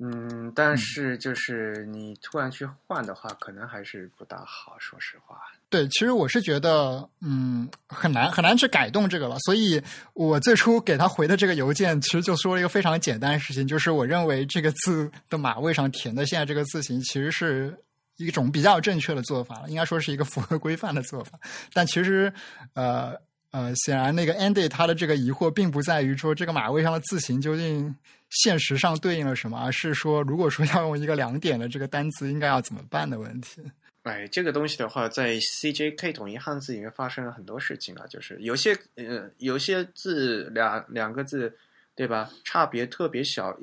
[0.00, 5.36] 嗯，但是就是你突然去换的话，可能还是不大好，说实话。
[5.68, 9.36] 对，其实我是觉得，嗯，很难很难去改动这个了。
[9.40, 9.82] 所以
[10.14, 17.76] 我最初给他回的这个邮件，其实就说了一个非常简单的事情，就是我认为这个字的码位上填的现在这个字形，其实是
[18.18, 21.38] 一种比较正确的做法，应该说是一个符合规范的做法。
[21.72, 22.32] 但其实，
[22.74, 23.20] 呃。
[23.50, 27.96] 呃，显然那个 Andy 他的这个疑惑并不在于说这个马位上的字形究竟
[28.28, 33.62] 现实上对应了什么，而是说如果说要用一个两点的这个单词，应该要怎么办的问题。
[34.02, 41.56] 哎，这个东西的话，在 CJK 统一汉字里面发生了很多事情啊，就是有些呃有些字两两个字
[41.94, 43.58] 对吧，差别特别小，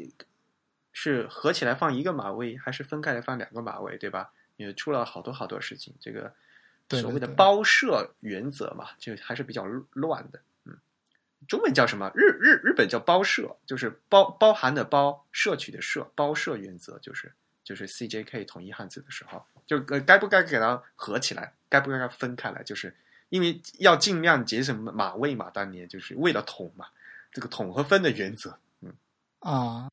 [0.94, 4.32] 是合起来放一个马位，还是分开来放两个马位，对吧？
[4.58, 6.34] 也出了好多好多事情，这个。
[6.90, 10.40] 所谓的包摄原则嘛，就还是比较乱的。
[10.66, 10.78] 嗯，
[11.48, 12.12] 中文叫什么？
[12.14, 17.34] 日日日本叫包摄，就是包包含的包，摄取的摄，包摄原则就是
[17.64, 22.96] 就是 CJK 统一汉字的时候，就呃该不该给它合起来，该不该分开来，就是
[23.30, 26.86] 因为要尽量节省码位嘛，当年就是为了统嘛，
[27.32, 28.58] 这个统和分的原则。
[29.46, 29.88] 啊，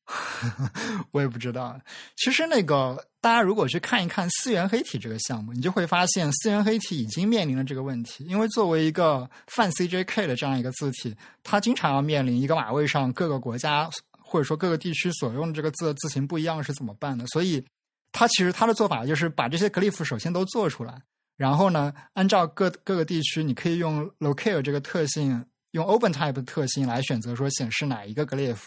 [1.13, 1.79] 我也不知道。
[2.17, 8.23] 其实那个，大家如果去看一看四元黑体这个项目，你就会发现四元黑体已经面临了这个问题。
[8.23, 13.87] 因为作为一个泛 CJK 的这样一个字体，它经常要面临一个码位上各个国家
[14.19, 17.23] 或者说各个地区所用的这个字的字形不一样是怎么办的。
[17.27, 17.63] 所以，
[18.11, 20.99] 它其实它的做法就是把这些 glyph 首先都做出来，
[21.37, 28.57] 然后呢，按照各各个地区，你可以用 locale 这个特性，用 OpenType 的特性来选择说显示哪一个 glyph。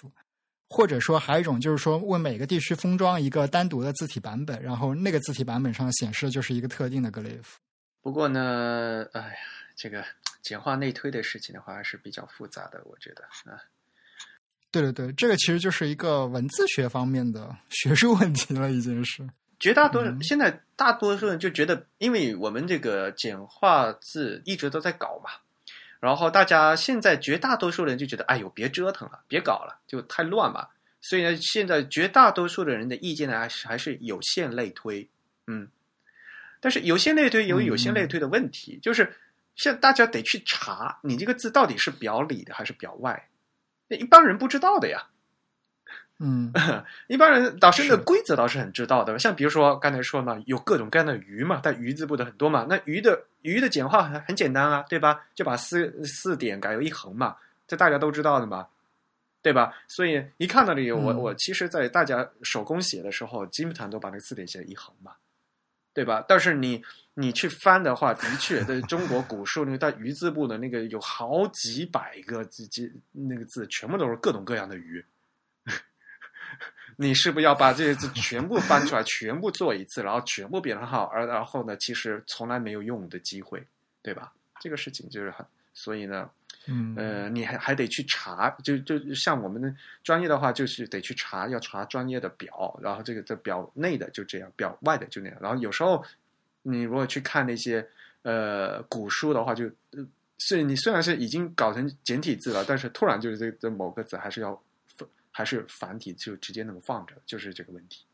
[0.68, 7.54] 或者说，还有一种就是说，为每个地区封装一个单独的字体版本，然后那个字体版本上显示的就是一个特定的 glyph。
[8.02, 9.36] 不过呢，哎呀，
[9.76, 10.04] 这个
[10.42, 13.58] 简化内推的事情的话，还是比较复杂的，我觉得啊。
[14.72, 19.26] 对对对，这个其实就是一个文字学方面的学术问题了，已经是。
[19.58, 25.30] 绝大多数现在大多数人就觉得，因为我们这个简化字一直都在搞嘛。
[26.01, 30.68] 然后大家现在绝大多数人就觉得，哎呦，别折腾了，别搞了，就太乱嘛。
[31.01, 35.09] 所以呢，现在绝大多数的人的意见呢，还是还是有限类推，
[35.47, 35.68] 嗯。
[36.59, 39.14] 但是有限类推有有限类推的问题，就是
[39.55, 43.28] 现在大家得去查，你这个字到底是表里的还是表外，
[43.88, 45.07] 那一般人不知道的呀。
[46.18, 46.51] 嗯，
[47.09, 55.24] 一般人导师的规则倒是很知道的，像比如说刚才说嘛，有各种各样的鱼嘛，但鱼字部的很多嘛，那鱼的鱼的简化很很简单啊，对吧？
[55.34, 57.36] 就把四四点改为一横嘛，
[57.66, 58.66] 这大家都知道的嘛，
[59.40, 59.72] 对吧？
[59.86, 65.12] 所以一看到这个，我我其实，在大家手工写的时候，基本上都把那个四点写一横嘛，
[65.94, 66.24] 对吧？
[66.26, 66.82] 但是你
[67.14, 75.05] 你去翻的话，的确， 在中国古书那个带鱼字部的那个有好几百个字，几那个字全部都是各种各样的鱼。
[76.99, 83.62] 你是不是要把这些字全部翻出来， 全部做一次，然后全部变成好，而然后呢，其实从来没有用的机会，
[84.03, 84.32] 对吧？
[84.61, 85.44] 这个事情就是很，
[85.74, 86.30] 所以呢，
[86.66, 89.70] 嗯，呃，你还还得去查，就就像我们的
[90.03, 96.03] 专业的话，就是得去查，要查专业的表，然后这个这表内的就这样，表外的就那样，然后有时候
[96.62, 97.86] 你如果去看那些
[98.22, 99.70] 呃古书的话，就，
[100.38, 104.59] 是你虽然是已经搞成简体字了，但是突然就是这这某个字还是要。
[105.37, 108.07] 还是繁体就直接那么放着，就是这个问题。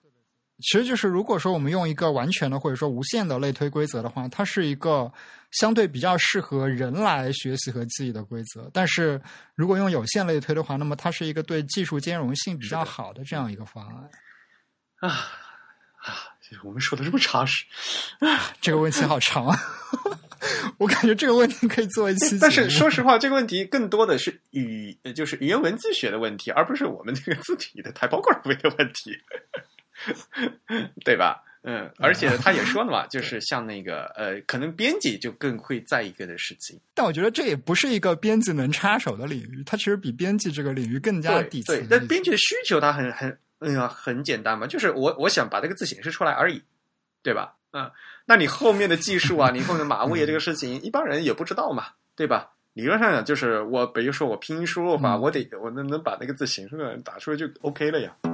[0.58, 5.12] 其实，就是如果说我们用一个完全的或者说无限的类推规则的话，它是一个
[5.52, 8.68] 相对比较适合人来学习和记忆的规则。
[8.72, 9.22] 但是
[9.54, 14.10] 如果用有限类推的话，那么它是一个对技术兼容性比较好的这样一个方案。
[14.96, 15.08] 啊
[16.02, 16.34] 啊！
[16.64, 17.64] 我们说的这么常识，
[18.60, 19.56] 这个问题好长啊。
[20.78, 29.16] 我感觉这个问题可以做一期，但是说实话，这个问题更多的是语，就是语言文字学的问题，而不是我们这个字体的台胞柜位的问题，
[31.04, 31.42] 对吧？
[31.64, 36.76] 嗯，而且他也说了嘛，就是像那个呃，可能编辑就更会在意个的事情。
[36.92, 41.76] 但我觉得这也不是一个编辑能插手的领域，它其实比编辑这个领域更加底层。
[41.76, 46.60] 对，但编辑的需求它很很嗯很简单嘛，就是我我想把这个字显示出来而已，
[47.22, 47.54] 对吧？
[47.72, 47.90] 嗯。
[48.26, 52.52] 那你后面的技术啊，你后面马位这个事情，一般人也不知道嘛，对吧？
[52.74, 58.16] 理论上讲，就是我，比如说我拼音输入法，我得我能能把那个字形出来，打出来就 OK 了呀。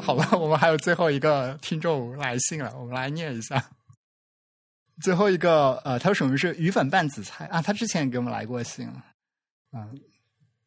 [0.00, 3.62] 好吧，我们还有最后一个听众来信了，我们来念一下。
[5.02, 7.60] 最后一个，呃，他说什么是鱼粉拌紫菜啊？
[7.60, 9.04] 他之前给我们来过信了，
[9.74, 10.00] 嗯，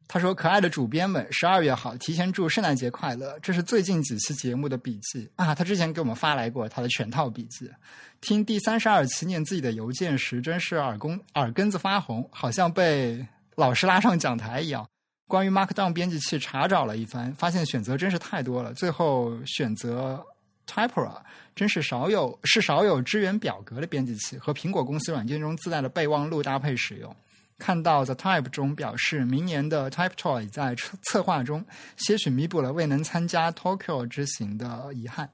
[0.08, 3.40] 他说：“可爱的主编们，十二月好，提前祝圣诞节快乐。
[3.40, 7.72] 这是最近几期节目的笔记啊，他之前给我们发来过他的全套笔记。
[8.20, 13.26] 听第三十二期念自己的邮件时，真是耳公耳根子发红，好像被
[13.56, 14.86] 老师拉上讲台一样。
[15.28, 20.22] 关于 Markdown 编辑器查找了一番，发现选择真是太多了，最后选择
[20.68, 21.22] Typora，
[21.56, 27.16] 真是少有是少有支援表格的编辑器，和苹果公司软件中自带的备忘录搭配使用。”
[27.62, 31.64] 看到 The Type 中表示，明年的 Type Toy 在策策划中，
[31.96, 35.30] 些许弥补了未能参加 Tokyo 之行的遗憾。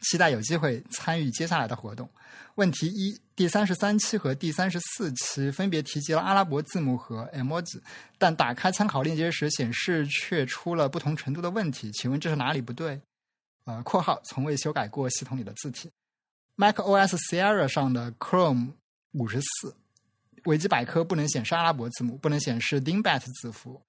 [0.00, 2.10] 期待有机会参与接下来的活动。
[2.56, 7.80] 问题一：第三十三期和第三十四期分别提及了阿拉伯字母和 emoji，
[8.18, 13.00] 但打开参考链接时显示却出了不同程度的问题，请问这是哪里不对？
[13.66, 15.88] 呃，括号从未修改过系统里的字体。
[16.56, 18.72] Mac OS Sierra 上的 Chrome
[19.12, 19.76] 五十四。
[20.44, 23.82] 维基百科不能显示阿拉伯字母，不能显示 Dingbat 字符，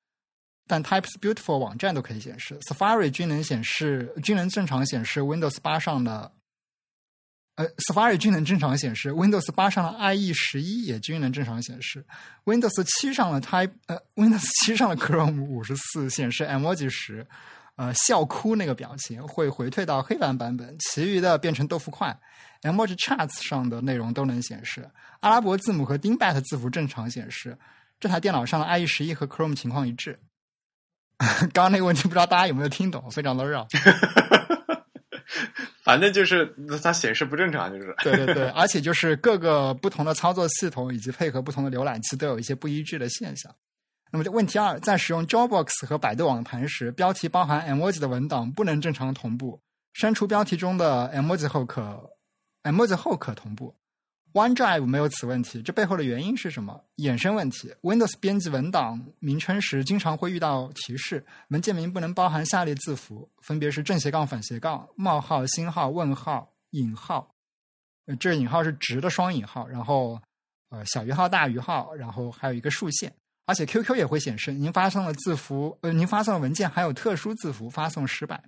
[0.68, 2.58] 但 Types Beautiful 网站都可以显示。
[2.62, 6.32] Safari 均能显示，均能正常显示 Windows 八上的，
[7.56, 12.06] 呃，Safari 均能正常显示 Windows 八上的 IE 十一也均能正常显示。
[12.46, 17.28] Windows 七上的 Type，呃，Windows 七上的 Chrome 五十四显示 Emoji 十。
[17.76, 22.18] 呃，笑哭那个表情会回退到黑白版本，其余的变成豆腐块。
[22.62, 27.58] Emoji Charts 上的内容都能显示，阿拉伯字母和 Dingbat 字符正常显示。
[28.00, 30.20] 这台电脑上的 IE 十一和 Chrome 情况一致。
[31.54, 33.68] 刚刚那个问题不知道大家有没有听懂，非常的绕。
[35.84, 37.94] 反正就是它显示不正常，就是。
[38.04, 43.54] 对对对，而且就是各个不同的操作系统以及配合不同的浏览器都有一些不一致的现象。
[44.12, 49.60] 那么这，问题二，在使用 JoBox 和百度网盘时，标题包含 emoji 的文档不能正常同步，
[49.94, 52.12] 删除标题中的 emoji 后可
[52.64, 53.76] emoji 后可同步。
[54.34, 56.84] OneDrive 没有此问题，这背后的原因是什么？
[56.98, 67.34] 衍生问题：Windows 编辑文档名称时，经常会遇到提示，文件名不能包含下列字符，分别是正斜杠、反斜杠、冒号、星号、问号、引号。
[68.08, 70.22] 呃，这引号是直的双引号，然后
[70.70, 73.14] 呃小于号、大于号，然后还有一个竖线。
[73.46, 78.44] 而且 QQ 也会显示您发送的字符，呃，您发送的文件含有特殊字符，发送失败。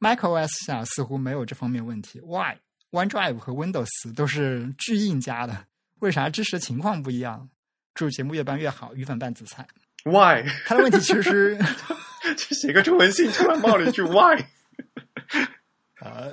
[0.00, 2.20] macOS 下似乎没有这方面问题。
[2.20, 2.56] Why
[2.90, 5.66] OneDrive 和 Windows 都是巨硬加的，
[6.00, 7.48] 为啥支持的情况不一样？
[7.94, 9.66] 祝节目越办越好，鱼粉拌紫菜。
[10.04, 10.44] Why？
[10.66, 11.58] 他的问题其实，
[12.36, 14.42] 就写个中文信，突然冒了一句 Why？
[16.00, 16.26] 啊。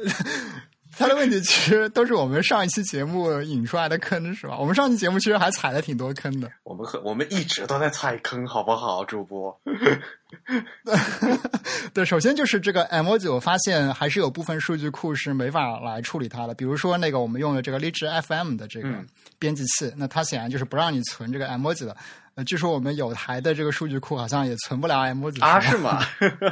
[0.98, 4.58] 他的问题其实都是我们上一期节目引出来的坑，是吧？
[4.58, 6.52] 我们上期节目其实还踩了挺多坑的。
[6.64, 9.56] 我们和我们一直都在踩坑，好不好，主播？
[11.94, 16.54] 对，首先就是这个 emoji，我发现还是有部分数据库是没法来处理它的。
[16.54, 18.90] 比如说那个我们用的这个荔枝 FM 的这个
[19.38, 21.96] 编辑器，那它显然就是不让你存这个 emoji 的。
[22.38, 25.60] 呃，据说我们有台的这个数据库好像也存不了 emoji 啊？
[25.60, 26.00] 是吗？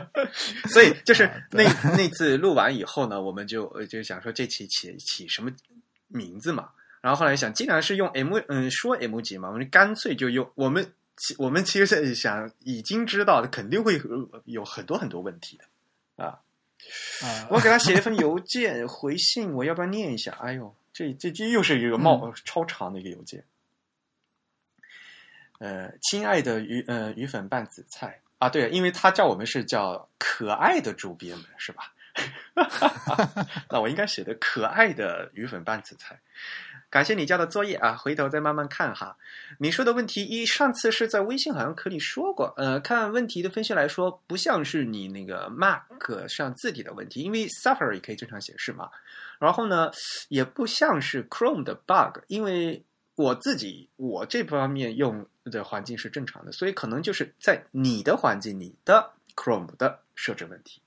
[0.74, 1.64] 所以 就是那
[1.96, 5.52] 那次录完以后呢，我们就就想说这期起起什么
[6.08, 6.70] 名字嘛？
[7.02, 10.92] 然后后来想，既然是用 m 嗯说 emoji 嘛，我们干脆就用我们
[11.38, 14.02] 我们其实想已经知道肯定会
[14.46, 15.56] 有很多很多问题
[16.18, 16.40] 的啊
[17.22, 17.48] 啊！
[17.52, 20.32] 我给他写了一封邮件回信，我要不要念一下？
[20.42, 23.44] 哎呦，这这这又是一个冒超长的一个邮件。
[25.60, 31.94] 呃，亲爱的鱼，呃，鱼粉拌紫菜啊，对，因为他叫我们是叫可爱的主编们，是吧？
[33.72, 36.20] 那我应该写的可爱的鱼粉拌紫菜。
[36.90, 39.18] 感谢你交的作业啊，回头再慢慢看哈。
[39.60, 45.82] 你说的问题一，上次是在微信好像课里说过，呃，看问题的分析来说，不像是你那个 Mac
[46.28, 48.90] 上字体的问题，因为 Safari 可以正常显示嘛。
[49.40, 49.92] 然后呢，
[50.30, 52.84] 也不像是 Chrome 的 bug，因为。
[53.18, 60.82] 我自己我这方面用的环境是正常的，所以可能就是在你的环境你的 Chrome 的设置问题。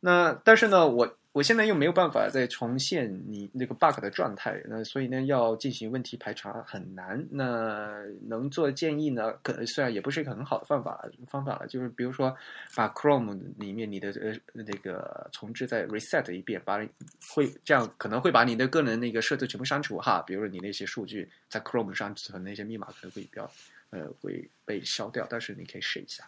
[0.00, 1.16] 那但是呢，我。
[1.32, 7.24] 我现在又没有办法再重现你那个 bug 的状态，那所以呢，要进行问题排查很难。
[7.30, 9.32] 那能做建议呢？
[9.34, 12.36] 可虽然也不是一个很好的方法方法了，就是比如说
[12.74, 16.84] 把 Chrome 里面你的呃那个重置再 reset 一遍，把
[17.32, 20.20] 会这样可能会把你的个人那个设置全部删除哈。
[20.26, 23.48] 比如说你那些数据在 Chrome 上存那些密码可能会比较
[23.90, 26.24] 呃会被消掉，但是你可以试一下，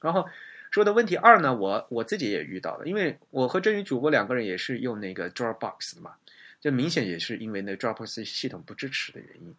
[0.00, 0.28] 然后。
[0.70, 6.16] 说的问题二呢，我我自己也遇到了，因为我和真宇主播两个人也是用那个 Dropbox 的嘛，
[6.60, 9.54] 这明显也是因为那 Dropbox 系统不支持的原因。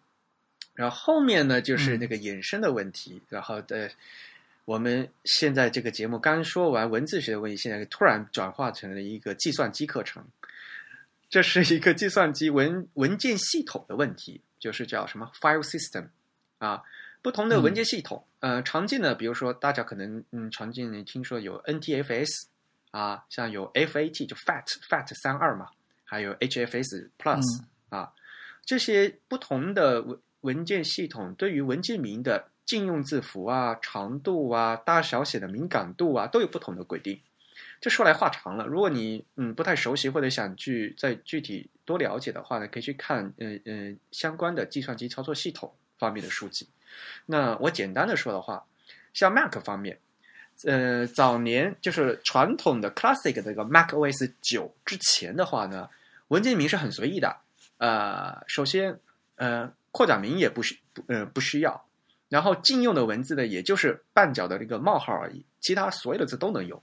[0.73, 3.89] 然后后面呢，就是那个衍生的问题，然后的
[4.65, 10.21] 我们现在这个节目刚说完文字学的问题，现在突然转化成了一个计算机课程，
[11.29, 16.07] 这是一个计算机文文件系统的问题，就是叫什么 File System
[16.57, 16.83] 啊。
[17.25, 22.29] 不同的文件系统，呃，常见的，比如说大家可能嗯，常见的听说有 NTFS
[22.91, 25.69] 啊，像有 FAT 就 FAT FAT 三二嘛，
[26.03, 27.41] 还有 HFS Plus
[27.89, 28.13] 啊，
[28.63, 37.19] 这些不同的文文件系统对于文件名的禁用字符啊、长度啊、大小写的敏感度啊，都有不同的规定。
[37.81, 46.67] 这说来话长了，如果你嗯不太熟悉或者想去再具体多了解的话呢，可以去看嗯嗯相关的计算机操作系统方面的书籍。
[47.25, 48.65] 那我简单的说的话，
[49.13, 49.99] 像 Mac 方面，
[50.63, 55.89] 呃，早年就是传统的 Classic 的这个 Mac OS 九之前的话呢，
[56.29, 57.37] 文件名是很随意的。
[57.77, 58.97] 呃，首先，
[59.35, 61.85] 呃，扩展名也不需不呃不需要，
[62.29, 66.81] 然后禁用的文字呢，也就是半角的那个冒号而已，其他所有的字都能用。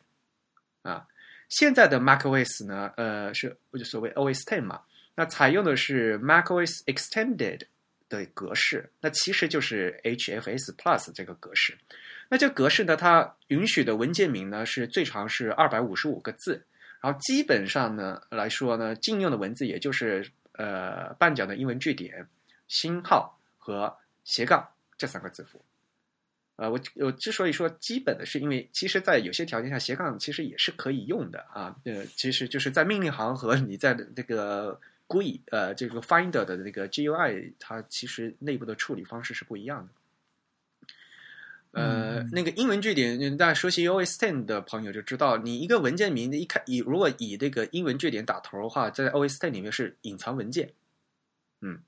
[0.83, 1.07] 啊，
[1.49, 4.83] 现在的 Mac OS 呢，呃，是就所谓 OS Ten 嘛，
[5.15, 7.63] 那采用的是 Mac OS Extended
[8.09, 11.77] 的格式，那其实就是 HFS Plus 这个格式。
[12.29, 16.65] 那这格式呢，它允许的文件名呢是最长是二百五十五个字，
[17.01, 22.27] 然后基本上呢来说呢，禁用的文字也就是呃半角的英文句点、
[22.69, 23.95] 星号和
[24.25, 24.67] 斜杠
[24.97, 25.63] 这三个字符。
[26.57, 31.75] 呃，我我之所以说基本的是，因为其实，在有些条件下，斜杠其实也是可以用的啊。
[31.85, 34.79] 呃，其实就是在命令行和你在这个
[35.13, 39.93] GUI 呃这个 Finder 的那个 GUI，它其实内部的处理方式是不一样的。
[41.73, 50.71] 呃，那个英文句点，大家熟悉 OS Ten 的朋友就知道，你一个文件名一开以如果以这个英文句点打头的话，在 OS Ten 里面是隐藏文件。
[51.63, 51.81] 嗯，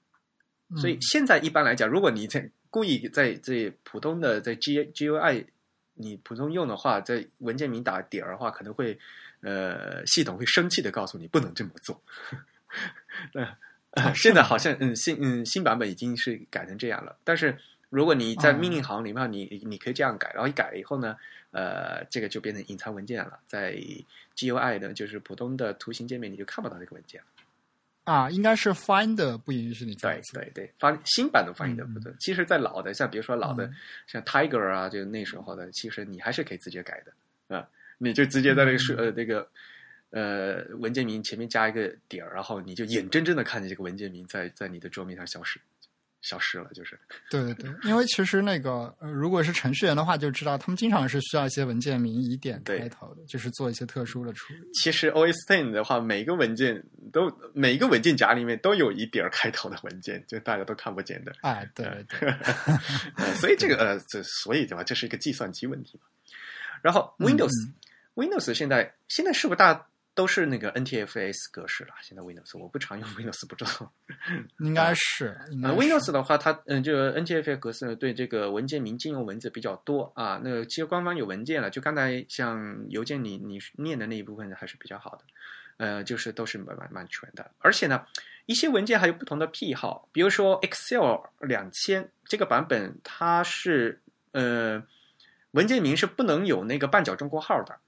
[0.76, 5.44] 所以现在一般来讲，如果你在故意在这普通的在 G GUI
[5.92, 8.98] 你普通用的话，在文件名打点儿的话，可能会
[9.42, 12.02] 呃系统会生气的告诉你不能这么做。
[13.92, 17.16] 呃，现在好像嗯新嗯新版本已经是改成这样了。
[17.22, 17.56] 但是
[17.90, 21.16] 如果你在命令行里面，你你可以这样改，然后一改了以后呢，
[21.52, 23.38] 呃，这个就变成隐藏文件了。
[23.46, 23.76] 在
[24.36, 27.26] GUI 的就是普通的图形界面，你就看不到这个文件了。
[28.02, 32.12] 啊，应该是 Find 不允许你对对对，发新版的 Find 不对。
[32.18, 33.72] 其实，在老的，像比如说老的，
[34.06, 39.48] 像 Tiger 啊，就那时候的，其实你还是可以直接改的啊，你就直接在那个是呃那个
[40.10, 45.60] 呃文件名前面加一个点儿，然后你就眼睁睁的看着这个文件名在在你的桌面上消失。
[46.26, 46.98] 消失了，就是
[47.28, 54.60] 对对对，因为其实那个呃，如果是程序员的话，就知道他们经常是需要一些文件名以点开头的，就是做一些特殊的处理。
[54.72, 56.82] 其实 OS Ten 的话，每个文件
[57.12, 61.32] 都每一个文件夹里面都有以点开头的文件，就大家都看不见的。
[61.43, 61.85] 哎，对
[62.18, 62.32] 对，
[63.35, 64.82] 所以这个呃，这所以对吧？
[64.82, 66.09] 这是一个计算机问题嘛。
[66.81, 67.52] 然后 Windows
[68.14, 69.86] Windows 现在现在是不是大？
[70.15, 71.91] 都是那个 NTFS 格式了。
[72.03, 73.93] 现在 Windows 我不常用 Windows，不知道。
[74.61, 75.36] 应该是。
[75.62, 80.41] 呃，Windows 的话，它嗯，就 NTFS 格式对这个文件名禁用文字比较多啊。
[80.43, 85.24] 那个其实官方有文件了，就刚才像邮件你你念的那一部分还是比较好的。
[85.77, 87.51] 呃，就是都是蛮蛮蛮全的。
[87.59, 88.07] 而且呢，
[88.47, 94.01] 一些文件还有不同的癖好，比如说 Excel 两千这个版本，它是
[94.31, 94.81] 呃
[95.51, 97.81] 文件名是不能有那个半角中括号的。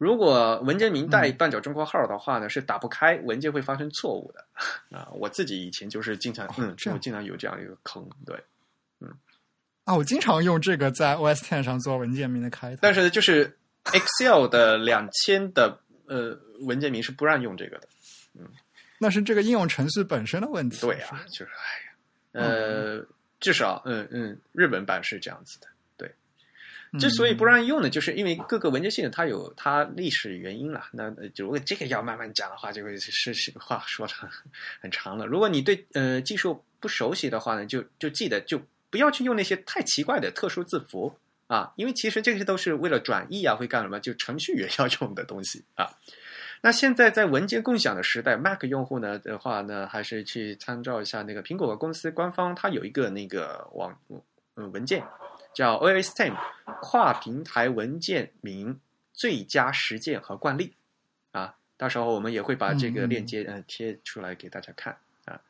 [0.00, 4.42] 如果文件名带半角中括号的话呢，是打不开，文件会发生错误的。
[4.96, 5.06] 啊！
[5.12, 8.34] 我自己以前就是经常，嗯，我经常有这样一个坑，对，
[9.00, 9.12] 嗯，
[9.84, 13.54] 啊，我经常用这个在 OS Ten 上做文件名的开头，但是就是
[13.84, 17.86] Excel 的两千的呃文件名是不让用这个的，
[18.38, 18.48] 嗯，
[18.98, 21.50] 那是这个应用程序本身的问题，对啊，就是
[22.32, 23.06] 哎呀，呃，
[23.38, 25.66] 至少嗯嗯，日本版是这样子的。
[26.98, 30.84] 之所以不让用呢，就是因为各个文件系统它有它历史原因了。
[30.92, 34.28] 那如果这个要慢慢讲的话，就会是话说长
[34.80, 35.24] 很长了。
[35.24, 38.60] 如果你对呃技术不熟悉的话呢，就就记得就
[38.90, 41.14] 不要去用那些太奇怪的特殊字符
[41.46, 44.00] 啊，因为其实这些都是为了转译啊，会干什么？
[44.00, 45.90] 就程序员要用的东西啊。
[46.62, 53.96] 那现在在文件共享的时代，Mac 用户呢的话呢，还是去参照一下那个苹果公司官方，它有一个那个网
[54.56, 55.04] 嗯文件。
[55.52, 56.34] 叫 OSTEM
[56.80, 58.80] 跨平台文件名
[59.12, 60.74] 最佳实践和惯例
[61.32, 64.96] 啊，到时候我们也会把这个链接嗯贴出来给大家看
[65.26, 65.40] 啊。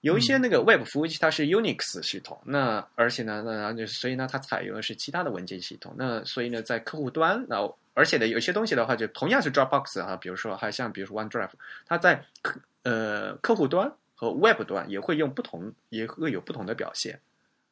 [0.00, 5.94] 有一些那个 Web 服务器它是 Unix 系统，那而且呢，那就所以呢，它采用的是其他的文件系统。
[5.96, 11.50] 那所以呢，在客户端，那而且呢，有些东西的话，就同样是 Dropbox 啊，比如说还像比如说 OneDrive，
[11.86, 17.20] 它在客呃客户端和 Web 端也会用不同，也会有不同的表现。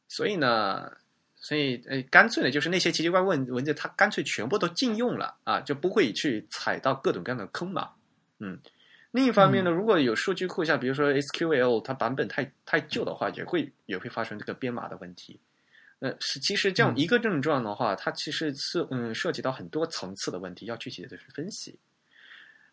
[0.07, 0.91] 所以呢。
[1.39, 7.91] 所以，呃，干脆呢就是那些奇奇怪怪文文件，它干脆全部都禁用了啊，就不会去踩到各种各样的坑嘛。
[8.39, 8.59] 嗯，
[9.11, 15.39] 另一方面呢，如果有数据库像比如说 SQL，它版本太太旧的话，也会也会发生这个编码的问题。
[15.99, 21.79] 呃，是其实这样一个症状的话，它其实是嗯涉及到很多层次的问题，要具体的去分析。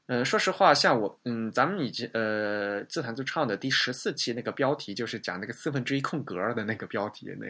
[0.06, 7.46] 嗯，说实话，像我，嗯，咱们已经呃自弹自唱的第十四期那个标题，就是讲那个四分之一空格的那个标题，那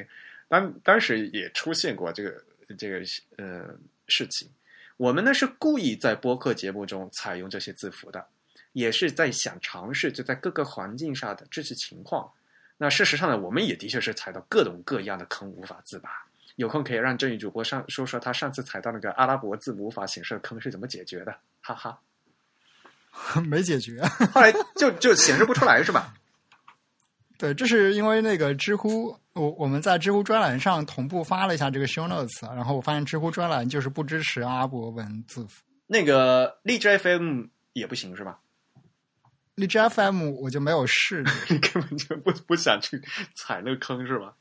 [0.49, 2.45] 当当时也出现过这个
[2.79, 3.01] 这个
[3.37, 3.75] 呃
[4.09, 4.49] 事情。
[4.97, 8.25] 我们呢是故意在播客节目中采用这些字符的，
[8.73, 12.31] 也是在想尝试就在各个环境下的这些情况。
[12.77, 16.25] 那事实上呢，我们也的确是踩到各种各样的坑，无法自拔。
[16.57, 21.99] 有空可以让正宇主播上说说他上次踩到那个阿拉伯字母无法显示的坑是怎么解决的，哈哈。
[23.47, 24.01] 没解决，
[24.33, 26.15] 后来就就显示不出来是吧？
[27.37, 35.63] 对，这是因为那个知乎，我我们在知乎专栏上同步发了一下这个 show notes，然后我发现知乎专栏就是不支持阿拉伯文字符。
[35.87, 38.39] 那个荔枝 FM 也不行是吧？
[39.57, 43.01] 荔枝 FM 我就没有试，你 根本就不不想去
[43.37, 44.35] 踩那个坑是吧？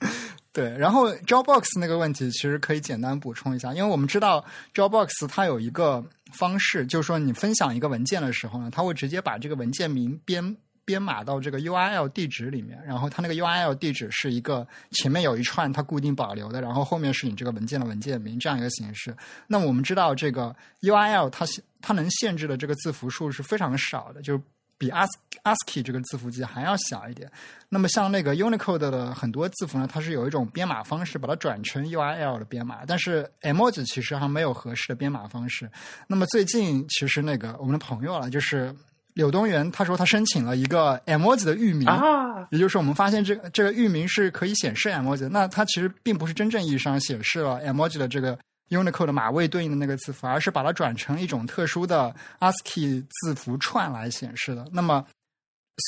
[0.52, 4.44] 对，然后 Dropbox 那个问题其实可以简单补充一下，因为我们知道
[4.74, 10.56] Dropbox 它有一个方式，就是说你分享一个文件的时候呢，它会直接把这个文件名编
[10.88, 19.14] 编码到这个 URL 地址里面，然后它那个 URL 地址是一个前面有一串它固定保留的，然后后面是你这个文件的文件名这样一个形式。
[19.46, 24.40] 那我们知道这个 URL 它限它能限制的这个字符数是非常少的，就。
[24.80, 27.28] 比 ASCII 这个字符集还要小一点。
[27.68, 32.84] 那么像那个 Unicode 的很多字符呢，它是有一种编码方式，把它转成 URL 的编码。
[32.86, 35.68] 但是 Emoji 其实还没有合适的编码方式。
[36.06, 38.72] 那么最近其实那个我们的朋友了，就是
[39.18, 45.28] 柳东元，他说他申请了一个 Emoji 的域名，啊也就是我们发现这个这个域名是可以显示 Emoji。
[45.28, 48.38] 那它其实并不是真正意义上显示了 Emoji 的这个。
[48.70, 54.66] Unicode 的码位对应的那个字符，而是把它转成一种特殊的 ASCII 字符串来显示的。
[54.70, 55.02] 那么，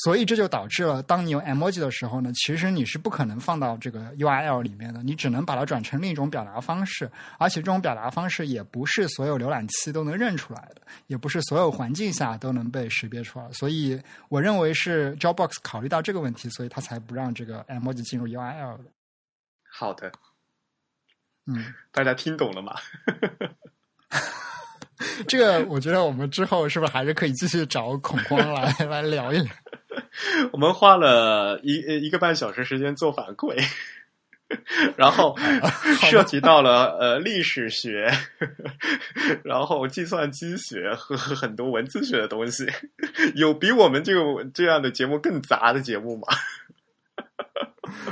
[0.04, 7.10] 所以这就导致了，当你用 emoji 的时候呢，其实你是不可能放到这个 URL 里面的，你只能把它转成另一种表达方式。
[7.38, 13.50] 而且这种表达方式也不是所有浏览器都能认出来的，也不是所有环境下都能被识别出来。
[13.52, 18.84] 所以，我认为是 Dropbox 考虑到这个问题，所以他才不让这个 emoji 进入 URL 的。
[19.72, 20.10] 好的。
[21.46, 22.76] 嗯，大家听懂了吗？
[25.26, 29.50] 这个我觉得我们之后是不是还是可以继续找恐慌来 来聊一聊？
[30.52, 31.74] 我们花了一
[32.06, 33.56] 一个半小时时间做反馈，
[34.96, 35.36] 然后
[36.00, 38.10] 涉及到了呃历史学，
[39.44, 42.66] 然后计算机学和很多文字学的东西。
[43.34, 46.26] 有比我们这个这样的节目更杂的节目吗？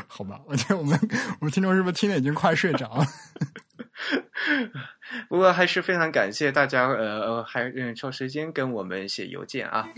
[0.08, 0.98] 好吧，我觉得我们
[1.40, 3.04] 我们听众是不是听的已经快睡着了？
[5.28, 9.88] 不过还是非常感谢大家，呃，还嗯抽时间跟我们写邮件啊。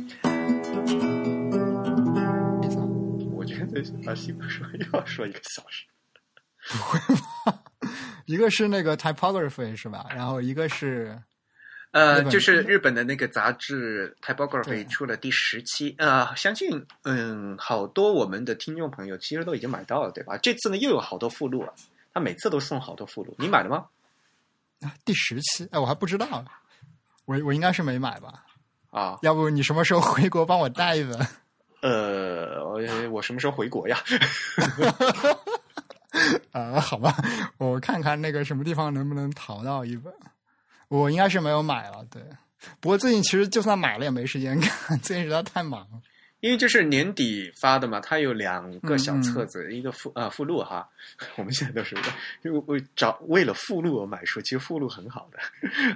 [3.61, 5.87] 我觉得把西瓜说又要说一个小时，
[6.71, 7.63] 不会吧？
[8.27, 10.07] 一个是那个 typography 是吧？
[10.11, 11.21] 然后一个是。
[11.93, 20.39] 呃，就是日本的那个杂志《Typography》出了第十期，呃，相信嗯，好多我们的听众朋友其实都已经买到了，对吧？
[20.39, 21.75] 这次呢又有好多附录了，
[22.15, 23.87] 他每次都送好多附录，你买了吗？
[24.83, 26.45] 啊，第十期，哎，我还不知道，
[27.25, 28.45] 我我应该是没买吧？
[28.93, 31.19] 啊，要不你什么时候回国帮我带一本？
[31.83, 32.81] 呃，我
[33.11, 33.99] 我什么时候回国呀？
[36.53, 37.17] 啊， 好吧，
[37.59, 40.13] 我看看那个什么地方能不能淘到一本。
[40.89, 42.23] 我应该是没有买了，对。
[42.81, 46.01] 不过最近其实就算买了也没时间看， 最近实在太忙了。
[46.41, 50.89] 因为这是年底发的嘛，它有两个小册子，一个附呃附录哈。
[51.37, 51.95] 我们现在都是
[52.43, 55.39] 就为我找为了附录而买书，其实附录很好的。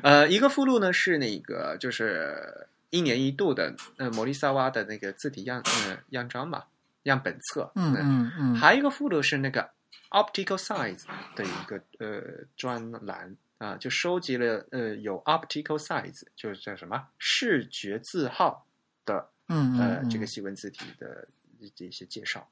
[0.03, 6.65] 呃，一个附录呢是那个就是一年一度的呃摩利萨瓦的那个字体样呃样章嘛，
[7.03, 7.71] 样本册。
[7.75, 8.55] 嗯嗯嗯。
[8.55, 9.69] 还有一个附录是那个
[10.11, 11.05] optical size
[11.35, 13.37] 的一个呃专栏。
[13.59, 18.67] 啊，就收集了呃有 optical size，就是叫什么视觉字号
[19.07, 21.27] 的，嗯呃这个细文字体的
[21.75, 22.47] 这些介绍。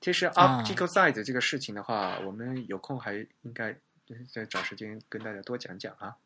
[0.00, 3.76] 其实 optical size 这个事情的话，我们有空还应该
[4.32, 6.16] 再找时间跟大家多讲讲啊。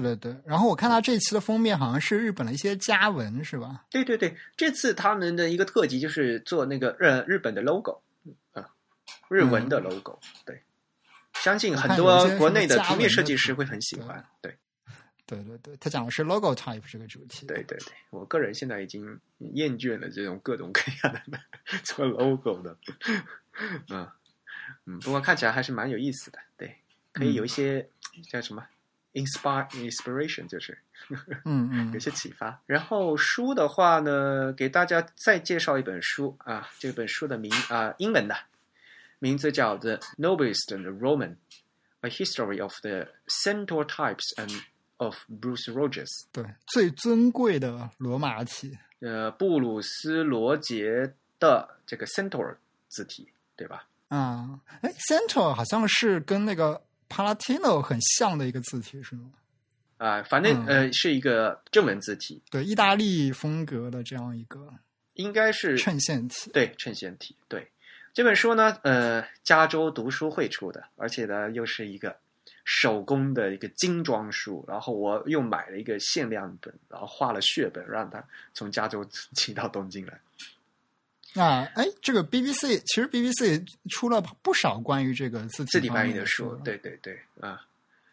[0.00, 3.84] 对对，然后我看他这期的封面好像是日本的一些家文，是吧？
[3.90, 8.00] 对对对，这次他们的一个特辑就是做那个日日本的 logo，
[8.52, 8.66] 啊，
[9.28, 10.62] 日文的 logo，对。
[11.34, 14.56] 相信很多国内的平面设计师会很喜欢，对，
[15.26, 17.46] 对对对，他讲的是 logo type 这个主题。
[17.46, 19.18] 对对对，我个人现在已经
[19.54, 21.38] 厌倦了这种各种各样的
[21.84, 22.76] 做 logo 的，
[23.88, 24.08] 嗯。
[24.86, 26.74] 嗯，不过看起来还是蛮有意思的，对，
[27.12, 27.86] 可以有一些
[28.28, 28.64] 叫什么
[29.12, 30.78] inspire inspiration，就是
[31.44, 32.60] 嗯嗯，有些启发。
[32.66, 38.36] 然后书的话呢，给大家再介绍一本书啊，这本书的名啊，英文的。
[39.18, 41.36] 名字叫《The Noblest Roman:
[42.00, 43.06] A History of the
[43.44, 44.52] Centaur Types and
[44.96, 46.08] of Bruce Rogers》。
[46.32, 48.76] 对，最尊贵的罗马体。
[48.98, 52.56] 呃，布鲁斯罗杰的这个 Centaur
[52.88, 53.86] 字体，对吧？
[54.08, 56.82] 啊，哎，Centaur 好像是跟那个
[57.12, 59.30] Palatino 很像的一个字体，是吗？
[59.98, 64.72] 啊，反正呃是一个正文字体，对，意大利风格的这样一个，
[65.14, 67.68] 应该是衬线体，对，衬线体，对。
[68.14, 72.14] 这本书呢，呃，加州读书会出的，而且呢又是一个
[72.64, 78.22] 手工的一个精装书，然后我又买了一个限量本，然后画了血本，让他
[78.52, 80.20] 从加州 寄到东京来。
[81.34, 87.60] 那哎，这个 BBC 其实 BBC 出了不少关于这个字字体翻译的书，对对对，啊。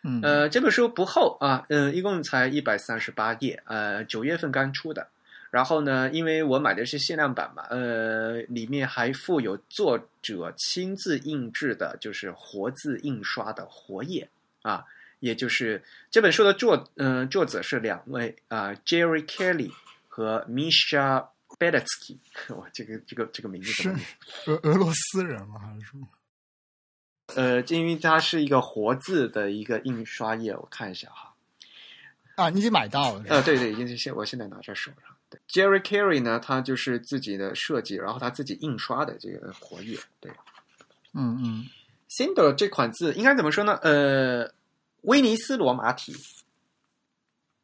[0.02, 5.08] 嗯，呃，这本书不厚啊，嗯，一共才一百三十八页，呃，九月份刚出的。
[5.52, 14.30] 然后呢，因为我买的是限量版嘛，呃，里面还附有作者亲自印制的，就是活字印刷的活页
[14.62, 14.86] 啊，
[15.20, 19.72] 也就是这本书的作，嗯，作者是两位啊，Jerry Kelly
[20.08, 21.26] 和 Misha
[21.60, 22.18] Beletsky，
[22.56, 23.90] 哇，这个这个这个名字是
[24.46, 25.60] 俄俄罗斯人吗？
[25.60, 26.08] 还是什么？
[27.36, 31.36] 呃，因为它是一个活字的一个印刷页，我看一下哈。
[32.36, 33.24] 啊，你已经买到了？
[33.28, 35.16] 呃，对对，已经现我现在拿在手上。
[35.30, 40.00] 对，Jerry Carey 呢，他就是自己的设计，然后他自己印刷的这个活页。
[40.20, 40.32] 对，
[41.14, 41.66] 嗯嗯
[42.10, 43.78] ，Cinder 这款字应该怎么说呢？
[43.84, 44.52] 呃，
[45.02, 46.16] 威尼斯罗马体。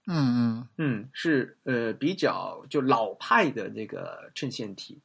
[0.07, 0.67] 嗯嗯。
[0.77, 4.99] 嗯，是呃比较就老派的这个衬线体。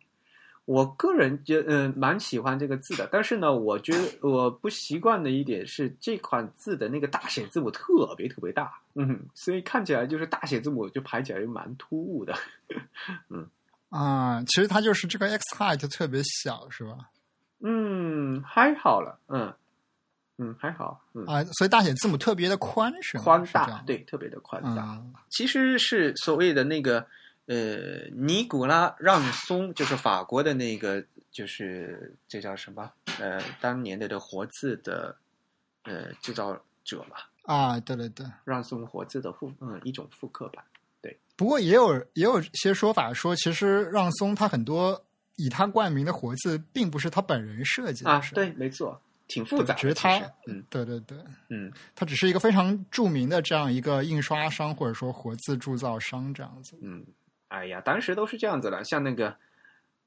[0.67, 12.35] 我个人觉嗯蛮喜欢这个字的，但是呢，我觉得我不习惯的一点是这款字的那个大写字母特别特别大，嗯，所以看起来就是大写字母就排起来就蛮突兀的，
[13.31, 13.49] 嗯。
[13.89, 17.11] 啊，其实它就是这个 X height 特别小，是吧？
[17.63, 19.53] 嗯，还好了，嗯
[20.41, 27.07] 嗯还好，嗯啊，所以大写字母特别的宽是宽大，对，特别的宽大，其实是所谓的那个。
[27.47, 32.89] 呃，尼古拉让松就是法国的那个，就是这叫什么？
[33.19, 35.17] 呃，当年的的活字的
[35.83, 37.17] 呃制造者嘛。
[37.43, 40.65] 啊，对对对，让松活字的复嗯一种复刻版。
[41.03, 45.05] 对，不过也有也有些说法说，其实让松他很多
[45.35, 48.23] 以他冠名的活字，并不是他本人设计的啊。
[48.33, 49.73] 对，没错，挺复杂。
[49.75, 51.17] 只是他，嗯，对对对，
[51.49, 57.07] 嗯，他只是一个非常著名的这样一个印刷商或者说活字铸造商这样子，嗯。
[57.49, 59.35] 哎呀，当时都是这样子的，像那个，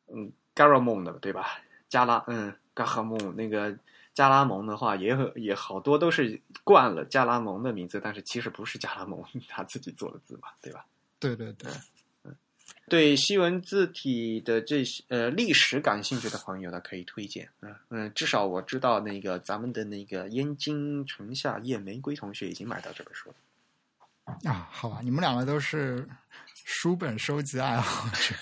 [0.08, 1.60] 嗯，加拉蒙的对吧？
[1.90, 3.78] 加拉，嗯，加哈蒙那个
[4.14, 10.86] 加拉蒙的话，也也好多都是冠了加拉蒙的名字，但是其实不是加拉蒙他自己做的字嘛，对吧？
[11.20, 11.82] 对对对，嗯，
[12.88, 23.36] 对西文字体的这些呃历史感兴趣的朋友呢，可以推荐，嗯嗯，至少我知道那个咱们的那个燕京城下夜玫瑰同学已经买到这本书了
[24.50, 26.08] 啊，好吧，你们两个都是。
[26.66, 28.34] 书本收集爱好者，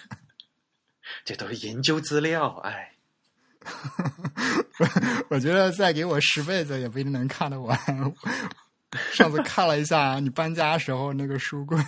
[1.25, 2.49] 这都是研究资料。
[2.57, 2.93] 哎，
[5.27, 7.75] 我觉得再给我十辈子也不一定能看得完。
[9.11, 11.79] 上次看了一下你搬家时候那个书柜，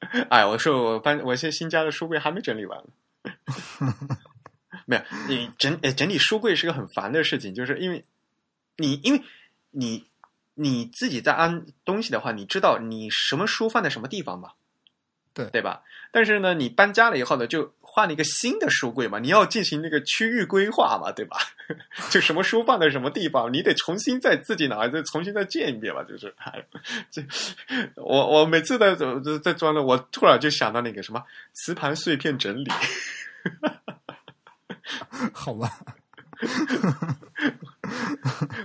[0.30, 2.84] 哎，我说我搬我现在新家的书柜还没整理完
[4.86, 8.04] 没有，你整整理书柜是个很烦的事情，就是因为
[8.76, 9.22] 你因为
[9.70, 10.06] 你
[10.54, 14.52] 你自己在安东西的话，你知道你什么书放在什么地方嘛？
[15.34, 15.82] 对对吧？
[16.12, 21.38] 但是呢，你搬家了以后呢，就换了一个新的书柜嘛，你要进行那个区域规划嘛，对吧？
[22.12, 26.62] 就什么书放在什么地方，你得重新再自己拿再重新再建一遍嘛，就是， 哎
[27.10, 27.24] 这
[27.94, 28.94] 我我每次在
[29.42, 31.24] 在装的，我突然就想到那个什么
[31.54, 32.70] 磁盘碎片整理，
[35.32, 35.70] 好吧？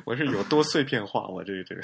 [0.03, 1.82] 我是有多碎片化，我这个这个。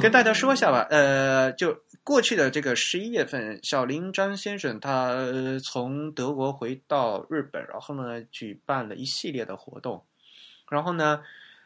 [0.00, 1.76] 跟大家说一下吧，呃，就
[2.08, 5.14] 过去的这个十一月份，小林张先生他
[5.62, 10.02] 从德国回到日本，然后呢举办了一系列的活动，
[10.70, 11.22] 然后呢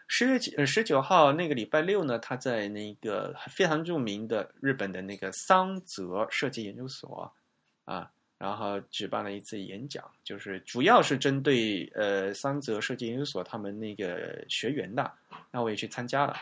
[0.09, 7.33] 十月几十九号那个礼拜六呢，他在那个非常著名的日本的那个桑泽设计研究所
[7.85, 8.11] 啊。
[8.43, 15.13] 然后举办了一次演讲，就是主要是针对呃三泽设计研究所他们那个学员的，
[15.53, 16.37] 那我也去参加了，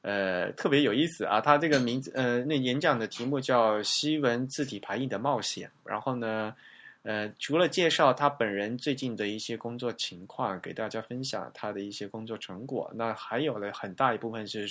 [0.00, 6.56] 呃特别有意思啊，他这个名字呃那演讲的题目叫西文字体排印的冒险，然后呢
[7.02, 14.66] 呃除了介绍他本人最近的一些工作情况，给大家分享他的一些工作成果，那还有了很大一部分是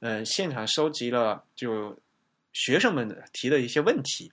[0.00, 1.94] 嗯现场收集了就
[2.54, 4.32] 学生们提的一些问题。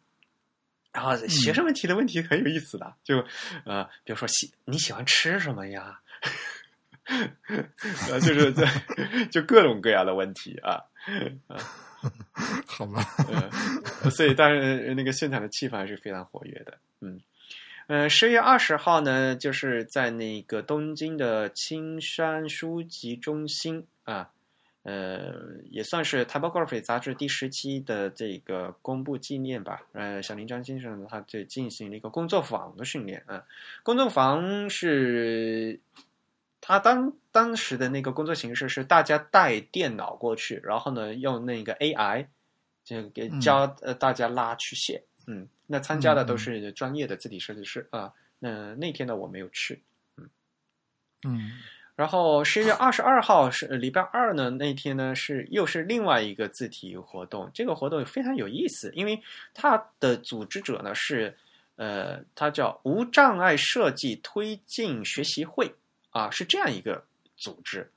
[0.91, 3.23] 然后学生们提的问题很有意思的，就
[3.65, 5.99] 呃，比如说喜你喜欢吃什么呀？
[8.11, 8.67] 呃，就是在
[9.31, 10.79] 就各种各样的问题啊，
[12.67, 13.03] 好吧，
[14.03, 17.19] 呃，所以当然那个现场的气氛还是非常活跃的，嗯，
[17.87, 24.29] 呃，十月二十号呢，就是在那个东京的青山书籍中心啊，
[24.89, 33.45] 呃，也算是《Typography》杂志第十期的这个公布纪念吧，呃，小林张先生他就进行了一个工作坊的训练啊，
[33.83, 35.79] 工作坊是。
[36.61, 42.27] 他当当时的那个工作形式是大家带电脑过去，然后呢用那个 AI
[42.83, 48.13] 就给教呃大家拉曲线，嗯，那参加的都是专业的字体设计师啊。
[48.39, 49.81] 那那天呢我没有去，
[50.17, 50.29] 嗯
[51.23, 51.51] 嗯。
[51.99, 59.21] 然后十一月二十二号是礼拜二呢，那天呢是又是另外一个字体活动，这个活动非常有意思，因为
[59.53, 61.35] 它的组织者呢是
[61.75, 65.75] 呃，它叫无障碍设计推进学习会。
[66.11, 67.03] 啊，是这样一个
[67.37, 67.87] 组织，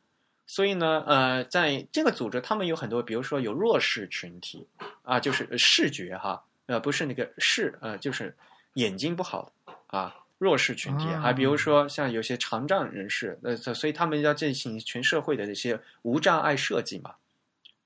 [0.47, 4.69] 所以呢，呃，在这个组织，他们有很多，比如说有弱势群体
[5.03, 8.37] 啊，就是视觉哈，呃，不是那个视，呃，就是
[8.74, 9.51] 眼睛不好
[9.87, 17.14] 啊，弱势群体，还比如说像有些残障人士，呃，所以他们要进行全社会的这些无障碍设计嘛。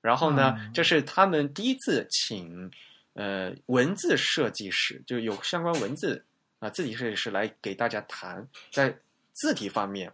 [0.01, 2.71] 然后呢，这是他们第一次请
[3.13, 6.25] 呃文字设计师，就有相关文字
[6.59, 8.97] 啊字体设计师来给大家谈在。
[9.39, 10.11] 字体方面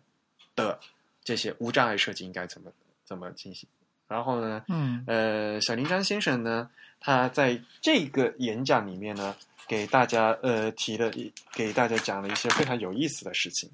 [0.54, 0.78] 的
[1.24, 2.70] 这些无障碍设计应该怎么
[3.06, 3.70] 怎么进行？
[4.06, 9.34] 然后呢，嗯，呃，小林章先生呢，他在这个演讲里面呢，
[9.68, 13.70] 给大家呃提了一给大家讲了一些非常有意思的事情。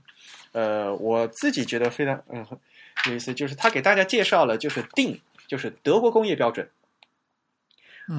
[0.51, 2.45] 呃，我自己觉得非常嗯
[3.07, 6.69] 有意思，就是他给大家介绍了就是定，就是德国工业标准。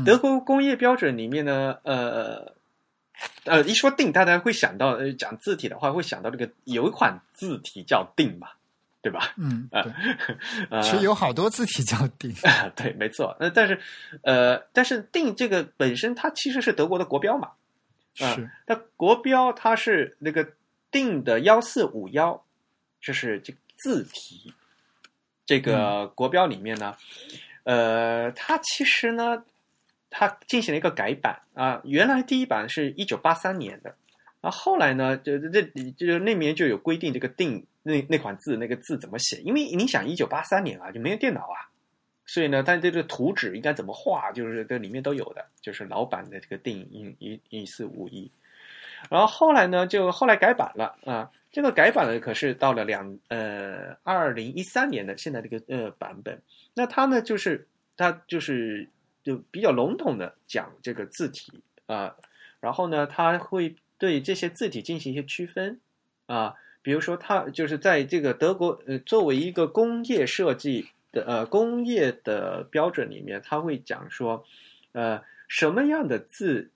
[0.04, 2.54] 德国工业标准里面呢，呃。
[3.44, 8.48] 呃，一说定，大家会想到呃，讲字体的话，会想到这个有一款字体叫定嘛，
[9.02, 9.34] 对吧？
[9.36, 9.84] 嗯，啊。
[10.80, 12.34] 其实有好多字体叫定。
[12.74, 13.36] 对，没错。
[13.38, 13.78] 呃，但是
[14.22, 17.50] 呃，但是定这个本身它其实是德国的国标嘛。
[18.26, 18.50] 是。
[18.66, 20.52] 它国标它是那个
[20.90, 22.44] 定的幺四五幺，
[23.00, 24.54] 就是这字体
[25.46, 26.96] 这个国标里面呢，
[27.64, 29.44] 呃，它其实呢。
[30.12, 33.94] 它进行了一个改版啊，原来第一版是一九八三年的，
[34.40, 35.62] 啊，后来呢，就这
[35.96, 39.36] 就那面就有规定，这个定那那款字那个字怎么写？
[39.42, 41.69] 因为你想一九八三年啊，就没有电脑啊，
[42.30, 48.30] 所以呢，但这个图纸应该怎么画，就是这里面都有的，就是老版的这个定一一一四五一，
[49.10, 56.40] 然后后来呢，就后来改版了啊，这个改版呢，可是到了两呃二零一三年的现在这个呃版本，
[56.74, 57.66] 那它呢就是
[57.96, 58.88] 它就是。
[59.22, 61.52] 就比较笼统的讲这个字体
[61.84, 62.16] 啊，
[62.58, 65.78] 然后呢，他会对这些字体进行一些区分
[66.24, 74.44] 啊，比如说，他就是在这个德国呃，作为一个工业设计的呃工业的标准里面，他会讲说，
[74.92, 76.70] 呃，什么样的字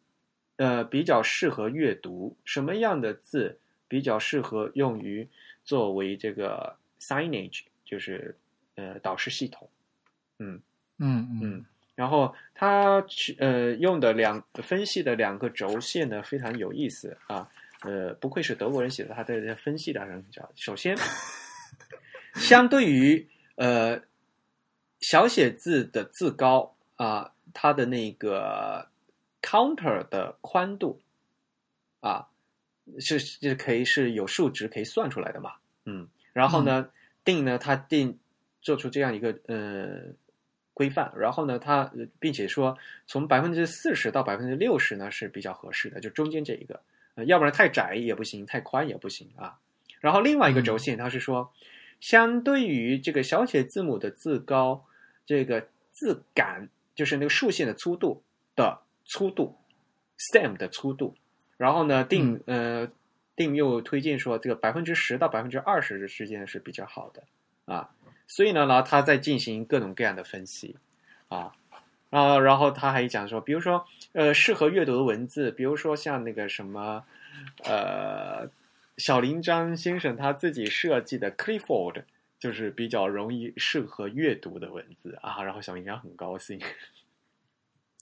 [0.57, 3.59] 呃比较适合阅读，什么样的字
[3.89, 5.29] 比较适合用于
[5.65, 8.37] 作为这个 signage，就是
[8.77, 9.69] 呃导视系统，
[10.39, 10.61] 嗯
[10.99, 11.65] 嗯嗯。
[11.95, 17.49] 然后他去呃用的两分析的两个轴线呢非常有意思啊，
[17.83, 20.45] 呃不愧是德国人写的，他在分析的很讲。
[20.57, 20.97] 首先，
[22.35, 23.25] 相对于
[23.55, 23.97] 呃
[25.11, 28.89] 小写字的字高啊，它的那个
[29.43, 31.01] counter 的宽度
[32.01, 32.29] 啊
[32.99, 35.53] 是是可以是有数值可以算出来的嘛，
[35.85, 36.89] 嗯，然后呢
[37.25, 38.19] 定呢它定
[38.63, 40.15] 做出这样一个呃。
[40.77, 42.77] 规范，然后呢，它并且说
[43.07, 46.83] 从百分之四十到百分之六十呢是比较合适的，就中间这一个，
[47.15, 49.61] 呃，要不然太窄也不行，太宽也不行啊。
[50.01, 51.53] 然后另外一个轴线，它是说，
[52.01, 54.85] 相对于这个小写字母的字高，
[55.27, 58.23] 这个字杆就是那个竖线的粗度
[58.57, 59.57] 的粗度
[60.19, 61.15] ，stem 的粗度，
[61.57, 62.89] 然后呢定呃
[63.37, 67.23] 定又推荐说这个百分之十到百分之二十之间是比较好的
[67.65, 67.91] 啊。
[68.27, 70.77] 所以呢，然后他在进行各种各样的分析，
[71.29, 71.53] 啊，
[72.09, 77.05] 啊，然后他还讲说，比如说，呃，适合阅读的文字，比如说像那个什么，
[77.65, 78.49] 呃，
[78.97, 82.05] 小林章先生他自己设计的 Clifford，
[82.45, 85.43] 就是比较容易适合阅读的文字啊。
[85.43, 86.61] 然后小林章很高兴。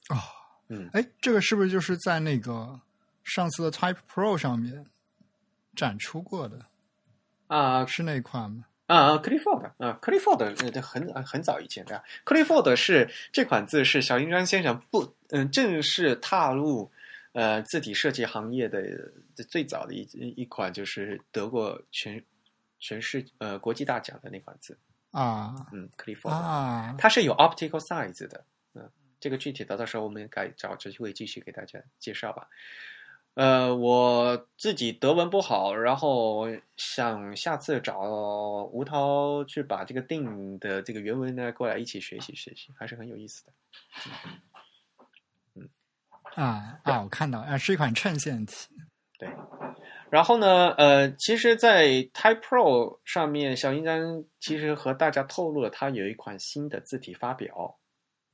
[0.08, 0.18] 哦，
[0.66, 2.80] 嗯，哎，这个是不是就是在那个
[3.22, 4.84] 上次的 Type Pro 上面
[5.76, 6.66] 展出过的？
[7.46, 8.64] 啊，是那款吗？
[8.86, 16.90] 啊，Clifford 啊，Clifford 这很很早以前的，Clifford 是这款字是小林章先生不嗯正式踏入
[17.32, 18.82] 呃字体设计行业的
[19.48, 20.02] 最早的一
[20.36, 22.22] 一款，就是得过全
[22.82, 24.76] 全世呃国际大奖的那款字，
[25.12, 28.44] 啊嗯 c l i f o r d 啊，它是有 optical size 的，
[28.74, 28.90] 嗯，
[29.20, 32.48] 这个具体的到时候我们该找机会继续给大家介绍吧。
[33.34, 36.46] 呃，我自己德文不好，然后
[36.76, 38.00] 想下次找
[38.72, 43.52] 吴涛去把这个定的这个原文呢过来一起学习学习，还是很有意思的。
[45.54, 45.68] 嗯
[46.34, 48.68] 啊啊，我看到，啊，是一款衬线体。
[50.12, 57.78] 对，然后呢，呃，其实，在 Type Pro 上面，小林章其实和大家透露了，它有一款新的字体发表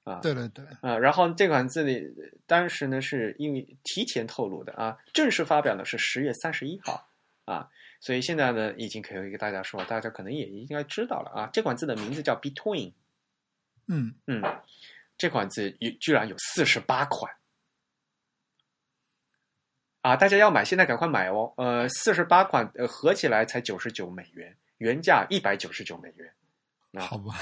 [0.02, 2.02] 啊，对对对，啊，然后这款字体
[2.46, 7.08] 当时呢是因为提前透露的啊，正式发表呢是十月三十一号
[7.44, 7.68] 啊，
[8.00, 12.92] 所以现在呢已经可以跟大家说，大家可能也应该知道了啊，这款字的名字叫 Between，
[13.86, 14.42] 嗯，嗯，
[15.16, 17.32] 这款字有居然有四十八款。
[20.08, 21.52] 啊，大家要买，现在赶快买哦！
[21.58, 26.32] 呃，四十八款，呃，合起来才九十九美元，原价一百九十九美元。
[26.94, 27.34] 啊好吧。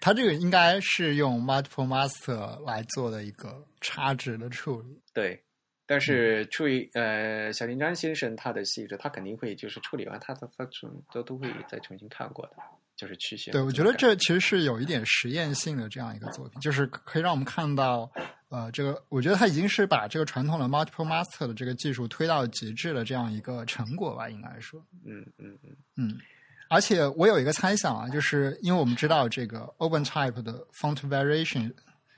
[0.00, 5.02] 它这个应该是用 Multiple Master 来做的一个差值的处理。
[5.12, 5.42] 对，
[5.84, 12.52] 但是处理呃，小林章先生他的细致，他肯定会就是处理完，他他他重都都会再重新看过的，
[12.94, 13.50] 就是曲线。
[13.50, 18.08] 对，我觉得这其实是有一点实验性的这样一个作品，就是可以让我们看到，
[18.50, 24.82] 呃，这个我觉得它已经是把这个传统的 Multiple Master 的这个技术推到极致的这样一个成果吧，应该说。
[25.04, 26.18] 嗯嗯嗯嗯，
[26.70, 31.72] 而且我有一个猜想啊，就是因为我们知道这个 OpenType 的 Font Variation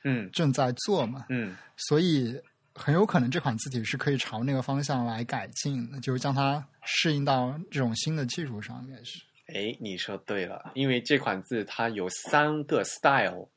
[0.05, 2.41] 嗯正在做嘛，嗯所以
[2.75, 9.21] 很有可能这款字体是可以朝那个方向来改进的，就是将它适应到这种新的技术上面去。
[9.53, 13.49] 哎，你说对了，因为这款字它有三个 style，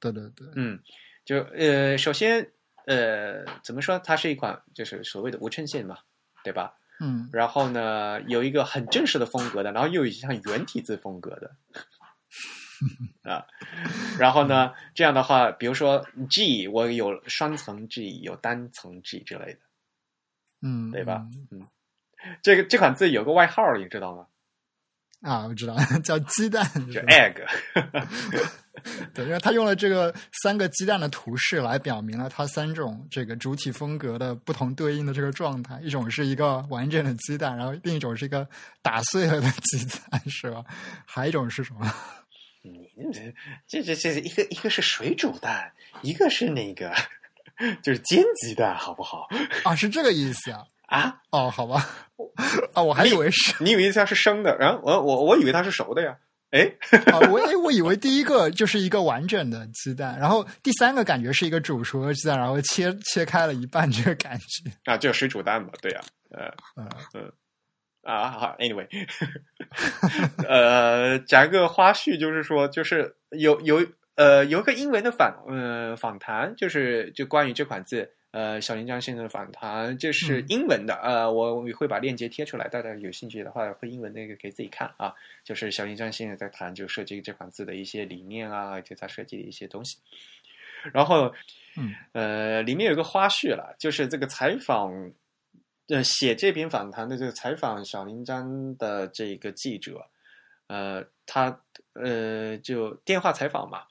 [0.00, 0.80] 对对对，嗯，
[1.24, 2.50] 就呃，首先
[2.86, 3.98] 呃，怎么说？
[4.00, 5.98] 它是一款就是所谓的无衬线嘛，
[6.42, 6.74] 对吧？
[7.00, 11.50] 嗯然后呢，有一个很正式的风格的，然后又有像圆体字风格的
[13.28, 13.44] 啊。
[14.18, 19.60] 然后呢，这样的话，比如说 G，我有双层 G，有单层 G 之类的，
[20.62, 21.66] 嗯，对吧嗯？
[22.42, 24.26] 这个这款字有个外号，你知道吗？
[25.24, 25.74] 啊，我知道，
[26.04, 27.42] 叫鸡蛋，就 egg。
[29.14, 38.46] 对，因为他用了这个三个鸡蛋的图示来表明了它三种这个主体风格的不同对应的这个状态，一种是一个完整的鸡蛋，然后另一种是一个
[38.82, 39.78] 打碎了的鸡
[40.10, 40.62] 蛋，是吧？
[41.06, 41.90] 还有一种是什么？
[42.62, 42.90] 你
[43.66, 45.72] 这这这这一个一个是水煮蛋，
[46.02, 46.92] 一个是那个
[47.82, 49.28] 就是煎鸡蛋，好不好？
[49.64, 50.64] 啊，是这个意思啊？
[50.86, 51.86] 啊，哦，好吧，
[52.74, 53.54] 啊，我还以为是。
[53.62, 56.16] 你以为它是生的，然后我我我以为它是熟的呀。
[56.50, 56.72] 哎，
[57.12, 64.70] 啊，我哎，我以为第一个就是一个完整的鸡蛋，然后第三个感觉是一个煮熟的鸡蛋，然后切切开了一半这个感觉。
[64.84, 66.00] 啊，就是水煮蛋嘛，对呀、
[66.30, 66.52] 呃
[67.14, 67.32] 嗯。
[68.02, 68.86] 啊，好，anyway，
[70.46, 73.84] 呃，讲一个花絮，就是说，就是有有
[74.14, 85.14] 呃有一个英文的访呃访谈，就是就关于这款字，呃，小林章先生的访谈，就是嗯英文的，呃，我会把链接贴出来，大家有兴趣的话，会英文那个可以自己看啊。
[85.44, 89.98] 就是小林章先生在谈就设计这款字的一些理念啊，就他设计的一些东西。
[90.92, 91.32] 然后，
[91.76, 95.12] 嗯呃，里面有个花絮了，就是这个采访，
[95.86, 100.10] 呃，写这篇访谈的这个采访小林章的这个记者，
[100.66, 101.60] 呃，他
[101.92, 103.84] 呃就电话采访嘛，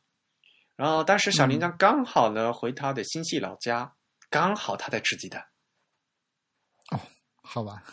[0.76, 3.94] 然后当时小林章刚好呢回他的新系老家，
[4.34, 5.46] 刚好他在吃鸡蛋，
[6.90, 7.00] 哦
[7.44, 7.84] 好吧，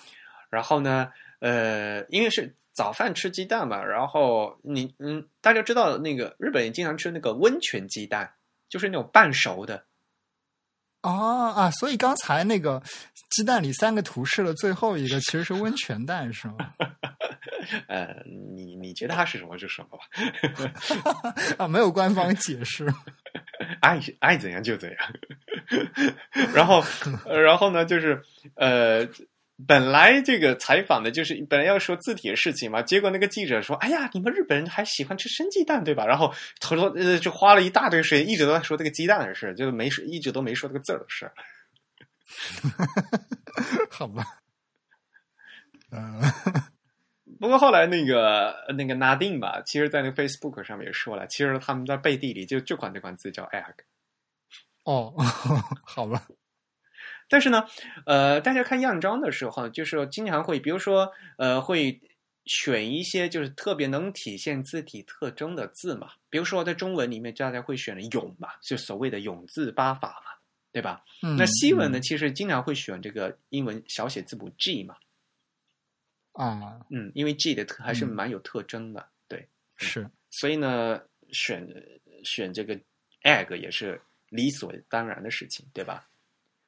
[0.48, 8.32] 然后呢，呃，因为是早饭吃鸡蛋嘛，然后你嗯，大家知道那个日本人经常吃那个温泉鸡蛋，
[8.70, 9.84] 就是那种半熟的。
[11.02, 12.82] 哦啊，所以刚才那个
[13.30, 16.74] 鸡蛋里三个图示的最后一个其实是温泉蛋，是吗？
[17.86, 18.16] 呃，
[18.54, 20.04] 你你觉得它是什么就什么吧，
[21.58, 22.86] 啊，没有官方解释。
[23.82, 24.98] 爱爱怎样就怎样。
[26.54, 26.82] 然后，
[27.24, 28.20] 呃然后呢，就是
[28.56, 29.06] 呃，
[29.66, 41.30] 本来这个采访的就是本来要说字体的事情嘛，结果那个记者说：“哎呀，你们日本人还喜欢吃生鸡蛋对吧？”然后他说呃，就花了一大堆时间，一直都在说这个鸡蛋的事，就是没说，一直都没说这个字儿的事。
[43.90, 44.24] 好吧，
[45.90, 46.20] 嗯、
[47.40, 53.74] 不过后来那个那个纳定吧，其实在那个 Facebook 上面也说了，其实他们在背地里就这款这款字叫 egg。
[54.84, 55.14] 哦，
[55.84, 56.26] 好吧，
[57.28, 57.64] 但是呢，
[58.06, 62.00] 呃，大家看样章的时候，就是经常会，比如说，呃，会
[62.44, 66.10] 选一些就是特别能体现字体特征的字嘛。
[66.28, 70.30] 比如说在中文里面，大家会选“永”嘛，就所谓的“永”字八法嘛。
[70.72, 71.02] 对吧？
[71.24, 74.94] 嗯那西文呢，嗯其实经常会选这个英文小写字母 G 嘛，
[76.34, 79.48] 啊，嗯，因为 G 的特还是嗯蛮有特征的，对，
[79.78, 81.02] 是所以呢，
[81.32, 81.66] 选
[82.22, 82.78] 选这个
[83.24, 84.00] egg 也是
[84.30, 86.08] 理所当然的事情，对吧？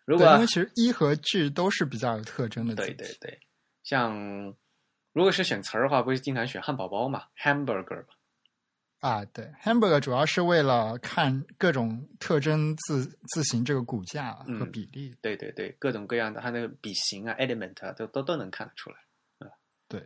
[0.04, 2.82] 如，果因为其实一和 G 都是比较有特征的字。
[2.84, 3.40] 对对对，
[3.82, 4.54] 像
[5.12, 8.14] 如果是选词儿的话，不是经常选汉堡包嘛，hamburger 嘛，
[8.98, 15.14] 啊，对，hamburger 主要是为了看各种特征字字形这个骨架和嗯比例。
[15.22, 18.96] 对对对，各种各样的它那个笔形啊、element 啊，都都都能看得出来，
[19.46, 19.52] 啊，
[19.88, 20.02] 对。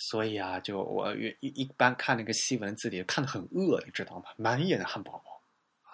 [0.00, 4.26] 所以啊，就我一一一般看那个西文字体，看得很饿，你知道吗？
[4.36, 5.37] 满眼的汉堡包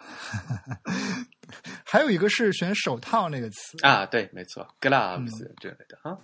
[1.85, 6.19] 还有一个是选手套那个词，啊，对，没错，gloves 嗯之类的啊，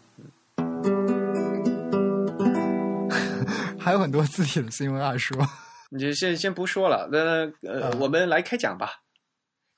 [3.78, 5.36] 还有很多字体的新闻二说，
[5.90, 9.02] 你就先先不说了，那呃，啊我们来开讲吧。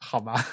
[0.00, 0.44] 好吧？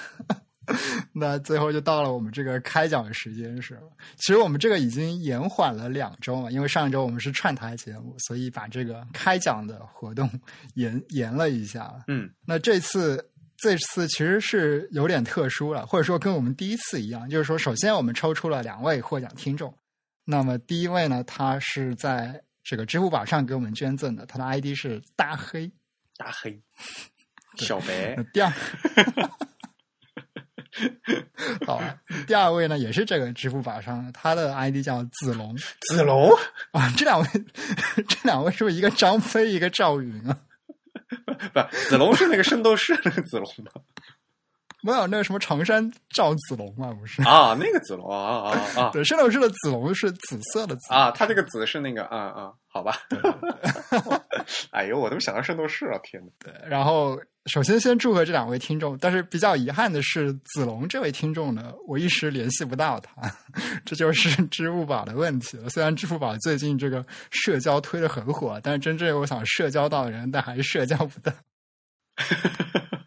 [1.12, 3.88] 那最后就到了我们这个开讲的时间是吧？
[4.18, 10.30] 其实我们这个已经延缓了两周了，因为上一周我们是串台节目，所以把这个开讲的活动
[10.74, 11.92] 延延了一下。
[12.06, 13.28] 嗯那这次
[13.62, 19.74] 这次其实是有点特殊了，或者说跟我们第一次一样，就是说，首先我们抽出了两位获奖听众。
[20.24, 25.70] 那么第一位呢，他是在这个支付宝上给我们捐赠的，他的 ID 是大黑。
[26.16, 26.60] 大黑，
[27.56, 28.52] 小白，第二，
[31.66, 31.96] 好啊，
[32.26, 35.56] 第二位呢也是这个支付宝上的，他的 ID 叫子龙
[35.88, 36.30] 子龙，
[36.72, 36.92] 啊。
[36.96, 37.26] 这两位，
[38.06, 40.38] 这两位是不是一个张飞，一个赵云啊？
[41.52, 43.70] 不，子龙是那个圣斗士那个子龙吗？
[44.82, 47.22] 没有那个什么常山赵子龙嘛，不是？
[47.22, 51.10] 啊，那个子龙啊啊啊啊对，圣斗士的子龙是紫色的紫啊！
[51.12, 52.96] 他这个紫是那个啊啊，好吧。
[54.72, 56.30] 哎呦，我都想到圣斗士了，天哪！
[56.38, 63.12] 对，然后首先先祝贺这两位听众，但是比较遗憾的是，子龙这位听众呢，我一时联系不到他，
[63.84, 65.68] 这就是支付宝的问题了。
[65.68, 71.32] 虽然支付宝最近这个社交推的很火，但是真正我想社交到的人，但还是社交不到。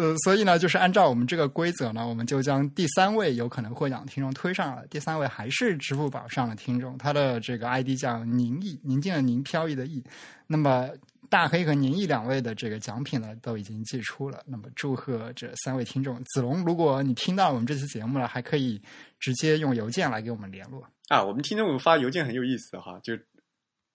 [0.00, 4.86] 呃，所以呢，就是按照我们这个规则呢，我们就将第三位有可能获奖听众推上了。
[4.86, 10.02] 第三位还是支付宝上的听众，他的这个 ID 叫宁毅，宁静的宁，飘逸的逸。
[10.46, 10.88] 那么
[11.28, 14.42] 大黑和宁毅两位的这个奖品呢，都已经寄出了。
[14.46, 16.16] 那么祝贺这三位听众。
[16.24, 18.80] 子龙，如果你听到我们这期节目了，还可以
[19.18, 20.82] 直接用邮件来给我们联络。
[21.08, 23.12] 啊，我们听众发邮件很有意思哈，就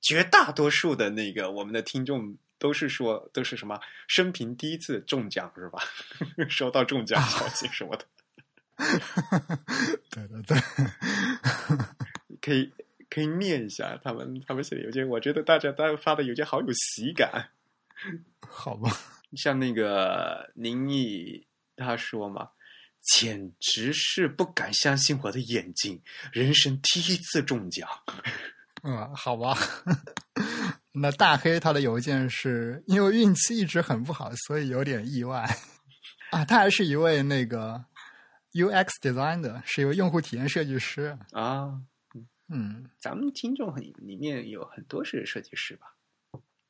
[0.02, 5.80] 绝大多数的那个我们的听众都是说都是什么生平第一次中奖是吧？
[6.49, 8.06] 收到中奖消息什么的，
[10.10, 10.57] 对对对，
[12.41, 12.72] 可以
[13.10, 17.49] 可以念一下他们他们写的邮件，我觉得大家大家发的邮件好有喜感。
[18.48, 18.90] 好吧。
[19.36, 21.45] 像那个宁毅
[21.76, 22.49] 他说嘛，
[23.02, 26.02] 简直是不敢相信我的眼睛，
[26.32, 27.90] 人生第一次中奖。
[28.84, 29.57] 嗯，好吧。
[30.95, 35.45] 那大黑他的邮件是因为运气一直很不好，所以有点意外
[36.31, 36.45] 啊。
[36.45, 37.84] 他还是一位那个
[38.53, 41.17] UX designer，是一位用户体验设计师。
[41.31, 41.81] 啊，
[42.47, 45.88] 嗯，咱们听众很里面有很多是设计师吧？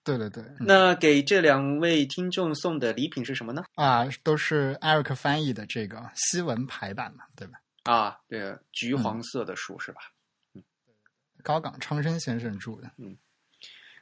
[0.03, 3.63] 对对对，嗯那给这两位听众送的礼品是什么呢？
[3.73, 7.59] 啊，都是 Eric 翻译的这个西文排版嘛，对吧？
[7.83, 10.01] 啊，对，橘黄色的书是吧？
[11.43, 12.91] 高岗昌生先生著的。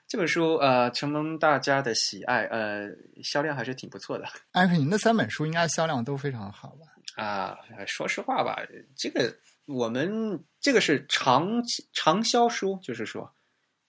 [0.08, 2.88] 这本书呃，承蒙大家的喜爱，呃，
[3.24, 7.24] 销量还是挺不错的艾克，你那三本书应该销量都非常好吧？
[7.24, 7.58] 啊。
[7.88, 8.58] 说实话吧，
[8.96, 9.36] 这个
[9.66, 11.62] 我们这个是长
[11.94, 13.34] 长销书，就是说，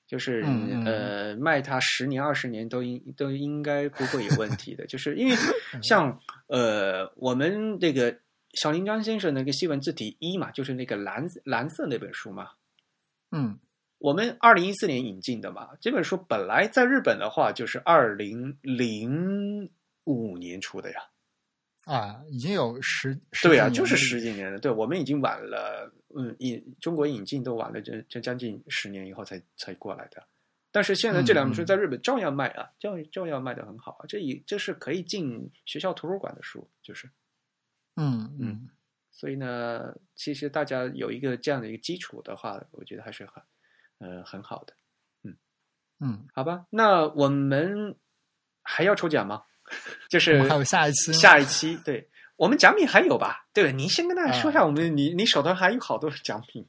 [0.07, 0.43] 就是
[0.87, 5.37] 呃，卖它十年二十年都应都应该不会有问题的，就是因为
[5.83, 8.17] 像呃，我们那个
[8.55, 12.49] 小林章先生那个西文字体一嘛，就是那个蓝蓝色那本书嘛，
[13.31, 13.59] 嗯，
[14.05, 19.73] 我们二零一四年引进的嘛，这本书本来在日本的话就是二零零
[20.05, 21.01] 五年出的呀。
[21.87, 24.59] 啊，已经有十对呀、呀、就是十几年了。
[24.59, 30.23] 对我们已经晚了，嗯，引中国引进都晚了这这将近十年以后才才过来的。
[30.71, 34.05] 但是现在这两本书在日本照样卖啊，照照样卖的很好啊。
[34.07, 37.09] 这也这是可以进学校图书馆的书，就是。
[37.97, 38.69] 嗯嗯
[39.11, 43.43] 所以呢，其实大家有一个这样的一个基础的话，我觉得还是很
[43.99, 44.75] 呃很好的。
[45.23, 45.37] 嗯
[46.01, 47.97] 嗯，好吧，那我们
[48.63, 49.43] 还要抽奖吗？
[50.11, 53.47] 就是还有下一期下一期，对我们奖品还有吧？
[53.53, 56.67] 对，您先跟大家说一啊下，我们、你你手头还有好多奖品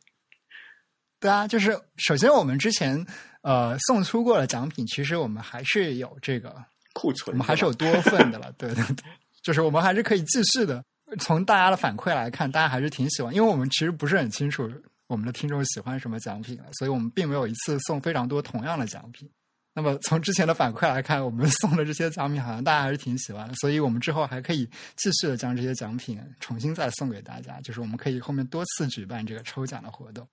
[1.20, 3.06] 对啊，就是首先我们之前
[3.42, 6.56] 呃送出过的奖品，其实我们还是有这个，
[6.94, 9.04] 库存，我们还是有多份的了，对 对对。
[9.42, 10.84] 就是我们还是可以继续的。
[11.20, 14.68] 从大家的反馈来看，大家还是挺喜欢，因为我们其实不是很清楚
[15.08, 19.30] 我们的听众喜欢什么奖品，所以我们并没有一次送非常多同样的奖品。
[19.78, 24.66] 那么从之前的反馈来看，我们送的这些奖品好像大家还是挺喜欢的，所以我们之后还可以
[24.96, 30.26] 继续的将这些奖品重新再送给大家，就是我们可以后面多次举办这个抽奖的活动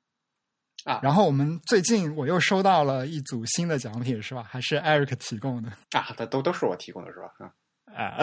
[0.85, 1.01] 啊。
[1.03, 4.45] 然后我们最近我又收到了一组新的奖品，是吧？
[4.49, 6.07] 还是 Eric 提供的啊？
[6.31, 7.53] 都都是我提供的，是吧？
[7.93, 8.17] 啊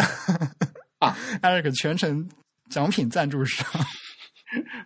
[0.99, 2.29] 啊， Eric 全程
[2.69, 3.67] 奖品赞助商。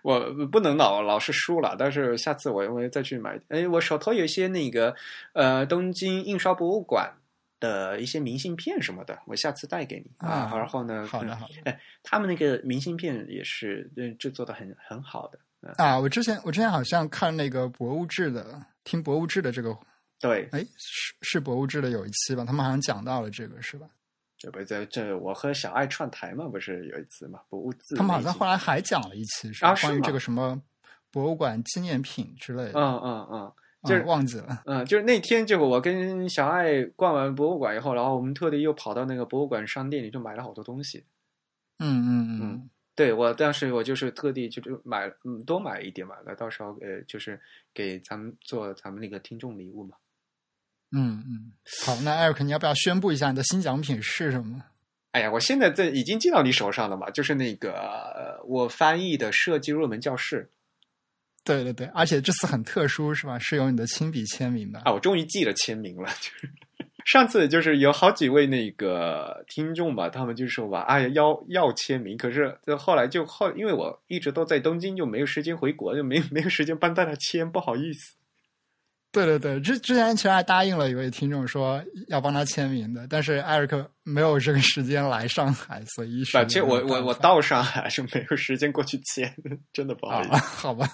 [0.03, 0.19] 我
[0.51, 3.39] 不能老老是输了，但是下次我会再去买。
[3.47, 4.95] 哎，我手头有一些那个
[5.31, 7.11] 呃东京印刷博物馆
[7.59, 10.51] 的一些明信片什么的，我下次带给你啊。
[10.53, 11.53] 然后呢，好的好的。
[11.63, 13.89] 哎，他们那个明信片也是
[14.19, 15.97] 制作的很很好的啊。
[15.97, 19.73] 我之前我之前好像看那个博物志的，听博物志的这个，
[20.19, 23.87] 对，哎是是博物志的有一期吧，他们好像讲到了这个是吧？
[24.43, 27.39] 这不在这，我和小爱串台嘛，不是有一次嘛？
[27.47, 30.61] 博物志，他们好像后来还讲了一期，是关于这个什么
[31.09, 32.73] 博物馆纪念品之类的。
[32.73, 33.53] 嗯嗯嗯，
[33.85, 34.61] 就是忘记了。
[34.65, 41.05] 嗯，就是那天，就我跟小爱逛完博物馆以后，然后我们特地又跑到那个博物馆商店里，就买了好多东西。
[41.79, 47.39] 嗯嗯嗯，对我当时我就是特地就是买嗯多买一点嘛，那到时候呃就是
[47.73, 49.95] 给咱们做咱们那个听众礼物嘛。
[50.93, 51.51] 嗯嗯，
[51.85, 54.63] 好，那艾瑞克，你要不要宣布一下你的新奖品是什么？
[55.11, 60.49] 哎呀，我现在这已经寄到你手上了嘛，就是那个我翻译的设计入门教室。
[61.43, 63.37] 对对对，而且这次很特殊，是吧？
[63.37, 64.93] 是有你的亲笔签名的啊！
[64.93, 66.49] 我终于寄了签名了， 就是
[67.05, 78.15] 上次就是有好几位那个听众吧，他们就说吧，哎呀，要要签名，可是后来就后，因为我一直都在东京，就没有时间回国，就没没有时间帮大家签，不好意思。
[79.13, 89.31] 对对对，之之前其实还答应了一位听众说要帮他签名的，但是艾瑞克没有这个时间来上海，所以其实我我我到上海是没有时间过去签，
[89.71, 90.31] 真的不好意思。
[90.57, 90.89] 好吧，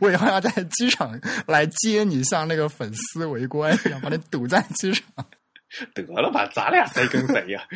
[0.00, 5.04] 我以后要在机场来接你，像那个粉丝围观一样，把你堵在机场。
[5.94, 7.66] 得了吧，咱俩谁跟谁呀？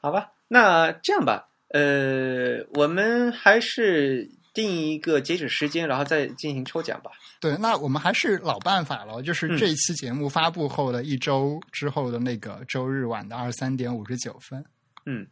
[0.00, 4.28] 好吧，那这样吧，呃，我们还是。
[4.54, 7.10] 定一个截止时间，然后再进行抽奖吧。
[7.40, 14.64] 对，那我们还是老办法了，就是这一期节目发布后的一周之后的那个周日晚的二十三点五十九分。
[15.06, 15.26] 嗯，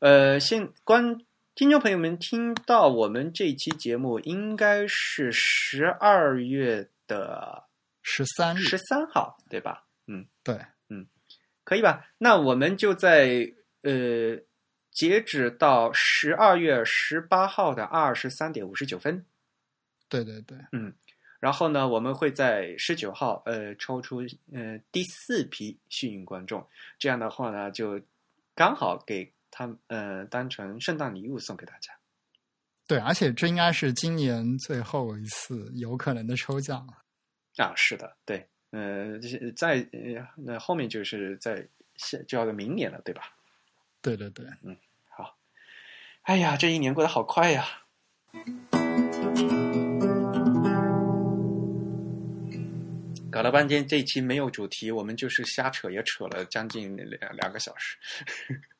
[0.00, 1.18] 呃，现观
[1.54, 7.64] 听众朋友们听到我们这期节目应该是十二月的
[8.02, 9.84] 十三十三号，对吧？
[10.06, 10.58] 嗯，对，
[10.88, 11.06] 嗯，
[11.64, 12.06] 可以吧？
[12.18, 13.52] 那我们就在
[13.82, 14.38] 呃。
[14.96, 19.26] 截止到十二月十八号的二十三点五十九分，
[20.08, 20.90] 对对对，嗯，
[21.38, 24.22] 然后呢，我们会在十九号呃抽出
[24.54, 26.66] 呃第四批幸运观众，
[26.98, 28.00] 这样的话呢，就
[28.54, 31.92] 刚好给他们呃当成圣诞礼物送给大家。
[32.86, 36.88] 对，而且这应该是今年最后一次有可能的抽奖
[37.58, 39.20] 啊，是的，对，呃，
[39.54, 41.68] 在呃那后面就是在
[42.26, 43.24] 就要到明年了，对吧？
[44.00, 44.74] 对对对，嗯。
[46.26, 47.64] 哎呀，这一年过得好快呀！
[53.30, 57.96] 搞了半天，这期没有主题，我们就是瞎扯，也扯了将近两两个小时。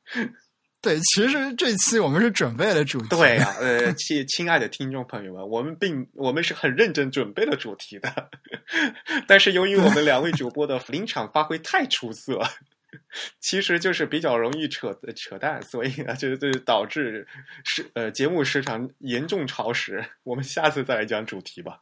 [0.82, 3.06] 对，其实这期我们是准备了主题。
[3.10, 8.28] 对呀，呃，亲亲爱的听众朋友们，我们并我们是很认真准备了主题的，
[9.28, 12.43] 但是由于我们两位主播的临场发挥太出色。
[13.40, 17.26] 其实就是比较容易扯扯淡，所以呢，就就导致
[17.64, 20.04] 时呃节目时长严重超时。
[20.22, 21.80] 我们下次再来讲主题吧。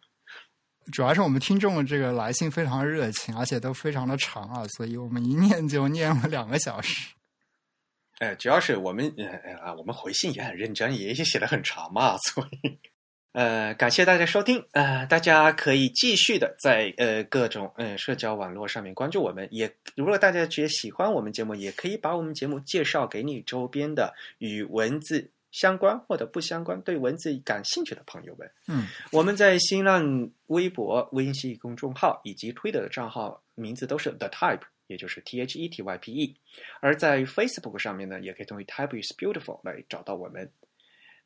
[0.93, 7.15] 主要是我们听众的这个来信非常热情，而且都非常的长啊，所以我们一念就念了两个小时。
[8.19, 12.79] 哎，主要是我们呃啊，我们回信也很认真，也也写的很长嘛，所以。
[13.35, 14.65] 呃，感谢大家收听。
[14.71, 19.49] 呃，大家可以继续的在呃各种嗯社交网络上面关注我们。
[19.51, 28.49] 也如果大家觉得喜欢我们节目，也可以把我们节目介绍给你周边的与文字相关或者不相关、对文字感兴趣的朋友们。
[28.69, 36.37] 嗯，我们在新浪微博、微信公众号以及推特的账号名字都是 The Type，也就是 T H E T Y P E。
[36.79, 40.49] 而在 Facebook 上面呢，也可以通过 Type is Beautiful 来找到我们。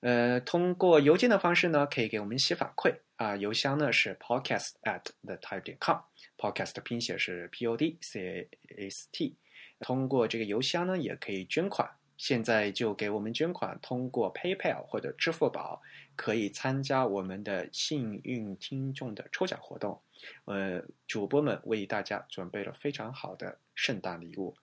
[0.00, 3.34] 呃，通过邮件的方式呢，可以给我们写反馈啊。
[3.36, 9.36] 邮箱呢是 podcast at the type 点 com，podcast 的拼写是 p o d c a s t。
[9.80, 11.90] 通过这个邮箱呢，也可以捐款。
[12.16, 15.80] 现在就给我们捐款，通过 PayPal 或者支付宝，
[16.16, 20.00] 可以参加我们的幸运听众的抽奖活动。
[20.44, 24.56] 呃，主播们为大家准备了非常好的圣诞礼物。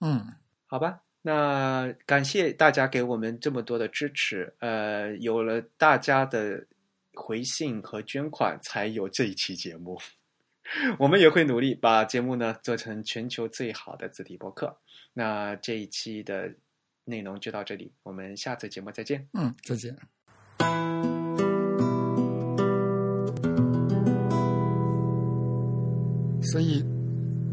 [0.00, 0.34] 嗯。
[0.66, 6.66] 好吧，那感谢大家给我们这么多的支持，呃，有了大家的
[7.12, 10.00] 回信和捐款，才有这一期节目。
[10.98, 14.78] 我们也会努力把节目呢做成全球最好的字体博客。
[15.12, 16.54] 那这一期的
[17.04, 19.28] 内容就到这里，我们下次节目再见。
[19.34, 19.96] 嗯，再见。
[26.42, 26.84] 所以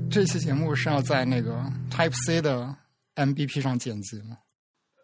[0.09, 1.51] 这期节目是要在那个
[1.91, 2.75] Type C 的
[3.17, 4.37] MBP 上剪辑吗？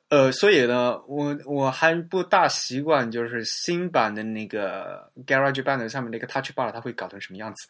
[0.10, 7.68] 呃，所以呢，我我还不大习惯，就是新版的那个 GarageBand 上面那个 Touch Bar 它会搞成什么样子。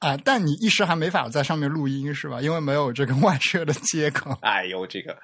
[0.00, 2.40] 啊，但你一时还没法在上面录音是吧？
[2.40, 4.36] 因为没有这个外设的接口。
[4.42, 5.16] 哎呦，这个，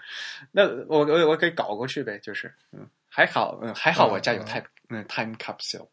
[0.52, 5.88] 那我我我可以搞过去呗，就是，嗯，还好，嗯，还好我家有 Type，嗯，Time Capsule。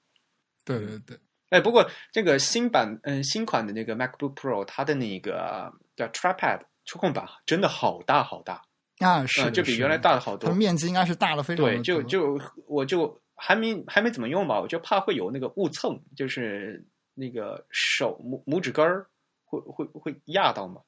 [0.64, 1.18] 对对对。
[1.50, 8.62] 哎，不过这个新版，嗯，新款的那个 MacBook Pro，它的那个叫 Trackpad 触控板真的好大好大
[9.00, 10.50] 啊，是，就比原来大了好多。
[10.50, 11.70] 它面积应该是大了非常多。
[11.70, 16.84] 对，就就我就还没还没怎么用吧，我就怕会有那个误蹭，就是
[17.14, 19.08] 那个手拇拇指根儿
[19.46, 20.82] 会会会压到嘛？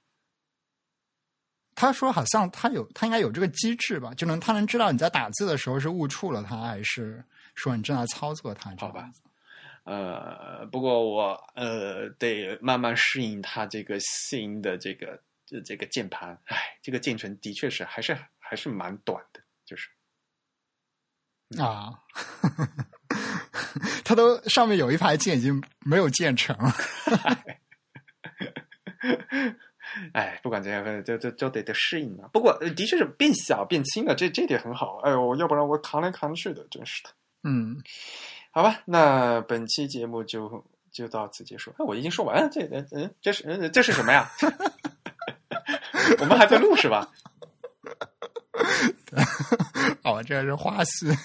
[1.75, 7.23] 他说好像他有，他应该有这个机制吧，就能他能知道你在打字的时候是误触了它，还是
[7.55, 8.73] 说你正在操作它？
[8.77, 9.09] 好吧。
[9.85, 15.17] 呃，不过我呃得慢慢适应它这个新的这个
[15.49, 19.89] 这这个键盘，哎，这个键程的确是还是还是蛮短的，就是
[21.57, 21.89] 啊，
[24.05, 26.71] 它都上面有一排键已经没有键程了，
[30.13, 32.29] 哎，不管怎样，就就就得得适应啊。
[32.31, 34.97] 不过的确是变小变轻了，这这点很好。
[34.99, 37.09] 哎呦，要不然我扛来扛去的，真是的。
[37.41, 37.81] 嗯。
[38.51, 41.73] 好吧，那本期节目就就到此结束。
[41.79, 42.61] 我已经说完了，这
[42.91, 44.29] 嗯，这是嗯，这是什么呀？
[46.19, 47.07] 我们还在录是吧？
[50.03, 51.17] 哦，这是花絮。